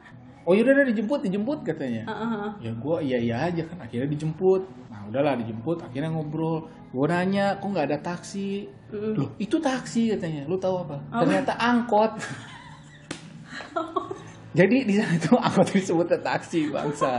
oh 0.48 0.56
yaudah 0.56 0.74
udah 0.80 0.88
dijemput, 0.88 1.20
dijemput 1.28 1.60
katanya. 1.68 2.08
Heeh. 2.08 2.48
ya 2.64 2.72
gue 2.72 2.98
iya 3.04 3.18
iya 3.20 3.36
aja 3.52 3.68
kan 3.68 3.84
akhirnya 3.84 4.08
dijemput. 4.08 4.64
Nah 4.88 5.12
udahlah 5.12 5.36
dijemput 5.43 5.84
akhirnya 5.84 6.08
ngobrol. 6.16 6.72
Gue 6.95 7.06
nanya 7.12 7.60
kok 7.60 7.68
nggak 7.68 7.88
ada 7.91 8.00
taksi? 8.00 8.72
Mm. 8.88 9.20
loh 9.20 9.30
itu 9.36 9.60
taksi 9.60 10.16
katanya. 10.16 10.48
Lu 10.48 10.56
tahu 10.56 10.88
apa? 10.88 11.04
Ternyata 11.12 11.60
angkot. 11.60 12.16
Jadi 14.58 14.88
di 14.88 14.93
sana 14.95 15.12
itu 15.20 15.36
angkot 15.36 15.68
disebutnya 15.76 16.18
taksi 16.24 16.72
bangsa. 16.72 17.14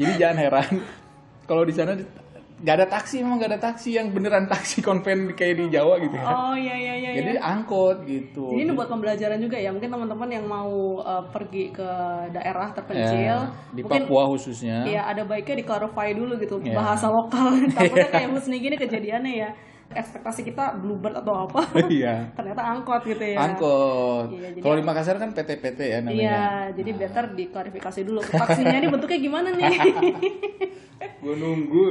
Jadi 0.00 0.12
jangan 0.16 0.38
heran. 0.40 0.72
Kalau 1.44 1.68
di 1.68 1.74
sana 1.76 1.92
nggak 2.60 2.74
ada 2.76 2.86
taksi 2.92 3.24
memang 3.24 3.40
nggak 3.40 3.50
ada 3.56 3.60
taksi 3.72 3.96
yang 3.96 4.12
beneran 4.12 4.44
taksi 4.44 4.84
konven 4.84 5.32
kayak 5.32 5.64
di 5.64 5.66
Jawa 5.72 5.96
gitu 5.96 6.12
ya 6.12 6.24
Oh 6.28 6.52
iya 6.52 6.76
iya 6.76 6.94
iya. 7.00 7.10
jadi 7.16 7.32
iya. 7.36 7.42
angkot 7.42 8.04
gitu 8.04 8.52
Jadi 8.52 8.68
ini 8.68 8.72
buat 8.76 8.88
pembelajaran 8.92 9.40
juga 9.40 9.56
ya. 9.56 9.72
Mungkin 9.72 9.88
teman-teman 9.88 10.28
yang 10.28 10.44
mau 10.44 11.00
uh, 11.00 11.24
pergi 11.32 11.72
ke 11.72 11.88
daerah 12.30 12.68
terpencil, 12.76 13.16
Ya, 13.16 13.48
di 13.72 13.80
mungkin 13.80 14.04
Papua 14.04 14.28
khususnya 14.28 14.84
ya 14.84 15.08
ada 15.08 15.24
baiknya 15.24 15.56
di 15.60 15.64
clarify 15.64 16.12
dulu 16.12 16.36
gitu 16.36 16.60
Ya. 16.60 16.76
bahasa 16.76 17.08
lokal. 17.08 17.48
Takutnya 17.76 18.08
kayak 18.12 18.28
Husni 18.36 18.60
gini 18.60 18.76
kejadiannya 18.76 19.34
ya. 19.34 19.50
ekspektasi 19.90 20.46
kita 20.46 20.78
bluebird 20.78 21.18
atau 21.18 21.50
apa 21.50 21.66
iya 21.90 22.30
ternyata 22.38 22.62
angkot 22.62 23.02
gitu 23.10 23.26
ya 23.26 23.42
angkot 23.42 24.30
Iya, 24.30 24.62
kalau 24.62 24.78
di 24.78 24.84
Makassar 24.86 25.18
kan 25.18 25.34
PT-PT 25.34 25.80
ya 25.82 25.98
namanya 25.98 26.14
iya 26.14 26.42
jadi 26.70 26.90
better 26.94 27.34
diklarifikasi 27.34 28.06
dulu 28.06 28.22
taksinya 28.22 28.78
ini 28.78 28.86
bentuknya 28.86 29.18
gimana 29.18 29.50
nih 29.50 29.66
gue 31.26 31.34
nunggu 31.34 31.86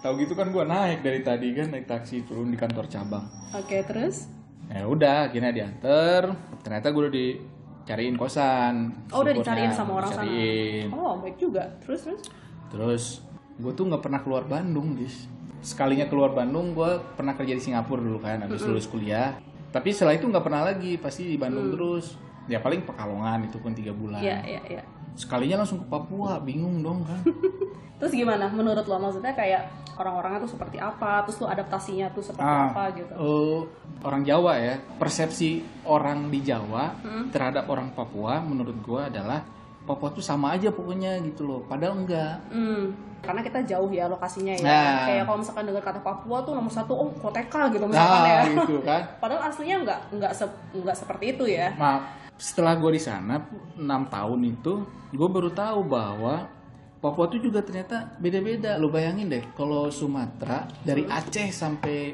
tahu 0.00 0.24
gitu 0.24 0.32
kan 0.32 0.48
gue 0.48 0.64
naik 0.64 1.04
dari 1.04 1.20
tadi 1.20 1.52
kan 1.52 1.68
naik 1.68 1.84
taksi 1.84 2.24
turun 2.24 2.48
di 2.48 2.58
kantor 2.58 2.88
cabang. 2.88 3.24
Oke 3.52 3.84
terus? 3.84 4.32
Ya 4.72 4.88
udah 4.88 5.28
akhirnya 5.28 5.52
diantar. 5.52 6.32
Ternyata 6.64 6.86
gue 6.88 7.02
udah 7.04 7.14
dicariin 7.14 8.16
kosan. 8.16 8.96
Oh 9.12 9.20
udah 9.20 9.34
dicariin 9.36 9.72
sama 9.72 10.00
orang 10.00 10.10
dicariin. 10.16 10.88
sana 10.88 10.96
oh 10.96 11.12
baik 11.20 11.36
juga. 11.36 11.64
Terus 11.84 12.00
terus? 12.08 12.22
Terus 12.72 13.04
gue 13.60 13.72
tuh 13.76 13.84
nggak 13.92 14.02
pernah 14.02 14.20
keluar 14.24 14.48
Bandung 14.48 14.96
dis 14.96 15.28
sekalinya 15.60 16.08
keluar 16.08 16.32
Bandung 16.32 16.72
gue 16.72 16.88
pernah 17.20 17.36
kerja 17.36 17.52
di 17.52 17.60
Singapura 17.60 18.00
dulu 18.00 18.16
kan 18.24 18.48
habis 18.48 18.64
lulus 18.64 18.88
kuliah. 18.88 19.36
Tapi 19.70 19.92
setelah 19.92 20.16
itu 20.16 20.24
nggak 20.26 20.42
pernah 20.42 20.64
lagi 20.64 20.96
pasti 20.96 21.28
di 21.28 21.36
Bandung 21.36 21.68
terus. 21.76 22.16
Ya 22.48 22.58
paling 22.58 22.82
Pekalongan 22.88 23.46
itu 23.46 23.60
pun 23.60 23.76
tiga 23.76 23.92
bulan. 23.92 24.24
Iya 24.24 24.40
iya 24.48 24.62
iya 24.66 24.82
sekalinya 25.12 25.56
langsung 25.58 25.78
ke 25.78 25.86
Papua 25.86 26.38
bingung 26.38 26.80
dong 26.80 27.02
kan 27.02 27.20
terus 27.98 28.12
gimana 28.12 28.48
menurut 28.48 28.82
lo 28.82 28.96
maksudnya 28.96 29.30
kayak 29.30 29.68
orang-orangnya 29.94 30.40
tuh 30.40 30.52
seperti 30.52 30.76
apa 30.76 31.20
terus 31.22 31.36
lo 31.36 31.46
adaptasinya 31.46 32.08
tuh 32.10 32.22
seperti 32.22 32.40
Ah, 32.42 32.70
apa 32.70 32.82
gitu 32.94 33.12
eh, 33.12 33.60
orang 34.00 34.22
Jawa 34.22 34.52
ya 34.56 34.74
persepsi 34.96 35.50
orang 35.84 36.26
di 36.26 36.40
Jawa 36.40 36.96
Hmm. 36.98 37.28
terhadap 37.28 37.66
orang 37.66 37.90
Papua 37.90 38.38
menurut 38.38 38.76
gua 38.80 39.06
adalah 39.06 39.44
Papua 39.80 40.08
tuh 40.10 40.22
sama 40.22 40.54
aja 40.54 40.68
pokoknya 40.68 41.20
gitu 41.22 41.44
loh 41.44 41.60
padahal 41.62 41.98
enggak 41.98 42.40
Hmm, 42.48 42.88
karena 43.20 43.40
kita 43.42 43.60
jauh 43.66 43.90
ya 43.90 44.06
lokasinya 44.06 44.54
ya. 44.54 44.64
Nah. 44.64 45.04
Kayak 45.04 45.24
kalau 45.26 45.38
misalkan 45.38 45.64
dengar 45.66 45.82
kata 45.82 46.00
Papua 46.00 46.40
tuh 46.40 46.52
nomor 46.54 46.70
satu, 46.70 46.92
oh 46.94 47.08
koteka 47.14 47.68
gitu 47.68 47.84
misalkan 47.84 48.20
ya. 48.22 48.38
nah 48.38 48.44
gitu 48.56 48.76
kan 48.80 49.02
Padahal 49.20 49.42
aslinya 49.44 49.76
nggak 49.82 50.00
nggak 50.14 50.32
se- 50.32 50.56
nggak 50.72 50.94
seperti 50.94 51.24
itu 51.30 51.44
ya. 51.50 51.68
Nah, 51.74 52.00
setelah 52.40 52.72
gue 52.80 52.96
di 52.96 53.02
sana 53.04 53.36
6 53.76 53.84
tahun 53.84 54.40
itu, 54.48 54.88
gue 55.12 55.28
baru 55.28 55.52
tahu 55.52 55.84
bahwa 55.84 56.48
Papua 57.00 57.32
itu 57.32 57.48
juga 57.48 57.64
ternyata 57.64 58.16
beda-beda. 58.20 58.76
Lo 58.76 58.92
bayangin 58.92 59.32
deh, 59.32 59.44
kalau 59.56 59.88
Sumatera 59.88 60.68
dari 60.84 61.04
Aceh 61.08 61.48
sampai 61.48 62.12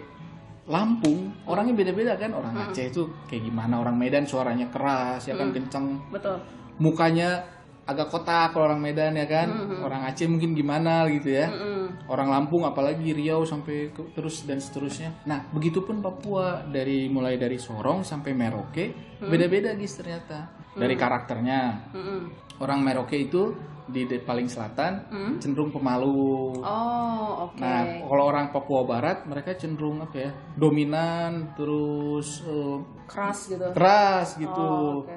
Lampung 0.66 1.30
orangnya 1.46 1.74
beda-beda 1.78 2.18
kan. 2.18 2.34
Orang 2.34 2.54
Aceh 2.54 2.90
itu 2.90 3.06
kayak 3.30 3.50
gimana? 3.50 3.82
Orang 3.82 3.98
Medan 3.98 4.26
suaranya 4.26 4.66
keras, 4.70 5.26
ya 5.30 5.34
kan 5.38 5.54
kenceng. 5.54 6.02
Betul. 6.10 6.38
Mukanya 6.82 7.42
agak 7.86 8.10
kotak 8.10 8.54
kalau 8.54 8.70
orang 8.70 8.82
Medan 8.82 9.14
ya 9.18 9.26
kan. 9.26 9.46
Orang 9.82 10.06
Aceh 10.06 10.26
mungkin 10.26 10.54
gimana 10.54 11.06
gitu 11.10 11.34
ya. 11.34 11.50
Mm-mm. 11.50 11.75
Orang 12.06 12.30
Lampung 12.30 12.62
apalagi 12.62 13.10
Riau 13.10 13.42
sampai 13.42 13.90
ke- 13.90 14.12
terus 14.12 14.44
dan 14.44 14.60
seterusnya. 14.60 15.24
Nah, 15.24 15.48
begitupun 15.50 15.98
Papua 15.98 16.62
dari 16.62 17.08
mulai 17.08 17.34
dari 17.34 17.56
Sorong 17.56 18.02
sampai 18.02 18.30
Merauke 18.30 19.18
beda-beda 19.18 19.72
guys 19.72 19.96
ternyata. 19.96 20.52
Dari 20.76 20.92
karakternya. 20.92 21.60
Mm-mm. 21.90 22.20
Orang 22.60 22.84
Merauke 22.84 23.16
itu 23.16 23.52
di 23.86 24.02
de- 24.02 24.18
paling 24.18 24.46
selatan 24.46 25.06
cenderung 25.38 25.70
pemalu. 25.70 26.58
Oh 26.60 27.48
oke. 27.48 27.58
Nah, 27.58 28.02
kalau 28.02 28.24
orang 28.26 28.50
Papua 28.50 28.82
Barat 28.82 29.24
mereka 29.24 29.54
cenderung 29.54 30.02
apa 30.02 30.16
ya? 30.18 30.30
Dominan 30.54 31.54
terus 31.54 32.42
eh, 32.42 32.78
Keras 33.06 33.46
gitu. 33.46 33.66
keras 33.70 34.28
gitu. 34.36 34.58
Oh, 34.58 35.06
oke. 35.06 35.14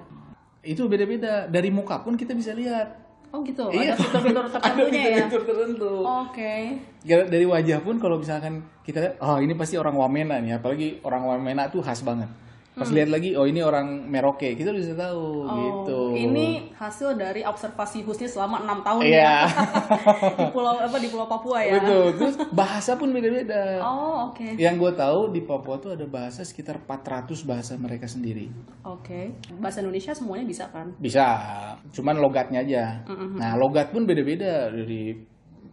Itu 0.61 0.85
beda-beda. 0.85 1.49
Dari 1.49 1.69
muka 1.69 1.99
pun 1.99 2.13
kita 2.13 2.33
bisa 2.33 2.53
lihat. 2.53 3.08
Oh 3.29 3.45
gitu. 3.45 3.69
Iya. 3.69 3.93
Ada 3.93 4.01
fitur-fitur 4.01 4.45
tertentunya 4.57 5.03
ya. 5.05 5.25
fitur 5.29 5.41
tertentu. 5.45 5.93
Oke. 6.01 6.53
Ya, 7.05 7.17
dari 7.29 7.45
wajah 7.45 7.77
pun 7.85 8.01
kalau 8.01 8.17
misalkan 8.17 8.65
kita 8.81 8.97
lihat, 8.99 9.15
oh 9.21 9.37
ini 9.37 9.53
pasti 9.53 9.77
orang 9.77 9.93
Wamena 9.93 10.41
nih, 10.41 10.57
apalagi 10.57 10.97
orang 11.05 11.23
Wamena 11.29 11.69
tuh 11.69 11.85
khas 11.85 12.01
banget. 12.01 12.27
Pas 12.79 12.89
lihat 12.89 13.09
lagi, 13.09 13.35
oh 13.35 13.43
ini 13.43 13.59
orang 13.59 13.85
Merauke, 14.05 14.55
kita 14.55 14.71
bisa 14.71 14.95
tahu 14.95 15.19
Hmm. 15.39 15.49
Oh, 15.49 15.57
gitu. 15.59 15.99
Ini 16.15 16.47
hasil 16.73 17.13
dari 17.13 17.41
observasi 17.41 18.01
Husni 18.01 18.25
selama 18.25 18.63
enam 18.63 18.79
tahun 18.79 19.01
Iya. 19.03 19.19
ya 19.19 19.35
di 20.39 20.45
pulau 20.49 20.73
apa 20.73 20.95
di 20.95 21.07
Pulau 21.07 21.25
Papua 21.25 21.59
ya. 21.59 21.75
Betul. 21.75 22.05
Terus 22.15 22.35
bahasa 22.49 22.95
pun 22.95 23.09
beda-beda. 23.09 23.81
Oh 23.81 24.29
oke. 24.29 24.55
Yang 24.55 24.75
gue 24.79 24.91
tahu 24.95 25.19
di 25.29 25.41
Papua 25.41 25.75
tuh 25.77 25.93
ada 25.93 26.05
bahasa 26.05 26.41
sekitar 26.41 26.79
400 26.79 27.43
bahasa 27.43 27.75
mereka 27.75 28.05
sendiri. 28.05 28.47
Oke. 28.81 29.35
Bahasa 29.57 29.79
Indonesia 29.79 30.11
semuanya 30.11 30.45
bisa 30.45 30.65
kan? 30.69 30.95
Bisa, 30.95 31.25
cuman 31.91 32.17
logatnya 32.17 32.61
aja. 32.61 33.03
Nah, 33.09 33.55
logat 33.55 33.89
pun 33.89 34.05
beda-beda 34.05 34.69
dari 34.69 35.17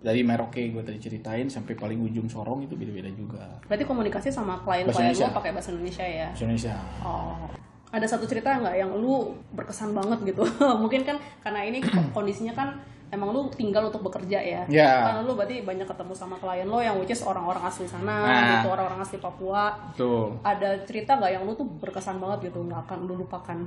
dari 0.00 0.20
Merauke 0.22 0.60
gue 0.60 0.82
tadi 0.84 0.98
ceritain 1.00 1.48
sampai 1.48 1.72
paling 1.74 1.98
ujung 1.98 2.28
Sorong 2.28 2.62
itu 2.64 2.76
beda-beda 2.76 3.08
juga. 3.10 3.44
Berarti 3.66 3.84
komunikasi 3.88 4.28
sama 4.28 4.60
klien-klien 4.60 5.16
lo 5.16 5.28
pakai 5.32 5.50
bahasa 5.56 5.72
Indonesia 5.72 6.04
ya? 6.04 6.28
Bahasa 6.30 6.44
Indonesia. 6.44 6.76
Oh. 7.02 7.48
Ada 7.90 8.06
satu 8.18 8.28
cerita 8.28 8.52
nggak 8.60 8.76
yang 8.76 8.90
lu 8.92 9.32
berkesan 9.56 9.96
banget 9.96 10.34
gitu? 10.34 10.44
Mungkin 10.82 11.06
kan 11.06 11.16
karena 11.40 11.64
ini 11.64 11.80
kondisinya 12.16 12.52
kan 12.52 12.68
emang 13.08 13.30
lu 13.30 13.46
tinggal 13.54 13.86
untuk 13.88 14.02
bekerja 14.04 14.38
ya. 14.42 14.62
Ya. 14.66 14.92
Karena 15.10 15.20
lu 15.24 15.38
berarti 15.38 15.62
banyak 15.62 15.86
ketemu 15.86 16.12
sama 16.12 16.36
klien 16.42 16.66
lo 16.66 16.82
yang 16.82 16.98
which 16.98 17.14
is 17.14 17.22
orang-orang 17.22 17.62
asli 17.64 17.86
sana, 17.86 18.26
Nah. 18.26 18.60
gitu, 18.60 18.68
orang-orang 18.74 19.00
asli 19.00 19.18
Papua. 19.22 19.72
Tuh. 19.94 20.34
Ada 20.42 20.82
cerita 20.84 21.16
nggak 21.16 21.30
yang 21.40 21.42
lu 21.46 21.54
tuh 21.54 21.66
berkesan 21.78 22.18
banget 22.18 22.50
gitu 22.50 22.66
nggak 22.66 22.84
akan 22.90 22.98
lu 23.06 23.14
lupakan? 23.22 23.58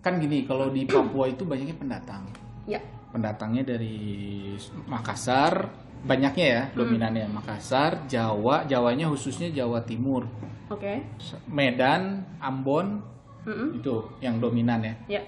Kan 0.00 0.14
gini, 0.16 0.48
kalau 0.48 0.72
di 0.72 0.84
Papua 0.88 1.28
itu 1.28 1.44
banyaknya 1.44 1.76
pendatang. 1.76 2.24
Ya. 2.68 2.80
Pendatangnya 3.10 3.66
dari 3.66 3.98
Makassar, 4.86 5.66
banyaknya 6.00 6.46
ya 6.46 6.62
dominannya 6.72 7.26
Makassar, 7.28 8.06
Jawa, 8.06 8.64
Jawanya 8.64 9.10
khususnya 9.10 9.50
Jawa 9.50 9.82
Timur, 9.82 10.24
Oke. 10.70 11.02
Medan, 11.46 12.22
Ambon 12.38 13.02
Mm-mm. 13.44 13.82
itu 13.82 13.94
yang 14.20 14.38
dominan 14.38 14.80
ya. 14.80 14.94
Ya. 15.18 15.22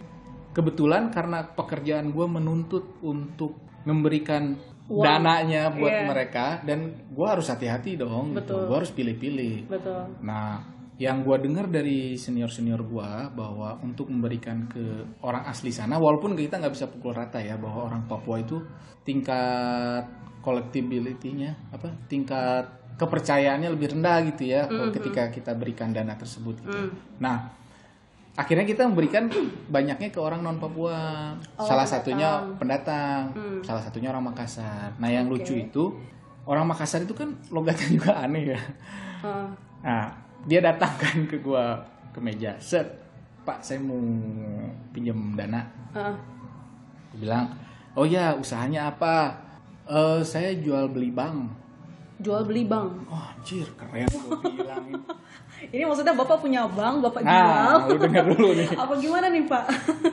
Kebetulan 0.53 1.11
karena 1.11 1.43
pekerjaan 1.43 2.13
gue 2.13 2.27
menuntut 2.29 3.01
untuk 3.01 3.57
memberikan 3.83 4.55
Uang. 4.87 5.03
dananya 5.03 5.73
buat 5.73 5.91
Iya. 5.91 6.07
mereka 6.07 6.47
dan 6.63 6.93
gue 7.09 7.27
harus 7.27 7.49
hati-hati 7.49 7.97
dong, 7.97 8.37
gitu. 8.37 8.69
Gue 8.69 8.77
harus 8.77 8.93
pilih-pilih. 8.93 9.67
Betul. 9.67 10.03
Nah, 10.23 10.61
yang 11.03 11.27
gue 11.27 11.35
dengar 11.43 11.67
dari 11.67 12.15
senior-senior 12.15 12.79
gue 12.87 13.11
bahwa 13.35 13.75
untuk 13.83 14.07
memberikan 14.07 14.71
ke 14.71 15.03
orang 15.27 15.43
asli 15.51 15.75
sana, 15.75 15.99
walaupun 15.99 16.39
kita 16.39 16.63
nggak 16.63 16.75
bisa 16.79 16.87
pukul 16.87 17.11
rata 17.11 17.43
ya 17.43 17.59
bahwa 17.59 17.91
orang 17.91 18.07
Papua 18.07 18.39
itu 18.39 18.63
tingkat 19.03 20.07
collectability-nya 20.47 21.75
apa 21.75 21.91
tingkat 22.07 22.71
kepercayaannya 22.95 23.75
lebih 23.75 23.99
rendah 23.99 24.23
gitu 24.31 24.47
ya 24.47 24.71
kalau 24.71 24.95
ketika 24.95 25.27
kita 25.35 25.59
berikan 25.59 25.91
dana 25.91 26.15
tersebut 26.15 26.55
gitu. 26.63 26.79
Mm. 26.87 26.91
Nah, 27.19 27.51
akhirnya 28.39 28.63
kita 28.63 28.87
memberikan 28.87 29.27
banyaknya 29.67 30.15
ke 30.15 30.21
orang 30.23 30.47
non 30.47 30.63
Papua. 30.63 31.35
Oh, 31.59 31.67
salah 31.67 31.83
pendatang. 31.83 31.91
satunya 31.91 32.31
pendatang, 32.63 33.23
Hmm. 33.35 33.61
salah 33.67 33.83
satunya 33.83 34.09
orang 34.15 34.31
Makassar. 34.31 34.95
Nah, 35.03 35.11
yang 35.11 35.27
Oke. 35.27 35.43
lucu 35.43 35.55
itu 35.59 35.85
orang 36.47 36.69
Makassar 36.69 37.03
itu 37.03 37.15
kan 37.17 37.35
logatnya 37.51 37.89
juga 37.91 38.13
aneh 38.23 38.55
ya. 38.55 38.61
Ah. 39.27 39.51
Nah, 39.83 40.22
dia 40.43 40.61
datang 40.61 40.93
kan 40.97 41.17
ke 41.25 41.39
gua 41.39 41.79
ke 42.11 42.19
meja. 42.19 42.53
Set, 42.59 42.87
Pak, 43.43 43.61
saya 43.61 43.79
mau 43.79 43.99
pinjam 44.91 45.17
dana. 45.33 45.63
Gua 45.93 46.15
bilang, 47.17 47.47
"Oh 47.93 48.05
ya, 48.05 48.35
usahanya 48.35 48.89
apa?" 48.89 49.37
"Eh, 49.85 50.21
saya 50.23 50.55
jual 50.55 50.89
beli 50.89 51.11
bank." 51.11 51.61
Jual 52.23 52.47
beli 52.47 52.63
bank. 52.63 53.11
Oh, 53.11 53.19
anjir, 53.19 53.67
keren 53.75 54.07
gua 54.09 54.39
bilang. 54.41 54.87
Ini 55.75 55.87
maksudnya 55.87 56.11
bapak 56.13 56.39
punya 56.39 56.67
bank, 56.67 57.03
bapak 57.03 57.23
Nah, 57.23 57.79
jual. 57.79 57.87
lu 57.87 57.95
dengar 57.99 58.25
dulu 58.27 58.51
nih. 58.53 58.69
Apa 58.83 58.95
gimana 58.99 59.27
nih 59.31 59.47
pak? 59.47 59.65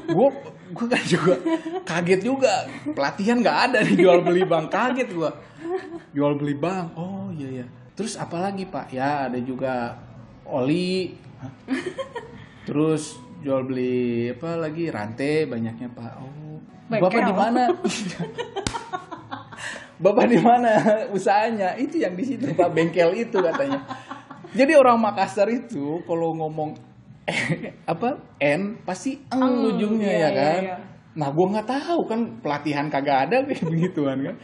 gue 0.10 0.30
gue 0.70 0.86
kan 0.86 1.02
juga 1.02 1.34
kaget 1.82 2.22
juga 2.22 2.54
pelatihan 2.94 3.42
nggak 3.42 3.58
ada 3.70 3.78
nih 3.82 3.98
jual 3.98 4.22
beli 4.22 4.46
bank 4.46 4.70
kaget 4.70 5.10
gue 5.10 5.32
jual 6.14 6.34
beli 6.38 6.54
bank 6.54 6.94
oh 6.94 7.30
iya 7.34 7.62
ya 7.62 7.66
terus 7.94 8.18
apa 8.18 8.38
lagi 8.38 8.66
pak 8.66 8.90
ya 8.90 9.26
ada 9.26 9.38
juga 9.42 9.98
oli. 10.52 11.16
Terus 12.68 13.18
jual 13.40 13.64
beli 13.66 14.30
apa 14.34 14.60
lagi? 14.60 14.92
Rantai 14.92 15.48
banyaknya 15.48 15.88
pak. 15.94 16.14
Oh. 16.20 16.60
Bapak 16.90 17.10
Bengkel. 17.14 17.30
di 17.30 17.34
mana? 17.38 17.64
Bapak 20.04 20.26
di 20.26 20.40
mana 20.42 20.74
usahanya? 21.14 21.78
Itu 21.78 22.02
yang 22.02 22.18
di 22.18 22.26
situ 22.26 22.50
pak. 22.58 22.74
Bengkel 22.74 23.14
itu 23.14 23.38
katanya. 23.38 23.86
Jadi 24.50 24.74
orang 24.74 24.98
Makassar 24.98 25.46
itu 25.54 26.02
kalau 26.10 26.34
ngomong 26.34 26.74
apa 27.94 28.18
N 28.42 28.82
pasti 28.82 29.22
eng 29.30 29.70
ujungnya 29.70 30.10
iya, 30.10 30.18
ya 30.18 30.18
iya, 30.18 30.30
kan? 30.34 30.62
iya. 30.66 30.78
nah 31.14 31.30
gua 31.30 31.46
nggak 31.54 31.70
tahu 31.70 32.10
kan 32.10 32.42
pelatihan 32.42 32.90
kagak 32.90 33.30
ada 33.30 33.46
kayak 33.46 33.70
begituan 33.70 34.18
kan? 34.26 34.36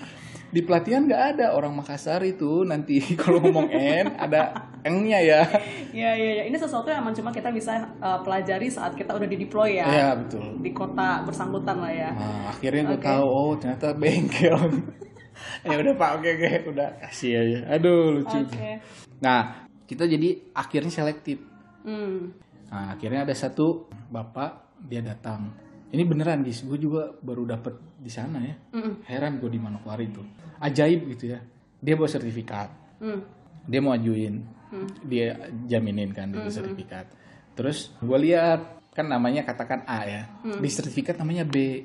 Di 0.54 0.62
pelatihan 0.62 1.10
nggak 1.10 1.24
ada. 1.34 1.58
Orang 1.58 1.82
Makassar 1.82 2.22
itu 2.22 2.62
nanti 2.62 3.02
kalau 3.22 3.42
ngomong 3.42 3.74
N 3.74 4.14
ada 4.22 4.70
engnya 4.86 5.20
ya 5.20 5.42
Ya, 5.96 6.12
ya, 6.12 6.44
ya. 6.44 6.44
Ini 6.52 6.60
sesuatu 6.60 6.92
yang 6.92 7.08
cuma 7.16 7.32
kita 7.32 7.48
bisa 7.56 7.80
uh, 8.04 8.20
pelajari 8.20 8.68
saat 8.68 9.00
kita 9.00 9.16
udah 9.16 9.24
di 9.32 9.40
deploy 9.40 9.80
ya. 9.80 9.88
ya 9.88 10.08
betul 10.12 10.60
Di 10.60 10.76
kota 10.76 11.24
bersangkutan 11.24 11.80
lah 11.80 11.88
ya. 11.88 12.12
Nah, 12.12 12.52
akhirnya 12.52 12.92
gue 12.92 13.00
Oke. 13.00 13.08
tahu 13.08 13.24
oh 13.24 13.54
ternyata 13.56 13.96
bengkel. 13.96 14.60
ya 15.72 15.76
udah 15.80 15.94
Pak, 15.96 16.10
oke 16.20 16.30
oke, 16.36 16.52
udah 16.76 16.88
kasih 17.00 17.32
aja. 17.40 17.80
Aduh 17.80 18.20
lucu. 18.20 18.44
Oke. 18.44 18.84
Nah, 19.24 19.72
kita 19.88 20.04
jadi 20.04 20.36
akhirnya 20.52 20.92
selektif 20.92 21.40
Hmm. 21.86 22.34
Nah, 22.74 22.98
akhirnya 22.98 23.24
ada 23.30 23.36
satu 23.38 23.88
bapak 24.10 24.82
dia 24.90 25.06
datang. 25.06 25.54
Ini 25.94 26.02
beneran 26.04 26.42
guys, 26.42 26.66
gue 26.66 26.82
juga 26.82 27.14
baru 27.22 27.46
dapet 27.46 27.78
di 28.02 28.10
sana 28.10 28.42
ya. 28.42 28.58
Mm-mm. 28.74 29.06
Heran 29.06 29.38
gue 29.38 29.48
di 29.54 29.62
Manokwari 29.62 30.10
itu. 30.10 30.20
Ajaib 30.60 31.08
gitu 31.14 31.32
ya. 31.32 31.40
Dia 31.80 31.94
bawa 31.94 32.10
sertifikat. 32.10 32.70
Hmm. 33.00 33.22
Dia 33.70 33.80
mau 33.80 33.94
ajuin. 33.94 34.42
Dia 35.04 35.36
jaminin 35.66 36.12
kan 36.12 36.32
dia 36.32 36.50
sertifikat. 36.50 37.06
Terus 37.56 37.94
gue 38.00 38.18
lihat 38.20 38.82
kan 38.92 39.08
namanya 39.08 39.44
katakan 39.44 39.84
A 39.86 40.04
ya. 40.04 40.24
Di 40.42 40.70
sertifikat 40.72 41.20
namanya 41.20 41.44
B. 41.44 41.84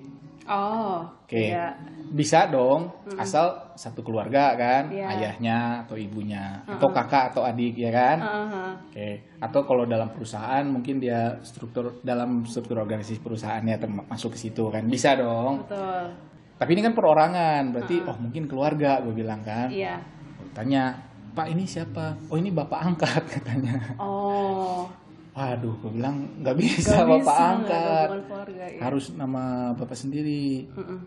Oh. 0.50 1.06
Oke. 1.26 1.54
Iya. 1.54 1.78
Bisa 2.10 2.50
dong 2.50 2.90
asal 3.14 3.70
satu 3.78 4.02
keluarga 4.02 4.58
kan, 4.58 4.90
Iya. 4.90 5.06
ayahnya 5.14 5.86
atau 5.86 5.94
ibunya 5.94 6.58
atau 6.66 6.90
kakak 6.90 7.30
atau 7.30 7.46
adik 7.46 7.78
ya 7.78 7.94
kan. 7.94 8.18
Aha. 8.18 8.64
Oke, 8.90 9.30
atau 9.38 9.62
kalau 9.62 9.86
dalam 9.86 10.10
perusahaan 10.10 10.66
mungkin 10.66 10.98
dia 10.98 11.38
struktur 11.46 12.02
dalam 12.02 12.42
struktur 12.50 12.82
organisasi 12.82 13.22
perusahaannya 13.22 13.76
term- 13.78 14.06
masuk 14.10 14.34
ke 14.34 14.38
situ 14.42 14.66
kan 14.74 14.82
bisa 14.90 15.14
dong. 15.14 15.62
Betul. 15.62 16.18
Tapi 16.58 16.70
ini 16.74 16.82
kan 16.82 16.94
perorangan, 16.98 17.62
berarti 17.70 17.96
oh 18.02 18.16
mungkin 18.18 18.50
keluarga 18.50 18.98
gue 19.06 19.14
bilang 19.14 19.46
kan. 19.46 19.70
Iya. 19.70 20.02
Tanya, 20.50 21.09
Pak 21.30 21.46
ini 21.48 21.64
siapa? 21.64 22.18
Oh 22.28 22.36
ini 22.36 22.50
bapak 22.50 22.80
angkat 22.82 23.22
katanya. 23.38 23.94
Oh. 23.96 24.90
Waduh, 25.30 25.72
gue 25.78 25.90
bilang 25.94 26.26
nggak 26.42 26.56
bisa 26.58 27.00
Gak 27.00 27.06
bapak 27.06 27.22
bisa, 27.22 27.44
angkat, 27.54 28.08
keluarga 28.10 28.64
ya. 28.66 28.78
harus 28.82 29.04
nama 29.14 29.42
bapak 29.78 29.96
sendiri. 29.96 30.66
Mm-mm. 30.74 30.98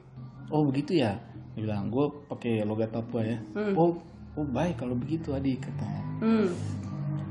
Oh 0.48 0.64
begitu 0.64 0.96
ya? 0.98 1.20
Dia 1.54 1.68
bilang 1.68 1.92
gue 1.92 2.06
pakai 2.32 2.64
logat 2.64 2.90
Papua 2.90 3.22
ya. 3.22 3.38
Oh, 3.76 4.00
oh 4.34 4.46
baik 4.48 4.80
kalau 4.80 4.96
begitu 4.96 5.36
adik 5.36 5.68
katanya. 5.68 6.02
Hmm. 6.24 6.48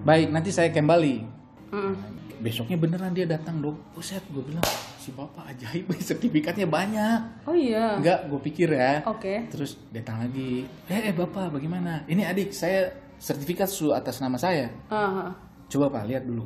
Baik, 0.02 0.30
nanti 0.30 0.50
saya 0.50 0.68
kembali. 0.68 1.31
Mm-mm. 1.72 1.94
besoknya 2.38 2.76
beneran 2.76 3.10
dia 3.10 3.24
datang 3.24 3.58
dong 3.58 3.78
buset 3.94 4.20
gue 4.28 4.44
bilang 4.44 4.60
si 5.00 5.08
bapak 5.10 5.56
ajaib 5.56 5.88
sertifikatnya 6.12 6.68
banyak 6.68 7.18
Oh 7.48 7.56
iya. 7.56 7.96
enggak 7.96 8.28
gue 8.28 8.40
pikir 8.44 8.68
ya 8.70 9.00
Oke. 9.08 9.48
terus 9.48 9.80
datang 9.88 10.20
lagi 10.20 10.68
eh, 10.86 11.08
eh 11.08 11.14
bapak 11.14 11.48
bagaimana 11.50 12.04
ini 12.06 12.22
adik 12.22 12.52
saya 12.52 12.92
sertifikat 13.16 13.66
su 13.66 13.88
atas 13.90 14.20
nama 14.20 14.36
saya 14.36 14.68
Aha. 14.90 15.32
coba 15.66 15.88
pak 15.88 16.04
lihat 16.06 16.28
dulu 16.28 16.44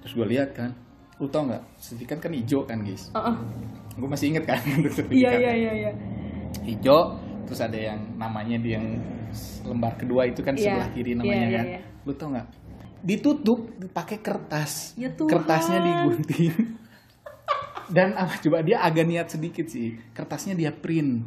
terus 0.00 0.14
gue 0.14 0.26
lihat 0.30 0.54
kan 0.54 0.70
lu 1.18 1.26
tau 1.26 1.44
nggak 1.44 1.62
sertifikat 1.76 2.18
kan 2.20 2.32
hijau 2.32 2.64
kan 2.64 2.80
guys 2.80 3.10
Uh-uh. 3.12 3.34
gue 3.92 4.08
masih 4.08 4.32
inget 4.32 4.44
kan 4.46 4.56
bentuk 4.84 5.04
Iya 5.10 5.30
iya 5.36 5.52
iya 5.52 5.72
iya. 5.74 5.90
hijau 6.64 7.12
terus 7.44 7.60
ada 7.60 7.76
yang 7.76 7.98
namanya 8.16 8.56
di 8.56 8.72
yang 8.72 8.86
lembar 9.66 9.94
kedua 9.98 10.24
itu 10.24 10.40
kan 10.40 10.54
Iya, 10.54 10.64
sebelah 10.72 10.88
kiri 10.94 11.12
namanya 11.12 11.44
iya, 11.44 11.56
kan 11.60 11.66
iya. 11.66 11.80
lu 12.06 12.12
tau 12.14 12.28
nggak 12.32 12.46
ditutup 13.06 13.62
pakai 13.88 14.18
kertas 14.18 14.92
Ya 14.94 15.08
Tuhan. 15.08 15.30
kertasnya 15.30 15.78
digunting 15.78 16.50
dan 17.94 18.12
apa 18.12 18.34
coba 18.36 18.60
dia 18.60 18.82
agak 18.82 19.06
niat 19.06 19.28
sedikit 19.30 19.64
sih 19.64 19.94
kertasnya 20.10 20.52
dia 20.52 20.74
print 20.74 21.22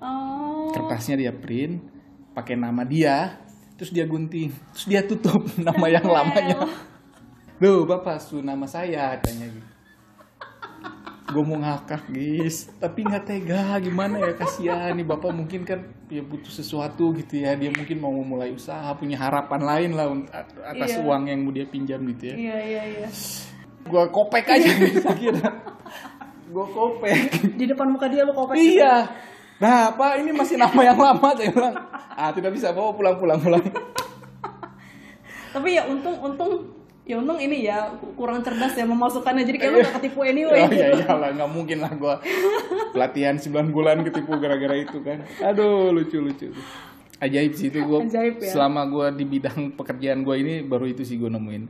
Oh. 0.00 0.72
kertasnya 0.72 1.14
dia 1.14 1.28
print 1.28 1.84
pakai 2.32 2.56
nama 2.56 2.82
dia 2.82 3.36
terus 3.76 3.92
dia 3.92 4.02
gunting 4.02 4.48
terus 4.72 4.86
dia 4.86 5.00
tutup 5.00 5.44
nama 5.60 5.86
yang 5.86 6.02
Well. 6.02 6.16
lamanya 6.18 6.56
Loh 7.58 7.84
bapak 7.84 8.16
su 8.18 8.40
nama 8.40 8.64
saya 8.64 9.12
katanya 9.14 9.52
gitu 9.52 9.69
gue 11.30 11.42
mau 11.46 11.58
ngakak 11.62 12.02
guys. 12.10 12.68
Tapi 12.76 13.06
nggak 13.06 13.24
tega 13.24 13.78
gimana 13.78 14.18
ya? 14.18 14.32
Kasihan 14.34 14.92
nih 14.92 15.06
bapak 15.06 15.30
mungkin 15.30 15.62
kan 15.62 15.80
ya 16.10 16.20
butuh 16.20 16.50
sesuatu 16.50 17.14
gitu 17.14 17.40
ya. 17.40 17.54
Dia 17.54 17.70
mungkin 17.70 17.96
mau 18.02 18.10
memulai 18.10 18.50
usaha 18.50 18.90
punya 18.98 19.16
harapan 19.16 19.60
lain 19.62 19.90
lah 19.94 20.06
atas 20.66 20.98
Iya. 20.98 21.06
uang 21.06 21.22
yang 21.30 21.40
mau 21.46 21.54
dia 21.54 21.66
pinjam 21.66 22.02
gitu 22.10 22.34
ya. 22.34 22.36
Iya 22.36 22.56
iya 22.66 22.82
iya. 22.98 23.08
gue 23.80 24.04
kopek 24.12 24.44
aja 24.44 24.68
nih 24.76 24.92
kira. 25.18 25.48
Gue 26.50 26.66
kopek. 26.68 27.18
Di 27.58 27.64
depan 27.70 27.86
muka 27.88 28.10
dia 28.10 28.26
lu 28.26 28.34
kopek. 28.34 28.58
iya. 28.58 29.06
Nah 29.62 29.92
pak 29.94 30.18
ini 30.24 30.34
masih 30.34 30.58
nama 30.58 30.80
yang 30.82 30.98
lama 30.98 31.28
saya 31.38 31.50
bilang. 31.54 31.74
Ah 32.16 32.34
tidak 32.34 32.52
bisa 32.52 32.74
bawa 32.74 32.90
pulang 32.92 33.16
pulang 33.16 33.38
pulang. 33.38 33.64
Tapi 35.50 35.68
ya 35.74 35.82
untung 35.90 36.14
untung 36.22 36.79
ya 37.02 37.16
untung 37.16 37.36
ini 37.36 37.64
ya 37.64 37.90
kurang 38.14 38.40
cerdas 38.40 38.72
ya 38.72 38.84
memasukkannya 38.84 39.42
jadi 39.42 39.58
kayak 39.58 39.72
lu 39.72 39.78
gak 39.80 39.94
ketipu 39.98 40.20
anyway 40.22 40.62
oh 40.62 40.68
gitu. 40.68 40.84
iyalah 41.00 41.30
nggak 41.32 41.50
mungkin 41.50 41.78
lah 41.80 41.92
gue 41.92 42.14
pelatihan 42.90 43.34
9 43.34 43.50
bulan 43.68 44.02
ketipu 44.02 44.36
gara-gara 44.36 44.76
itu 44.76 44.98
kan 45.00 45.18
aduh 45.40 45.90
lucu 45.90 46.18
lucu 46.18 46.54
ajaib 47.18 47.52
sih 47.52 47.68
itu 47.68 47.80
gue 47.80 47.98
ya. 48.06 48.30
selama 48.46 48.86
gue 48.86 49.06
di 49.14 49.24
bidang 49.26 49.74
pekerjaan 49.74 50.22
gue 50.22 50.34
ini 50.38 50.54
baru 50.62 50.86
itu 50.86 51.02
sih 51.02 51.16
gue 51.16 51.26
nemuin 51.26 51.64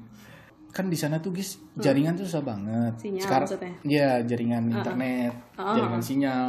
kan 0.70 0.87
di 0.87 0.95
sana 0.95 1.18
tuh 1.18 1.33
guys 1.33 1.59
jaringan 1.74 2.14
tuh 2.14 2.22
susah 2.24 2.45
banget 2.45 2.93
Hmm. 2.93 3.03
Sinyal 3.03 3.24
sekarang 3.24 3.49
maksudnya? 3.49 3.72
ya 3.83 4.11
jaringan 4.22 4.62
internet 4.68 5.33
Ah. 5.57 5.74
jaringan 5.74 5.99
sinyal 5.99 6.47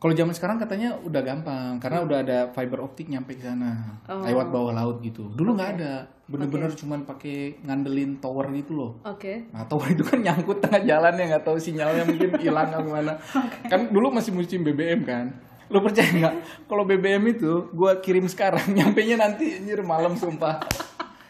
kalau 0.00 0.10
zaman 0.10 0.32
sekarang 0.32 0.56
katanya 0.56 0.96
udah 0.98 1.20
gampang 1.20 1.76
karena 1.76 2.00
udah 2.00 2.18
ada 2.18 2.38
fiber 2.50 2.80
optik 2.80 3.06
nyampe 3.06 3.36
ke 3.36 3.44
sana 3.44 4.00
Oh. 4.08 4.24
lewat 4.24 4.48
bawah 4.48 4.72
laut 4.72 4.98
gitu 4.98 5.28
dulu 5.30 5.54
nggak 5.54 5.70
ada 5.76 6.08
bener-bener 6.24 6.72
cuman 6.72 7.04
pakai 7.04 7.60
ngandelin 7.60 8.16
tower 8.16 8.48
gitu 8.50 8.72
loh 8.72 8.90
Oke. 9.02 9.50
Nah, 9.50 9.66
tower 9.66 9.90
itu 9.90 10.00
kan 10.00 10.18
nyangkut 10.18 10.58
tengah 10.58 10.80
jalan 10.80 11.14
ya 11.14 11.24
nggak 11.28 11.44
tahu 11.44 11.58
sinyalnya 11.58 12.06
mungkin 12.06 12.30
hilang 12.38 12.70
atau 12.70 12.80
gimana. 12.80 13.12
Kan 13.70 13.90
dulu 13.90 14.08
masih 14.08 14.30
musim 14.30 14.62
BBM 14.62 15.02
kan. 15.02 15.34
Lo 15.66 15.82
percaya 15.82 16.06
nggak? 16.06 16.34
Kalau 16.64 16.86
BBM 16.86 17.26
itu 17.28 17.66
gua 17.70 17.98
kirim 17.98 18.24
sekarang, 18.24 18.62
nyampe 18.78 19.02
nya 19.02 19.18
nanti 19.18 19.58
anjir 19.58 19.82
malam 19.82 20.14
sumpah. 20.14 20.62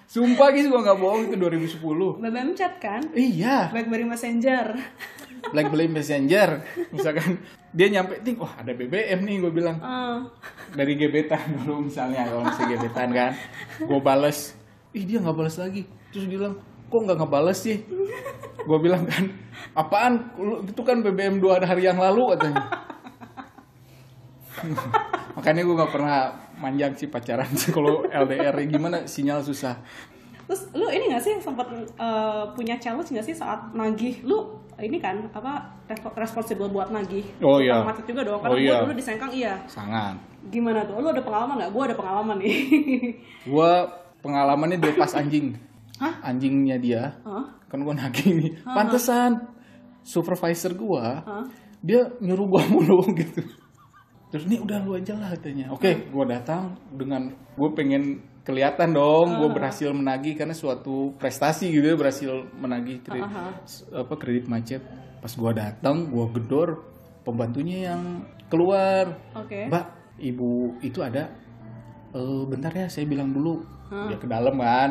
Sumpah 0.05 0.53
guys 0.53 0.69
gua 0.69 0.85
nggak 0.85 0.99
bohong 0.99 1.23
itu 1.29 1.37
2010. 1.81 2.21
BBM 2.21 2.51
chat 2.53 2.77
kan? 2.77 3.01
Iya, 3.13 3.73
BlackBerry 3.73 4.05
Messenger. 4.05 4.67
BlackBerry 5.49 5.89
Messenger. 5.89 6.61
Misalkan 6.93 7.41
dia 7.73 7.87
nyampe, 7.89 8.21
ting, 8.21 8.37
wah 8.37 8.53
ada 8.61 8.77
BBM 8.77 9.25
nih 9.25 9.37
gue 9.41 9.53
bilang. 9.53 9.79
Ah. 9.81 10.29
Dari 10.77 10.95
gebetan 10.95 11.61
dulu 11.61 11.89
misalnya 11.89 12.29
kalau 12.29 12.43
masih 12.45 12.65
gebetan 12.69 13.09
kan. 13.11 13.33
Gue 13.81 14.01
bales, 14.05 14.55
ih 14.93 15.05
dia 15.09 15.19
nggak 15.19 15.37
balas 15.37 15.57
lagi. 15.57 15.89
Terus 16.11 16.27
bilang, 16.27 16.59
kok 16.91 17.01
nggak 17.01 17.19
ngebales 17.19 17.59
sih? 17.59 17.81
Gue 18.61 18.79
bilang 18.83 19.09
kan, 19.09 19.33
apaan? 19.73 20.35
Itu 20.69 20.85
kan 20.85 21.01
BBM 21.01 21.41
dua 21.41 21.63
hari 21.63 21.89
yang 21.89 21.97
lalu 21.97 22.37
katanya. 22.37 22.65
Makanya 25.39 25.63
gue 25.65 25.75
nggak 25.79 25.93
pernah 25.95 26.17
manjang 26.61 26.93
sih 26.93 27.09
pacaran 27.09 27.49
kalau 27.73 28.05
LDR 28.05 28.53
gimana 28.69 29.09
sinyal 29.09 29.41
susah. 29.41 29.81
Terus 30.51 30.67
lu 30.75 30.91
ini 30.91 31.15
gak 31.15 31.23
sih 31.23 31.39
sempat 31.39 31.71
eh, 31.71 32.45
punya 32.59 32.75
challenge 32.83 33.15
gak 33.15 33.23
sih 33.23 33.39
saat 33.39 33.71
nagih? 33.71 34.27
Lu 34.27 34.59
ini 34.83 34.99
kan 34.99 35.31
apa 35.31 35.79
respo- 35.87 36.11
responsible 36.19 36.67
buat 36.67 36.91
nagih? 36.91 37.23
Oh, 37.39 37.63
iya. 37.63 37.87
Macet 37.87 38.03
juga 38.11 38.27
dong. 38.27 38.43
Oh, 38.43 38.51
Karena 38.51 38.59
iya. 38.59 38.71
gua 38.75 38.91
dulu 38.91 38.95
di 38.99 39.05
Sengkang 39.07 39.31
iya. 39.31 39.55
Sangat. 39.71 40.19
Gimana 40.51 40.83
tuh? 40.83 40.99
Lu 40.99 41.07
ada 41.07 41.23
pengalaman 41.23 41.55
nggak? 41.63 41.71
Gua 41.71 41.83
ada 41.87 41.95
pengalaman 41.95 42.37
nih. 42.43 42.57
Gue 43.55 43.73
pengalamannya 44.27 44.83
dilepas 44.83 45.15
anjing. 45.15 45.55
Hah? 46.03 46.19
Anjingnya 46.27 46.77
dia. 46.83 47.03
Hah? 47.23 47.47
Kan 47.71 47.87
gue 47.87 47.95
nagih 47.95 48.29
nih. 48.35 48.51
Pantesan 48.67 49.47
supervisor 50.03 50.75
gue 50.75 51.05
Hah? 51.05 51.45
dia 51.85 52.09
nyuruh 52.19 52.59
gue 52.59 52.63
mulu 52.73 53.05
gitu. 53.21 53.45
Terus 54.33 54.45
nih 54.49 54.59
udah 54.63 54.81
lu 54.83 54.97
aja 54.97 55.15
lah 55.15 55.31
katanya. 55.37 55.69
Oke, 55.71 56.09
gue 56.09 56.25
datang 56.27 56.75
dengan 56.95 57.31
gue 57.55 57.69
pengen 57.77 58.25
kelihatan 58.41 58.97
dong 58.97 59.37
gue 59.37 59.49
berhasil 59.53 59.93
menagih 59.93 60.35
karena 60.35 60.57
suatu 60.57 61.13
prestasi 61.21 61.69
gitu 61.69 61.93
ya 61.93 61.97
berhasil 61.97 62.31
menagih 62.57 63.05
kredit, 63.05 63.29
Aha. 63.29 63.47
apa 64.01 64.15
kredit 64.17 64.49
macet. 64.49 64.83
Pas 65.21 65.33
gue 65.33 65.53
datang, 65.53 66.09
gue 66.09 66.27
gedor 66.41 66.89
pembantunya 67.23 67.93
yang 67.93 68.25
keluar. 68.49 69.13
Oke. 69.37 69.69
Mbak, 69.69 69.87
ibu 70.25 70.81
itu 70.81 71.05
ada. 71.05 71.29
Eh, 72.11 72.43
bentar 72.49 72.73
ya, 72.73 72.89
saya 72.89 73.05
bilang 73.05 73.31
dulu. 73.31 73.61
Dia 73.91 74.17
ke 74.17 74.27
dalam 74.27 74.57
kan. 74.57 74.91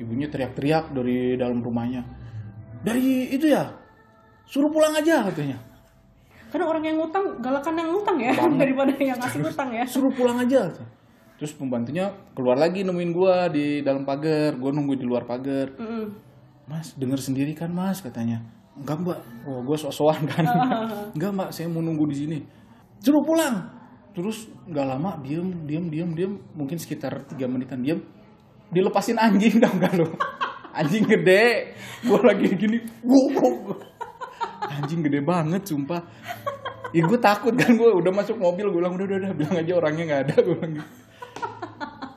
Ibunya 0.00 0.32
teriak-teriak 0.32 0.90
dari 0.96 1.36
dalam 1.36 1.60
rumahnya. 1.60 2.02
Dari 2.82 3.30
itu 3.30 3.46
ya, 3.52 3.70
suruh 4.48 4.72
pulang 4.72 4.96
aja 4.96 5.28
katanya. 5.30 5.60
Karena 6.50 6.68
orang 6.68 6.84
yang 6.84 6.96
ngutang 7.00 7.24
galakan 7.40 7.74
yang 7.80 7.88
ngutang 7.94 8.16
ya 8.20 8.32
Banget. 8.36 8.58
daripada 8.66 8.92
yang 8.98 9.18
ngasih 9.20 9.40
ngutang 9.40 9.70
ya. 9.72 9.84
Suruh 9.86 10.12
pulang 10.12 10.38
aja. 10.40 10.68
Terus 11.42 11.58
pembantunya 11.58 12.14
keluar 12.38 12.54
lagi 12.54 12.86
nemuin 12.86 13.10
gua 13.10 13.50
di 13.50 13.82
dalam 13.82 14.06
pagar. 14.06 14.54
Gua 14.54 14.70
nunggu 14.70 14.94
di 14.94 15.02
luar 15.02 15.26
pagar. 15.26 15.74
Mm-mm. 15.74 16.06
Mas, 16.70 16.94
denger 16.94 17.18
sendiri 17.18 17.50
kan 17.58 17.66
mas 17.74 17.98
katanya. 17.98 18.38
Enggak 18.78 19.02
mbak, 19.02 19.18
oh, 19.44 19.60
gue 19.66 19.74
sok-sokan 19.74 20.22
kan. 20.30 20.46
Enggak 21.18 21.30
mbak, 21.34 21.48
saya 21.50 21.66
mau 21.66 21.82
nunggu 21.82 22.06
di 22.08 22.16
sini. 22.16 22.38
Suruh 23.02 23.26
pulang. 23.26 23.58
Terus 24.14 24.46
nggak 24.70 24.86
lama 24.86 25.18
diem, 25.20 25.66
diem, 25.66 25.90
diem, 25.90 26.10
diem. 26.14 26.32
Mungkin 26.54 26.78
sekitar 26.78 27.26
tiga 27.26 27.50
menitan 27.50 27.82
diem. 27.82 27.98
Dilepasin 28.70 29.18
anjing 29.18 29.58
tau 29.66 29.74
gak 29.82 29.98
lo? 29.98 30.14
Anjing 30.72 31.04
gede. 31.04 31.74
Gue 32.06 32.22
lagi 32.22 32.46
gini. 32.54 32.78
Wuh. 33.02 33.74
Anjing 34.62 35.02
gede 35.02 35.20
banget 35.20 35.66
sumpah. 35.66 36.00
Ya 36.94 37.02
gue 37.02 37.18
takut 37.18 37.52
kan 37.58 37.74
gue 37.74 37.90
udah 37.90 38.12
masuk 38.14 38.38
mobil 38.38 38.70
gue 38.70 38.78
bilang 38.78 38.94
udah 38.94 39.04
udah 39.10 39.18
udah 39.26 39.32
bilang 39.34 39.56
aja 39.58 39.72
orangnya 39.74 40.04
nggak 40.06 40.22
ada 40.30 40.34
gue 40.38 40.54
bilang 40.54 40.72
gitu. 40.78 40.88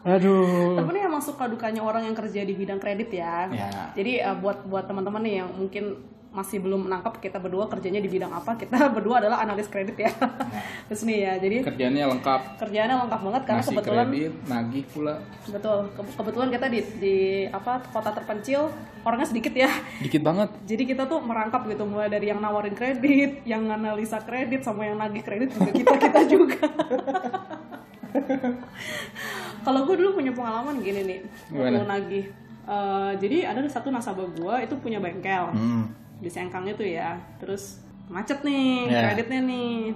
Aduh. 0.06 0.78
Tapi 0.78 0.90
nih 0.92 1.02
yang 1.02 1.10
memang 1.10 1.24
suka 1.24 1.46
dukanya 1.46 1.82
orang 1.82 2.04
yang 2.04 2.14
kerja 2.14 2.42
di 2.42 2.54
bidang 2.54 2.78
kredit 2.78 3.10
ya. 3.10 3.50
Ya. 3.50 3.90
Jadi 3.92 4.22
uh, 4.22 4.36
buat 4.36 4.62
buat 4.64 4.86
teman-teman 4.86 5.18
nih 5.20 5.36
yang 5.40 5.50
mungkin 5.50 5.98
masih 6.30 6.60
belum 6.60 6.84
menangkap 6.84 7.16
kita 7.18 7.40
berdua 7.40 7.64
kerjanya 7.66 7.98
di 7.98 8.12
bidang 8.12 8.28
apa, 8.30 8.54
kita 8.54 8.76
berdua 8.94 9.18
adalah 9.18 9.40
analis 9.40 9.66
kredit 9.66 9.96
ya. 9.96 10.12
Terus 10.92 11.02
nih 11.02 11.18
ya, 11.22 11.34
jadi 11.40 11.58
Kerjanya 11.64 12.12
lengkap. 12.12 12.60
kerjaannya 12.60 12.96
lengkap 13.00 13.22
banget 13.24 13.42
karena 13.42 13.56
Ngasih 13.58 13.72
kebetulan 13.72 14.06
kredit, 14.06 14.34
nagih 14.46 14.84
pula. 14.86 15.16
betul 15.48 15.78
ke- 15.90 16.14
kebetulan 16.14 16.50
kita 16.52 16.66
di 16.68 16.80
di 17.00 17.16
apa 17.48 17.72
kota 17.88 18.12
terpencil 18.12 18.68
orangnya 19.02 19.26
sedikit 19.26 19.54
ya. 19.56 19.72
Dikit 19.98 20.22
banget. 20.22 20.50
Jadi 20.70 20.84
kita 20.86 21.08
tuh 21.08 21.24
merangkap 21.24 21.64
gitu 21.66 21.88
mulai 21.88 22.12
dari 22.12 22.28
yang 22.28 22.38
nawarin 22.38 22.76
kredit, 22.76 23.42
yang 23.44 23.64
analisa 23.66 24.20
kredit 24.20 24.60
sama 24.60 24.84
yang 24.84 25.00
nagih 25.00 25.24
kredit 25.24 25.50
juga 25.50 25.72
kita 25.72 25.94
kita 25.98 26.22
juga. 26.28 26.68
Kalau 29.66 29.80
gue 29.84 29.96
dulu 29.98 30.10
punya 30.16 30.32
pengalaman 30.32 30.78
gini 30.78 31.02
nih, 31.04 31.20
waktu 31.50 31.84
nagih. 31.84 32.26
Eh, 32.66 33.12
jadi 33.18 33.38
ada 33.48 33.62
satu 33.66 33.90
nasabah 33.90 34.26
gue 34.28 34.56
itu 34.62 34.74
punya 34.76 34.98
bengkel 34.98 35.50
Hmm. 35.50 35.86
di 36.18 36.26
Sengkang 36.28 36.66
itu 36.66 36.82
ya, 36.82 37.14
terus 37.38 37.78
macet 38.06 38.42
nih 38.42 38.88
Ya. 38.88 39.02
kreditnya 39.06 39.42
nih, 39.44 39.94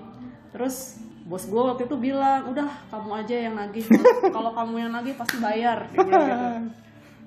terus 0.49 0.97
bos 1.23 1.45
gue 1.45 1.57
waktu 1.59 1.85
itu 1.85 1.95
bilang 1.95 2.45
udah 2.47 2.65
kamu 2.89 3.09
aja 3.15 3.35
yang 3.39 3.53
nagih, 3.53 3.85
kalau 4.35 4.51
kamu 4.51 4.75
yang 4.79 4.91
nagih 4.91 5.13
pasti 5.13 5.37
bayar. 5.37 5.85
Dia 5.89 5.99
bilang 5.99 6.25
gitu. 6.25 6.47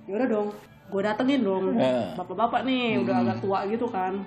Ya 0.11 0.18
udah 0.18 0.28
dong, 0.28 0.49
gue 0.88 1.01
datengin 1.01 1.40
dong, 1.40 1.64
Ya. 1.74 2.11
bapak-bapak 2.14 2.62
nih 2.62 2.99
udah 2.99 3.14
agak 3.22 3.38
tua 3.38 3.62
gitu 3.66 3.86
kan, 3.86 4.18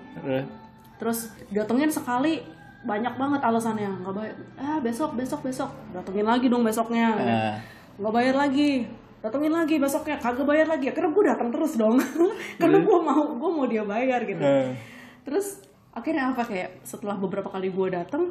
terus 0.95 1.27
datengin 1.51 1.91
sekali 1.91 2.39
banyak 2.85 3.13
banget 3.17 3.41
alasannya. 3.41 3.91
Nggak 4.05 4.13
bayar 4.13 4.35
ah 4.61 4.77
besok 4.79 5.17
besok 5.17 5.41
besok. 5.41 5.69
Datengin 5.91 6.25
lagi 6.29 6.45
dong 6.47 6.61
besoknya. 6.61 7.07
Ah. 7.17 7.55
nggak 7.97 8.13
bayar 8.13 8.35
lagi. 8.37 8.85
Datengin 9.25 9.53
lagi 9.53 9.75
besoknya. 9.81 10.21
Kagak 10.21 10.45
bayar 10.45 10.69
lagi. 10.69 10.93
Akhirnya 10.93 11.11
gue 11.11 11.23
datang 11.25 11.49
terus 11.49 11.73
dong. 11.75 11.97
Karena 12.61 12.77
gue 12.79 12.99
mau 13.01 13.21
gue 13.35 13.49
mau 13.49 13.65
dia 13.65 13.83
bayar 13.83 14.21
gitu. 14.23 14.41
Eh. 14.41 14.77
terus 15.25 15.57
akhirnya 15.89 16.37
apa 16.37 16.45
kayak 16.45 16.85
setelah 16.85 17.17
beberapa 17.17 17.49
kali 17.49 17.73
gue 17.73 17.87
datang 17.89 18.29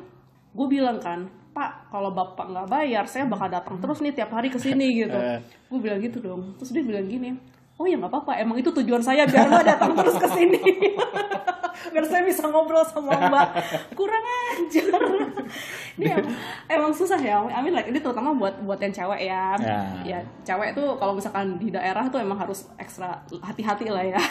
gue 0.54 0.66
bilang 0.70 1.02
kan 1.02 1.26
pak 1.50 1.90
kalau 1.90 2.14
bapak 2.14 2.46
nggak 2.46 2.70
bayar 2.70 3.02
saya 3.10 3.26
bakal 3.26 3.50
datang 3.50 3.82
terus 3.82 3.98
nih 3.98 4.14
tiap 4.14 4.30
hari 4.30 4.46
ke 4.46 4.62
sini 4.62 5.02
gitu. 5.02 5.18
Eh. 5.18 5.42
gue 5.42 5.78
bilang 5.82 5.98
gitu 5.98 6.22
dong. 6.22 6.54
Terus 6.62 6.70
dia 6.70 6.86
bilang 6.86 7.10
gini 7.10 7.34
oh 7.78 7.86
ya 7.86 7.96
nggak 7.98 8.10
apa-apa. 8.10 8.32
Emang 8.38 8.56
itu 8.58 8.70
tujuan 8.70 9.02
saya 9.02 9.26
biar 9.26 9.50
mbak 9.50 9.64
datang 9.66 9.92
terus 9.94 10.16
ke 10.18 10.28
sini. 10.30 10.60
Biar 11.84 12.06
saya 12.10 12.26
bisa 12.26 12.48
ngobrol 12.48 12.82
sama 12.82 13.12
mbak. 13.28 13.48
Kurang 13.94 14.24
ajar. 14.24 14.98
Ini 15.94 16.10
emang, 16.10 16.26
emang 16.66 16.92
susah 16.94 17.20
ya. 17.20 17.38
I 17.46 17.60
mean 17.62 17.70
like 17.70 17.86
ini 17.86 18.02
terutama 18.02 18.34
buat 18.34 18.58
buat 18.66 18.82
yang 18.82 18.90
cewek 18.90 19.20
ya. 19.26 19.54
Ya. 19.62 19.78
ya 20.02 20.18
cewek 20.42 20.74
tuh 20.74 20.98
kalau 20.98 21.14
misalkan 21.14 21.54
di 21.54 21.70
daerah 21.70 22.08
tuh 22.10 22.18
emang 22.18 22.40
harus 22.40 22.66
ekstra 22.80 23.22
hati-hati 23.42 23.90
lah 23.90 24.02
ya. 24.02 24.18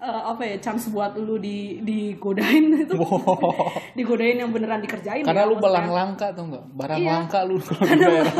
Eh, 0.00 0.08
apa 0.24 0.40
ya 0.48 0.56
chance 0.64 0.88
buat 0.88 1.12
lu 1.20 1.36
di 1.36 1.84
digodain 1.84 2.72
itu. 2.72 2.96
Digodain 3.92 4.40
yang 4.40 4.48
beneran 4.48 4.80
dikerjain 4.80 5.20
Karena 5.20 5.44
ya, 5.44 5.50
lu 5.50 5.60
balang 5.60 5.92
langka 5.92 6.32
tuh 6.32 6.48
enggak? 6.48 6.64
Barang 6.72 6.96
Iya. 6.96 7.12
langka 7.20 7.44
lu 7.44 7.60
kalau 7.66 7.84
di 7.84 8.00
daerah. 8.00 8.34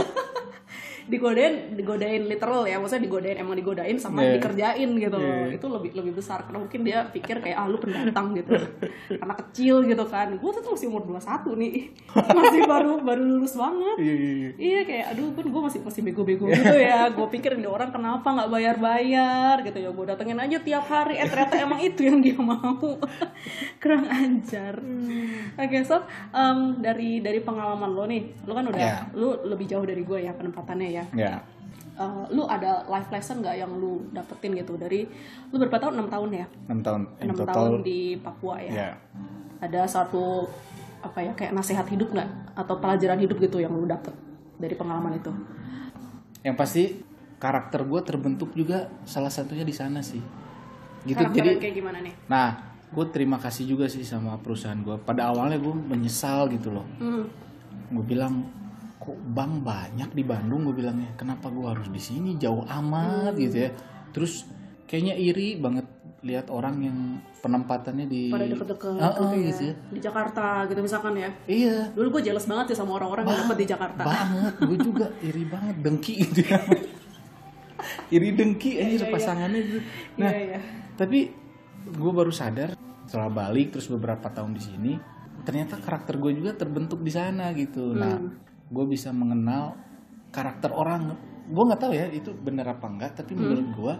Digodain 1.09 1.73
digodain 1.73 2.23
literal 2.25 2.63
ya 2.63 2.77
maksudnya 2.77 3.05
digodain 3.05 3.37
emang 3.37 3.57
digodain 3.57 3.97
sama 3.97 4.21
Iya. 4.21 4.37
dikerjain 4.37 4.91
gitu 4.95 5.17
Iya. 5.19 5.57
itu 5.57 5.67
lebih 5.67 5.91
lebih 5.97 6.13
besar 6.15 6.45
karena 6.45 6.61
mungkin 6.61 6.81
dia 6.85 6.99
pikir 7.09 7.41
kayak 7.41 7.57
ah 7.57 7.67
lu 7.67 7.77
pendatang 7.77 8.37
gitu. 8.37 8.53
Karena 9.21 9.35
kecil 9.35 9.83
gitu 9.83 10.05
kan. 10.05 10.37
Gue 10.37 10.51
tuh 10.53 10.69
masih 10.69 10.87
umur 10.87 11.03
21 11.09 11.57
nih. 11.57 11.75
Masih 12.39 12.61
baru 12.65 13.01
baru 13.01 13.23
lulus 13.25 13.57
banget. 13.57 13.97
Iya, 13.99 14.15
iya, 14.15 14.33
iya. 14.37 14.51
Iya 14.55 14.81
kayak 14.85 15.05
aduh 15.11 15.33
kan 15.33 15.47
gue 15.49 15.63
masih 15.65 15.81
masih 15.81 16.01
bego-bego 16.05 16.45
gitu 16.47 16.77
ya. 16.77 17.09
Gue 17.09 17.27
pikir 17.29 17.57
ini 17.57 17.65
orang 17.65 17.89
kenapa 17.89 18.29
nggak 18.29 18.51
bayar-bayar 18.51 19.57
gitu 19.63 19.79
ya. 19.81 19.91
Gue 19.91 20.05
datengin 20.05 20.37
aja 20.37 20.61
tiap 20.61 20.85
hari. 20.87 21.17
Eh 21.17 21.27
ternyata 21.27 21.55
emang 21.57 21.81
itu 21.81 22.05
yang 22.05 22.21
dia 22.21 22.37
mau. 22.37 22.77
Kurang 23.83 24.05
ajar. 24.07 24.77
Oke 25.57 25.79
so 25.83 26.05
em, 26.31 26.59
dari 26.79 27.19
dari 27.19 27.41
pengalaman 27.41 27.91
lo 27.91 28.05
nih 28.05 28.23
Lo 28.45 28.53
kan 28.53 28.67
udah 28.67 28.77
Ya. 28.79 29.03
Lu 29.13 29.35
lebih 29.43 29.67
jauh 29.67 29.83
dari 29.83 30.01
gue 30.01 30.19
ya 30.21 30.33
penempatannya 30.33 30.89
ya 30.91 30.97
Ya. 31.12 31.34
Eh, 31.94 32.22
Lu 32.30 32.46
ada 32.46 32.86
life 32.86 33.11
lesson 33.11 33.42
nggak 33.42 33.59
yang 33.59 33.70
lu 33.74 34.07
dapetin 34.11 34.55
gitu 34.55 34.74
Dari 34.74 35.03
Lu 35.51 35.59
berapa 35.59 35.78
tahun? 35.78 36.07
6 36.07 36.14
tahun 36.14 36.28
ya? 36.32 36.46
6 36.70 36.78
tahun 36.80 37.01
in 37.18 37.26
6 37.30 37.40
total. 37.42 37.55
tahun 37.55 37.72
di 37.82 38.01
Papua 38.16 38.55
ya 38.61 38.70
Ya. 38.70 38.90
Ada 39.59 39.82
satu 39.84 40.46
apa 40.99 41.18
ya 41.18 41.30
kayak 41.30 41.55
nasihat 41.55 41.86
hidup 41.86 42.11
nggak 42.11 42.26
atau 42.55 42.74
pelajaran 42.78 43.18
hidup 43.18 43.38
gitu 43.38 43.59
yang 43.59 43.70
lu 43.70 43.86
dapet 43.86 44.11
dari 44.57 44.74
pengalaman 44.74 45.14
itu 45.14 45.30
Yang 46.42 46.57
pasti 46.57 46.82
karakter 47.38 47.82
gue 47.82 48.01
terbentuk 48.03 48.51
juga 48.53 48.86
salah 49.03 49.30
satunya 49.30 49.62
di 49.62 49.70
sana 49.70 49.99
sih. 49.99 50.22
Gitu 51.03 51.14
Karakter 51.14 51.38
jadi 51.38 51.51
kayak 51.57 51.74
gimana 51.74 51.99
nih 52.03 52.14
Nah, 52.26 52.49
gue 52.88 53.07
terima 53.11 53.38
kasih 53.38 53.66
juga 53.66 53.86
sih 53.86 54.03
sama 54.03 54.38
perusahaan 54.38 54.74
gue. 54.76 54.99
Pada 54.99 55.30
awalnya 55.30 55.59
gue 55.59 55.70
menyesal 55.70 56.51
gitu 56.51 56.70
loh. 56.70 56.86
Hmm. 56.99 57.26
Gue 57.90 58.05
bilang, 58.05 58.42
kok 58.99 59.16
bank 59.34 59.64
banyak 59.64 60.11
di 60.12 60.22
Bandung? 60.26 60.66
Gue 60.68 60.82
bilangnya, 60.82 61.14
kenapa 61.14 61.49
gue 61.49 61.64
harus 61.64 61.88
di 61.88 62.03
sini 62.03 62.36
jauh 62.36 62.66
amat 62.66 63.34
gitu 63.38 63.66
ya. 63.66 63.70
Terus 64.12 64.44
kayaknya 64.84 65.14
iri 65.16 65.57
banget 65.59 65.86
lihat 66.18 66.51
orang 66.51 66.82
yang 66.82 66.99
penempatannya 67.38 68.11
di 68.11 68.26
pada 68.34 68.42
deket-deket 68.51 68.99
Ah, 68.99 69.14
ah, 69.14 69.30
gitu, 69.30 69.38
ya. 69.38 69.46
gitu 69.55 69.62
ya. 69.70 69.74
di 69.94 70.01
Jakarta 70.03 70.66
gitu 70.66 70.80
misalkan 70.82 71.14
ya 71.14 71.30
Iya, 71.46 71.94
dulu 71.94 72.18
gue 72.18 72.22
jealous 72.26 72.51
banget 72.51 72.74
ya 72.74 72.82
sama 72.82 72.99
orang-orang 72.99 73.22
yang 73.30 73.46
dapet 73.46 73.59
di 73.62 73.66
Jakarta 73.70 74.03
banget. 74.03 74.53
Gue 74.66 74.78
juga 74.82 75.07
iri 75.22 75.44
banget, 75.46 75.74
dengki 75.78 76.14
gitu 76.26 76.40
ya. 76.42 76.59
iri 78.18 78.34
dengki 78.34 78.82
aja 78.82 79.07
pasangannya 79.07 79.61
gitu. 79.62 79.78
Nah, 80.18 80.30
iya 80.34 80.59
iya 80.59 80.61
tapi 80.99 81.30
gue 81.86 82.12
baru 82.12 82.34
sadar 82.34 82.74
setelah 83.07 83.30
balik 83.30 83.70
terus 83.78 83.86
beberapa 83.86 84.26
tahun 84.28 84.53
di 84.59 84.62
sini 84.66 84.92
ternyata 85.46 85.78
karakter 85.78 86.18
gue 86.18 86.34
juga 86.34 86.53
terbentuk 86.59 87.01
di 87.01 87.14
sana 87.14 87.55
gitu 87.55 87.94
nah 87.94 88.18
gue 88.69 88.85
bisa 88.89 89.11
mengenal 89.11 89.77
karakter 90.31 90.71
orang. 90.73 91.16
Gue 91.49 91.64
nggak 91.64 91.81
tahu 91.81 91.93
ya 91.97 92.07
itu 92.12 92.31
bener 92.37 92.69
apa 92.69 92.87
enggak 92.89 93.16
tapi 93.25 93.33
menurut 93.33 93.69
gue 93.73 93.95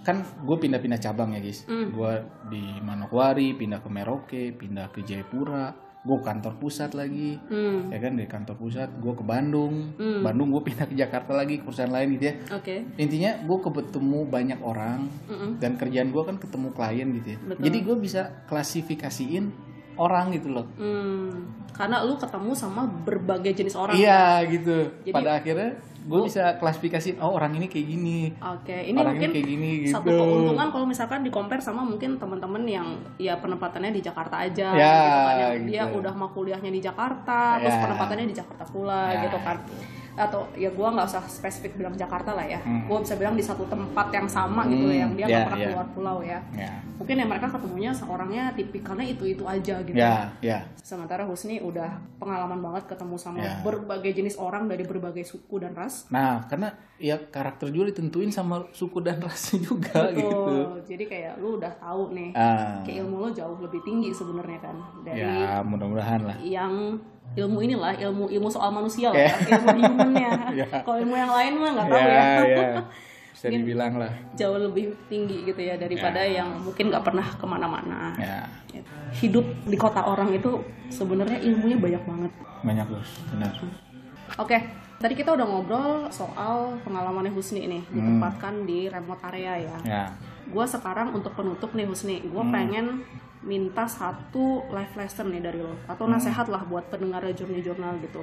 kan 0.00 0.24
gue 0.24 0.56
pindah-pindah 0.56 1.00
cabang 1.00 1.36
ya 1.36 1.40
guys. 1.40 1.64
Gue 1.68 2.12
di 2.48 2.62
Manokwari 2.80 3.56
pindah 3.56 3.80
ke 3.80 3.88
Merauke 3.88 4.44
pindah 4.56 4.92
ke 4.92 5.04
Jayapura. 5.04 5.88
Gue 6.00 6.16
kantor 6.24 6.56
pusat 6.56 6.96
lagi 6.96 7.36
hmm. 7.36 7.92
ya 7.92 8.00
kan? 8.00 8.16
Dari 8.16 8.28
kantor 8.28 8.56
pusat 8.56 8.88
gue 9.00 9.12
ke 9.12 9.24
Bandung. 9.24 9.92
Bandung 9.96 10.48
gue 10.52 10.62
pindah 10.64 10.88
ke 10.88 10.96
Jakarta 10.96 11.36
lagi 11.36 11.60
ke 11.60 11.64
perusahaan 11.68 11.92
lain 11.92 12.16
gitu 12.16 12.24
ya. 12.32 12.34
Oke. 12.56 12.84
Intinya 12.96 13.36
gue 13.44 13.58
ketemu 13.60 14.20
banyak 14.28 14.60
orang 14.64 15.12
Mm-mm. 15.28 15.60
dan 15.60 15.76
kerjaan 15.76 16.08
gue 16.12 16.22
kan 16.24 16.36
ketemu 16.40 16.68
klien 16.72 17.08
gitu 17.20 17.28
ya. 17.36 17.38
Betul. 17.44 17.62
jadi 17.68 17.78
gue 17.84 17.96
bisa 18.00 18.22
klasifikasiin 18.48 19.69
orang 20.00 20.32
gitu 20.32 20.48
loh 20.50 20.64
Hmm. 20.74 21.52
karena 21.70 22.00
lu 22.00 22.16
ketemu 22.16 22.50
sama 22.52 22.82
berbagai 23.04 23.52
jenis 23.54 23.76
orang 23.76 23.94
iya 23.94 24.40
gitu 24.42 24.88
Jadi- 25.02 25.12
pada 25.12 25.36
akhirnya 25.36 25.70
gue 26.00 26.20
bisa 26.24 26.56
klasifikasiin 26.56 27.20
oh 27.20 27.36
orang 27.36 27.52
ini 27.54 27.68
kayak 27.68 27.86
gini 27.86 28.32
Oke, 28.40 28.72
ini 28.72 28.96
Orang 28.96 29.14
ini 29.14 29.20
mungkin 29.20 29.30
kayak 29.30 29.46
gini, 29.46 29.70
satu 29.84 30.08
gitu. 30.08 30.16
keuntungan 30.16 30.68
kalau 30.72 30.86
misalkan 30.88 31.20
di 31.20 31.28
compare 31.28 31.60
sama 31.60 31.84
mungkin 31.84 32.16
teman-teman 32.16 32.64
yang 32.64 32.88
ya 33.16 33.36
penempatannya 33.36 33.92
di 33.92 34.00
Jakarta 34.00 34.40
aja, 34.40 34.72
Ya, 34.72 34.96
gitu 34.96 35.18
kan, 35.20 35.34
yang 35.36 35.52
gitu. 35.60 35.68
dia 35.68 35.82
udah 35.92 36.12
mau 36.14 36.32
kuliahnya 36.32 36.72
di 36.72 36.80
Jakarta, 36.80 37.60
terus 37.60 37.76
Ya. 37.76 37.82
penempatannya 37.84 38.26
di 38.26 38.34
Jakarta 38.34 38.64
pula, 38.66 39.12
Ya, 39.12 39.20
gitu 39.22 39.38
kan. 39.38 39.56
Atau 40.20 40.44
ya 40.54 40.68
gua 40.70 40.92
nggak 40.92 41.06
usah 41.06 41.24
spesifik 41.24 41.74
bilang 41.74 41.94
Jakarta 41.94 42.30
lah 42.30 42.44
ya, 42.44 42.60
Hmm. 42.60 42.84
gua 42.84 43.00
bisa 43.00 43.16
bilang 43.16 43.32
di 43.32 43.40
satu 43.40 43.64
tempat 43.64 44.06
yang 44.10 44.26
sama 44.26 44.62
gitu 44.66 44.84
Hmm, 44.84 45.00
yang 45.00 45.10
dia 45.14 45.24
ya, 45.24 45.28
nggak 45.30 45.46
pernah 45.46 45.58
ya. 45.58 45.66
keluar 45.66 45.86
pulau 45.90 46.18
ya. 46.20 46.38
ya 46.52 46.72
Mungkin 46.94 47.16
yang 47.16 47.28
mereka 47.28 47.48
ketemunya 47.48 47.90
seorangnya 47.90 48.52
tipikalnya 48.52 49.06
itu 49.06 49.24
itu 49.26 49.40
aja 49.42 49.80
gitu. 49.80 49.96
ya 49.96 50.28
ya 50.38 50.60
Sementara 50.76 51.24
Husni 51.24 51.56
udah 51.58 51.88
pengalaman 52.16 52.60
banget 52.60 52.84
ketemu 52.86 53.16
sama 53.16 53.40
Ya. 53.40 53.56
berbagai 53.60 54.12
jenis 54.12 54.36
orang 54.36 54.66
dari 54.66 54.82
berbagai 54.82 55.24
suku 55.24 55.56
dan 55.56 55.72
ras. 55.72 56.04
nah 56.08 56.44
karena 56.44 56.68
ya 56.96 57.16
karakter 57.16 57.68
juga 57.68 57.88
ditentuin 57.88 58.28
sama 58.28 58.68
suku 58.70 59.00
dan 59.00 59.16
rasnya 59.18 59.56
juga 59.70 60.12
gitu 60.12 60.28
Betul. 60.28 60.84
Jadi 60.84 61.04
kayak 61.06 61.32
lu 61.38 61.56
udah 61.56 61.72
tahu 61.74 62.12
nih 62.12 62.30
ah 62.34 62.82
kayak 62.82 63.00
ilmu 63.00 63.16
lo 63.18 63.28
jauh 63.30 63.56
lebih 63.58 63.80
tinggi 63.80 64.10
sebenarnya 64.10 64.60
kan 64.60 64.76
dari 65.00 65.24
ya 65.24 65.62
mudah-mudahan 65.62 66.20
lah 66.22 66.36
yang 66.38 67.00
ilmu 67.38 67.58
inilah 67.62 67.94
ilmu 67.94 68.26
ilmu 68.26 68.48
soal 68.50 68.74
manusia 68.74 69.14
lah 69.14 69.22
Ya. 69.22 69.30
ya, 69.46 69.56
ilmu 69.62 69.80
humannya. 69.86 70.30
Ya. 70.60 70.66
kalau 70.82 70.98
ilmu 70.98 71.14
yang 71.14 71.30
lain 71.30 71.52
mah 71.56 71.70
nggak 71.78 71.86
tahu 71.86 72.00
ya. 72.00 72.10
ya, 72.10 72.44
ya 72.44 72.80
bisa 73.40 73.46
dibilang 73.48 73.94
lah. 73.96 74.12
jauh 74.36 74.58
lebih 74.60 74.92
tinggi 75.08 75.48
gitu 75.48 75.56
ya 75.56 75.78
daripada 75.80 76.20
yang 76.20 76.60
mungkin 76.60 76.92
nggak 76.92 77.00
pernah 77.06 77.24
ke 77.24 77.46
mana-mana. 77.46 78.12
Ya 78.18 78.44
hidup 79.10 79.42
di 79.66 79.74
kota 79.74 80.06
orang 80.06 80.30
itu 80.30 80.62
sebenarnya 80.86 81.40
ilmunya 81.42 81.78
banyak 81.78 82.02
banget. 82.04 82.32
Banyak 82.62 82.86
bos 82.86 83.10
benar. 83.34 83.52
Oke 84.38 84.58
tadi 85.00 85.16
kita 85.16 85.32
udah 85.32 85.46
ngobrol 85.48 85.92
soal 86.12 86.76
pengalamannya 86.84 87.32
Husni 87.32 87.64
nih 87.64 87.82
ditempatkan 87.88 88.68
di 88.68 88.86
remote 88.92 89.22
area 89.32 89.56
ya. 89.56 89.76
Ya 89.86 90.04
gue 90.50 90.64
sekarang 90.66 91.14
untuk 91.14 91.32
penutup 91.32 91.70
nih 91.72 91.86
Husni. 91.86 92.20
Gue 92.26 92.42
pengen 92.44 93.06
minta 93.40 93.88
satu 93.88 94.68
life 94.68 94.92
lesson 95.00 95.32
nih 95.32 95.40
dari 95.40 95.64
lo 95.64 95.72
atau 95.88 96.04
nasihat 96.04 96.44
lah 96.52 96.60
buat 96.68 96.92
pendengar 96.92 97.24
Journey 97.32 97.64
Journal 97.64 97.96
gitu. 98.04 98.20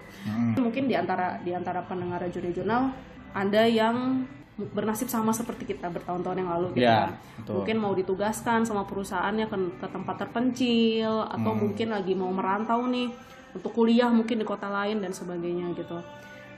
Mungkin 0.61 0.86
di 0.86 0.93
antara 0.93 1.41
di 1.41 1.57
antara 1.57 1.82
pendengar 1.82 2.22
Journey 2.30 2.53
Journal 2.53 2.93
ada 3.34 3.65
yang 3.65 4.26
bernasib 4.57 5.05
sama 5.05 5.30
seperti 5.34 5.70
kita 5.70 5.86
bertahun-tahun 5.89 6.38
yang 6.38 6.49
lalu 6.49 6.68
gitu 6.74 6.86
Ya, 6.86 7.13
kan. 7.13 7.22
betul. 7.41 7.53
Mungkin 7.61 7.78
mau 7.78 7.93
ditugaskan 7.93 8.65
sama 8.65 8.89
perusahaannya 8.89 9.45
ke, 9.45 9.57
ke 9.78 9.88
tempat 9.93 10.15
terpencil 10.18 11.30
atau 11.30 11.53
mungkin 11.53 11.93
lagi 11.93 12.13
mau 12.18 12.34
merantau 12.34 12.89
nih 12.89 13.13
untuk 13.53 13.70
kuliah 13.74 14.09
mungkin 14.09 14.41
di 14.41 14.45
kota 14.45 14.65
lain 14.70 15.01
dan 15.01 15.13
sebagainya 15.13 15.78
gitu. 15.78 16.01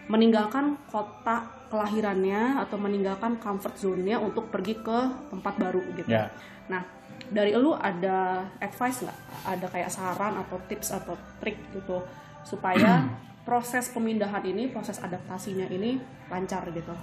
Meninggalkan 0.07 0.79
kota 0.87 1.43
kelahirannya 1.69 2.57
atau 2.63 2.79
meninggalkan 2.81 3.37
comfort 3.37 3.75
zone-nya 3.77 4.17
untuk 4.17 4.47
pergi 4.49 4.79
ke 4.79 4.99
tempat 5.29 5.53
baru 5.59 5.83
gitu. 5.99 6.09
Ya. 6.09 6.31
Nah, 6.71 6.81
dari 7.27 7.51
lu 7.51 7.73
ada 7.73 8.47
advice 8.57 9.03
nggak? 9.03 9.17
Ada 9.45 9.65
kayak 9.67 9.89
saran 9.89 10.33
atau 10.37 10.57
tips 10.65 10.95
atau 10.95 11.13
trik 11.37 11.59
gitu 11.71 11.99
supaya 12.41 13.03
proses 13.47 13.89
pemindahan 13.89 14.45
ini, 14.45 14.69
proses 14.69 14.97
adaptasinya 14.97 15.67
ini 15.67 15.99
lancar 16.27 16.63
gitu. 16.71 16.93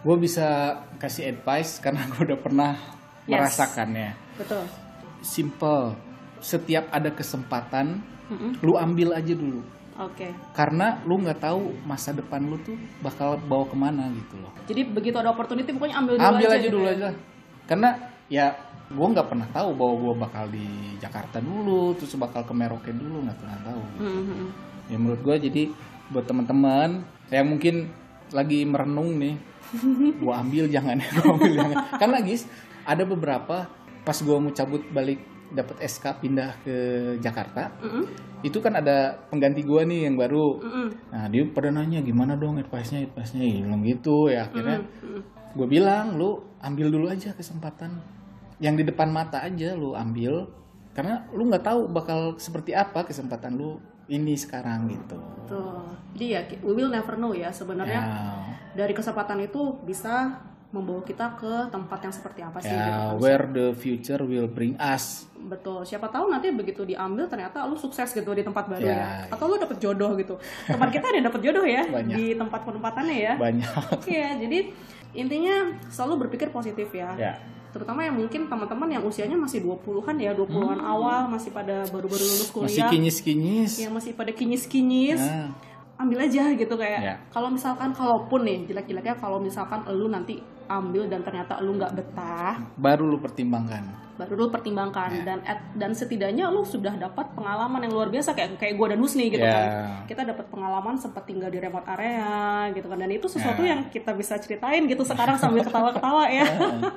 Gue 0.00 0.16
bisa 0.16 0.78
kasih 0.96 1.30
advice 1.30 1.80
karena 1.80 2.04
gue 2.10 2.22
udah 2.24 2.40
pernah 2.40 2.72
Yes. 3.24 3.40
merasakannya. 3.40 4.10
Betul. 4.36 4.68
Simple. 5.24 5.96
Setiap 6.44 6.92
ada 6.92 7.08
kesempatan, 7.08 8.04
Mm-mm. 8.28 8.60
lu 8.60 8.76
ambil 8.76 9.16
aja 9.16 9.32
dulu. 9.32 9.64
Oke. 9.96 10.28
Karena 10.52 11.00
lu 11.08 11.24
nggak 11.24 11.40
tahu 11.40 11.72
masa 11.88 12.12
depan 12.12 12.44
lu 12.44 12.60
tuh 12.60 12.76
bakal 13.00 13.40
bawa 13.40 13.64
ke 13.64 13.72
mana 13.72 14.12
gitu 14.12 14.36
loh. 14.44 14.52
Jadi 14.68 14.92
begitu 14.92 15.16
ada 15.16 15.32
opportunity 15.32 15.72
pokoknya 15.72 15.96
ambil 16.04 16.20
dulu 16.20 16.28
ambil 16.28 16.44
aja, 16.44 16.52
aja 16.52 16.66
gitu 16.68 16.74
dulu 16.76 16.84
ya. 16.84 16.92
aja. 16.92 17.08
Karena 17.64 17.88
ya 18.28 18.46
gue 18.94 19.06
nggak 19.10 19.28
pernah 19.28 19.48
tahu 19.50 19.68
bahwa 19.74 19.94
gue 19.98 20.14
bakal 20.22 20.44
di 20.54 20.66
Jakarta 21.02 21.42
dulu, 21.42 21.98
terus 21.98 22.14
bakal 22.14 22.46
ke 22.46 22.54
Merauke 22.54 22.94
dulu 22.94 23.26
nggak 23.26 23.38
pernah 23.42 23.58
tahu. 23.66 23.82
Hmm, 23.98 24.06
hmm, 24.06 24.24
hmm. 24.24 24.48
Ya 24.88 24.96
menurut 24.96 25.20
gue 25.26 25.36
jadi 25.50 25.62
buat 26.14 26.24
teman-teman 26.30 27.02
yang 27.34 27.46
mungkin 27.50 27.90
lagi 28.30 28.62
merenung 28.62 29.18
nih, 29.18 29.34
gue 30.14 30.34
ambil 30.34 30.64
jangan, 30.70 31.02
gue 31.18 31.26
ambil 31.26 31.52
jangan. 31.58 31.76
Karena 31.98 32.18
guys 32.22 32.46
ada 32.86 33.02
beberapa 33.02 33.66
pas 34.04 34.18
gue 34.20 34.36
mau 34.36 34.52
cabut 34.54 34.82
balik 34.94 35.18
dapat 35.54 35.86
SK 35.86 36.22
pindah 36.22 36.50
ke 36.66 36.74
Jakarta, 37.22 37.70
Mm-mm. 37.78 38.04
itu 38.42 38.58
kan 38.58 38.74
ada 38.74 39.16
pengganti 39.30 39.62
gue 39.62 39.82
nih 39.86 40.10
yang 40.10 40.14
baru. 40.18 40.60
Mm-mm. 40.60 40.88
Nah 41.10 41.24
dia 41.30 41.42
pada 41.50 41.70
nanya 41.70 42.02
gimana 42.02 42.34
dong 42.34 42.58
advice-nya, 42.58 43.06
advice-nya 43.10 43.42
ya, 43.42 43.58
bilang 43.62 43.82
gitu 43.82 44.30
ya 44.30 44.46
akhirnya 44.50 44.78
Mm-mm. 44.82 45.20
gue 45.54 45.66
bilang 45.70 46.18
lu 46.18 46.42
ambil 46.58 46.90
dulu 46.90 47.06
aja 47.06 47.30
kesempatan 47.32 48.02
yang 48.56 48.74
di 48.74 48.82
depan 48.82 49.08
mata 49.08 49.40
aja 49.40 49.72
lu 49.72 49.92
ambil 49.92 50.46
karena 50.90 51.26
lu 51.30 51.44
nggak 51.44 51.64
tahu 51.64 51.80
bakal 51.88 52.18
seperti 52.36 52.70
apa 52.70 53.02
kesempatan 53.02 53.52
lu 53.52 53.76
ini 54.06 54.34
sekarang 54.34 54.86
gitu. 54.86 55.18
Tuh. 55.46 55.82
Jadi 56.12 56.26
ya 56.28 56.40
we 56.60 56.72
will 56.72 56.88
never 56.88 57.14
know 57.14 57.32
ya 57.32 57.48
sebenarnya 57.48 57.98
Ya, 57.98 58.14
dari 58.76 58.92
kesempatan 58.92 59.40
itu 59.40 59.58
bisa 59.80 60.38
membawa 60.70 61.00
kita 61.00 61.34
ke 61.34 61.70
tempat 61.70 61.98
yang 62.00 62.10
seperti 62.10 62.40
apa 62.40 62.58
sih 62.58 62.66
gitu 62.66 62.82
ya 62.82 63.14
kan. 63.14 63.18
where 63.18 63.46
the 63.48 63.70
future 63.72 64.18
will 64.20 64.46
bring 64.46 64.74
us. 64.76 65.26
Betul. 65.36 65.82
Siapa 65.82 66.06
tahu 66.08 66.26
nanti 66.28 66.50
begitu 66.50 66.82
diambil 66.82 67.26
ternyata 67.26 67.62
lu 67.62 67.74
sukses 67.74 68.10
gitu 68.10 68.26
di 68.28 68.42
tempat 68.42 68.66
baru 68.66 68.82
Ya. 68.82 68.94
ya. 68.94 69.10
Atau 69.30 69.46
lu 69.46 69.56
dapet 69.56 69.78
jodoh 69.78 70.14
gitu. 70.14 70.34
Tempat 70.64 70.88
kita 70.90 71.06
ada 71.08 71.20
dapet 71.24 71.40
jodoh 71.42 71.62
ya 71.62 71.82
Banyak. 71.90 72.14
di 72.14 72.24
tempat 72.34 72.60
penempatannya 72.62 73.16
ya. 73.16 73.34
Banyak. 73.34 74.02
Iya, 74.04 74.28
jadi 74.36 74.58
intinya 75.14 75.54
selalu 75.88 76.26
berpikir 76.26 76.50
positif 76.50 76.90
ya. 76.90 77.14
ya. 77.16 77.34
Terutama 77.70 78.06
yang 78.06 78.14
mungkin 78.14 78.46
teman-teman 78.46 78.86
yang 78.86 79.02
usianya 79.02 79.34
masih 79.34 79.58
20-an 79.58 80.14
ya, 80.14 80.30
20-an 80.30 80.78
awal 80.78 81.26
masih 81.26 81.50
pada 81.50 81.82
baru-baru 81.90 82.22
lulus 82.22 82.46
Hmm. 82.46 82.62
Masih 82.62 82.78
kuliah. 82.78 82.90
kinyis-kinyis. 82.90 83.72
yang 83.80 83.90
masih 83.90 84.14
pada 84.14 84.30
kinyis-kinyis. 84.30 85.18
Nah, 85.18 85.50
Ambil 85.94 86.18
aja 86.20 86.50
gitu 86.50 86.74
kayak. 86.74 87.00
Ya. 87.00 87.14
Kalau 87.28 87.48
misalkan 87.48 87.90
kalaupun 87.90 88.42
nih 88.42 88.66
jelek-jeleknya 88.66 89.14
kalau 89.14 89.38
misalkan 89.38 89.82
lu 89.88 90.06
nanti 90.06 90.36
ambil 90.64 91.04
dan 91.04 91.20
ternyata 91.20 91.60
lu 91.60 91.76
nggak 91.76 91.92
betah, 91.92 92.56
baru 92.74 93.04
lu 93.06 93.18
pertimbangkan. 93.18 93.84
baru 94.14 94.38
lu 94.38 94.46
pertimbangkan 94.46 95.10
Ya. 95.12 95.22
dan 95.26 95.38
at- 95.44 95.74
dan 95.74 95.90
setidaknya 95.90 96.46
lu 96.46 96.62
sudah 96.62 96.94
dapat 96.94 97.26
pengalaman 97.34 97.82
yang 97.82 97.92
luar 97.92 98.08
biasa 98.08 98.30
kayak 98.30 98.56
kayak 98.56 98.78
gue 98.78 98.86
dan 98.88 98.98
Husni 98.98 99.26
gitu 99.26 99.42
Ya. 99.42 99.50
kan 99.52 99.66
kita 100.06 100.22
dapat 100.24 100.46
pengalaman 100.48 100.94
sempat 100.94 101.26
tinggal 101.26 101.50
di 101.50 101.58
remote 101.58 101.82
area 101.90 102.30
gitu 102.70 102.86
kan 102.86 102.94
dan 102.96 103.10
itu 103.10 103.26
sesuatu 103.26 103.60
Ya. 103.60 103.74
yang 103.74 103.90
kita 103.90 104.14
bisa 104.14 104.38
ceritain 104.38 104.86
gitu 104.86 105.02
sekarang 105.02 105.34
sambil 105.34 105.60
ketawa-ketawa 105.66 106.30
ya 106.30 106.46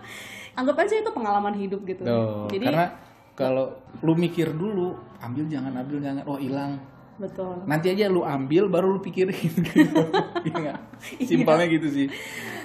anggap 0.55 0.77
aja 0.77 0.93
itu 0.95 1.09
pengalaman 1.11 1.53
hidup 1.55 1.81
gitu 1.83 2.05
Tuh, 2.05 2.45
jadi 2.47 2.65
karena 2.67 2.87
kalau 3.33 3.65
lu 3.99 4.13
mikir 4.13 4.49
dulu, 4.51 4.93
ambil 5.19 5.45
jangan 5.45 5.73
ambil 5.75 5.97
jangan 5.99 6.21
oh 6.23 6.37
hilang. 6.37 6.77
Betul 7.17 7.65
Nanti 7.65 7.89
aja 7.89 8.05
lu 8.07 8.21
ambil 8.21 8.65
baru 8.67 8.93
lu 8.93 8.99
pikirin 8.99 9.33
gitu. 9.33 9.73
Iya 10.45 10.53
nggak? 10.53 10.77
Simpelnya 11.19 11.65
gitu 11.67 11.87
sih. 11.87 12.07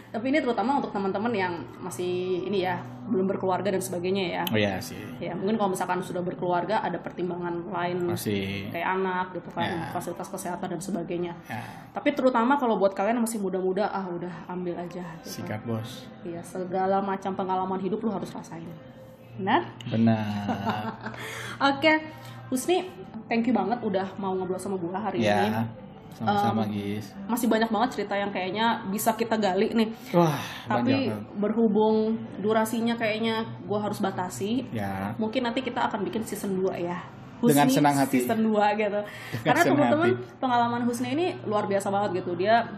tapi 0.08 0.28
ini 0.28 0.38
terutama 0.38 0.76
untuk 0.76 0.92
teman-teman 0.92 1.32
yang 1.32 1.52
masih 1.78 2.04
ini 2.44 2.60
ya 2.60 2.76
belum 3.02 3.24
berkeluarga 3.24 3.72
dan 3.72 3.80
sebagainya 3.80 4.24
ya 4.30 4.42
Oh 4.44 4.60
iya 4.60 4.76
sih. 4.76 5.00
ya 5.16 5.32
mungkin 5.32 5.56
kalau 5.56 5.72
misalkan 5.72 6.04
sudah 6.04 6.20
berkeluarga 6.20 6.78
ada 6.78 7.00
pertimbangan 7.00 7.64
lain 7.64 8.12
Masih. 8.12 8.68
kayak 8.68 8.92
anak 8.92 9.32
gitu 9.32 9.48
kan 9.50 9.64
Ya. 9.64 9.88
fasilitas 9.88 10.28
kesehatan 10.28 10.68
dan 10.68 10.80
sebagainya 10.80 11.32
Ya, 11.48 11.64
Tapi 11.90 12.12
terutama 12.12 12.54
kalau 12.54 12.76
buat 12.76 12.92
kalian 12.92 13.16
yang 13.16 13.24
masih 13.24 13.40
muda-muda, 13.40 13.88
ah 13.88 14.04
udah 14.04 14.28
ambil 14.46 14.76
aja. 14.76 15.00
Gitu. 15.24 15.40
sikat 15.40 15.64
bos. 15.64 16.04
Iya, 16.22 16.44
segala 16.44 17.00
macam 17.00 17.32
pengalaman 17.32 17.80
hidup 17.80 17.98
lu 17.98 18.12
harus 18.12 18.28
rasain. 18.28 18.68
Benar? 19.34 19.64
Benar. 19.88 20.44
Oke, 21.72 22.04
Husni, 22.48 22.84
thank 23.32 23.48
you 23.48 23.56
banget 23.56 23.80
udah 23.80 24.04
mau 24.20 24.36
ngobrol 24.36 24.60
sama 24.60 24.76
gua 24.76 25.00
hari 25.00 25.24
ini. 25.24 25.32
ya, 25.32 25.64
sama-sama 26.12 26.68
guys. 26.68 27.08
Masih 27.24 27.48
banyak 27.48 27.72
banget 27.72 27.88
cerita 27.96 28.14
yang 28.20 28.28
kayaknya 28.28 28.84
bisa 28.92 29.16
kita 29.16 29.40
gali 29.40 29.72
nih. 29.72 29.88
Wah, 30.12 30.36
Tapi 30.68 31.08
banyak. 31.08 31.40
berhubung 31.40 32.20
durasinya 32.44 32.92
kayaknya 33.00 33.48
gua 33.64 33.88
harus 33.88 34.04
batasi. 34.04 34.68
Ya, 34.68 35.16
Mungkin 35.16 35.48
nanti 35.48 35.64
kita 35.64 35.88
akan 35.88 36.04
bikin 36.04 36.28
season 36.28 36.60
2 36.60 36.76
ya. 36.76 37.00
Dengan 37.40 37.66
senang 37.72 37.96
hati. 37.96 38.22
Season 38.22 38.44
2 38.44 38.52
gitu. 38.76 39.00
Karena 39.40 39.62
senang 39.64 39.80
teman-teman 39.80 40.10
pengalaman 40.36 40.82
Husni 40.84 41.16
ini 41.16 41.26
luar 41.48 41.64
biasa 41.64 41.88
banget 41.88 42.22
gitu. 42.22 42.36
Dia 42.36 42.68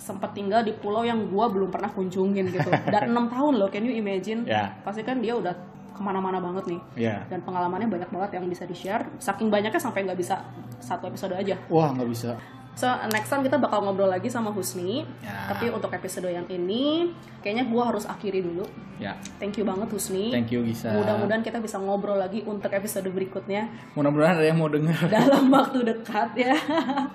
sempat 0.00 0.32
tinggal 0.32 0.64
di 0.66 0.74
pulau 0.74 1.06
yang 1.06 1.30
gua 1.30 1.46
belum 1.46 1.70
pernah 1.70 1.88
kunjungin 1.94 2.50
gitu. 2.50 2.68
Dan 2.92 3.14
enam 3.14 3.30
tahun 3.30 3.62
loh, 3.62 3.70
can 3.70 3.86
you 3.86 3.94
imagine? 3.94 4.42
Ya. 4.44 4.74
Pasti 4.82 5.06
kan 5.06 5.22
dia 5.22 5.38
udah 5.38 5.54
ke 6.00 6.02
mana-mana 6.02 6.40
banget 6.40 6.64
nih. 6.64 6.80
ya. 6.96 7.20
Dan 7.28 7.44
pengalamannya 7.44 7.92
banyak 7.92 8.08
banget 8.08 8.40
yang 8.40 8.48
bisa 8.48 8.64
di-share. 8.64 9.04
Saking 9.20 9.52
banyaknya 9.52 9.76
sampai 9.76 10.08
nggak 10.08 10.16
bisa 10.16 10.40
satu 10.80 11.12
episode 11.12 11.36
aja. 11.36 11.60
Wah, 11.68 11.92
nggak 11.92 12.08
bisa. 12.08 12.40
So 12.72 12.86
next 13.12 13.28
time 13.28 13.44
kita 13.44 13.60
bakal 13.60 13.84
ngobrol 13.84 14.08
lagi 14.08 14.32
sama 14.32 14.48
Husni. 14.48 15.04
Ya. 15.20 15.52
Tapi 15.52 15.68
untuk 15.68 15.92
episode 15.92 16.32
yang 16.32 16.48
ini, 16.48 17.12
kayaknya 17.44 17.68
gua 17.68 17.92
harus 17.92 18.08
akhiri 18.08 18.40
dulu. 18.40 18.64
Ya, 18.96 19.16
Thank 19.36 19.60
you 19.60 19.64
banget 19.64 19.92
Husni. 19.92 20.28
thank 20.32 20.48
you 20.48 20.64
Gisa. 20.64 20.92
Mudah-mudahan 20.92 21.40
kita 21.40 21.60
bisa 21.60 21.76
ngobrol 21.76 22.16
lagi 22.16 22.44
untuk 22.44 22.68
episode 22.68 23.08
berikutnya 23.08 23.68
Mudah-mudahan 23.92 24.36
ada 24.40 24.46
yang 24.48 24.60
mau 24.60 24.68
denger. 24.68 25.08
dalam 25.12 25.48
waktu 25.48 25.84
dekat 25.84 26.30
ya. 26.36 26.56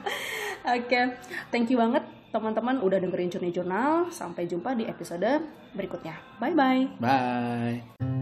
Oke, 0.75 1.01
thank 1.49 1.69
you 1.69 1.77
banget 1.77 2.01
teman-teman 2.29 2.81
udah 2.81 2.97
dengerin 2.99 3.29
Journey 3.31 3.53
Journal. 3.53 4.09
Sampai 4.09 4.45
jumpa 4.45 4.73
di 4.73 4.85
episode 4.85 5.45
berikutnya. 5.73 6.17
Bye 6.37 6.53
bye. 6.53 6.83
Bye. 6.99 8.14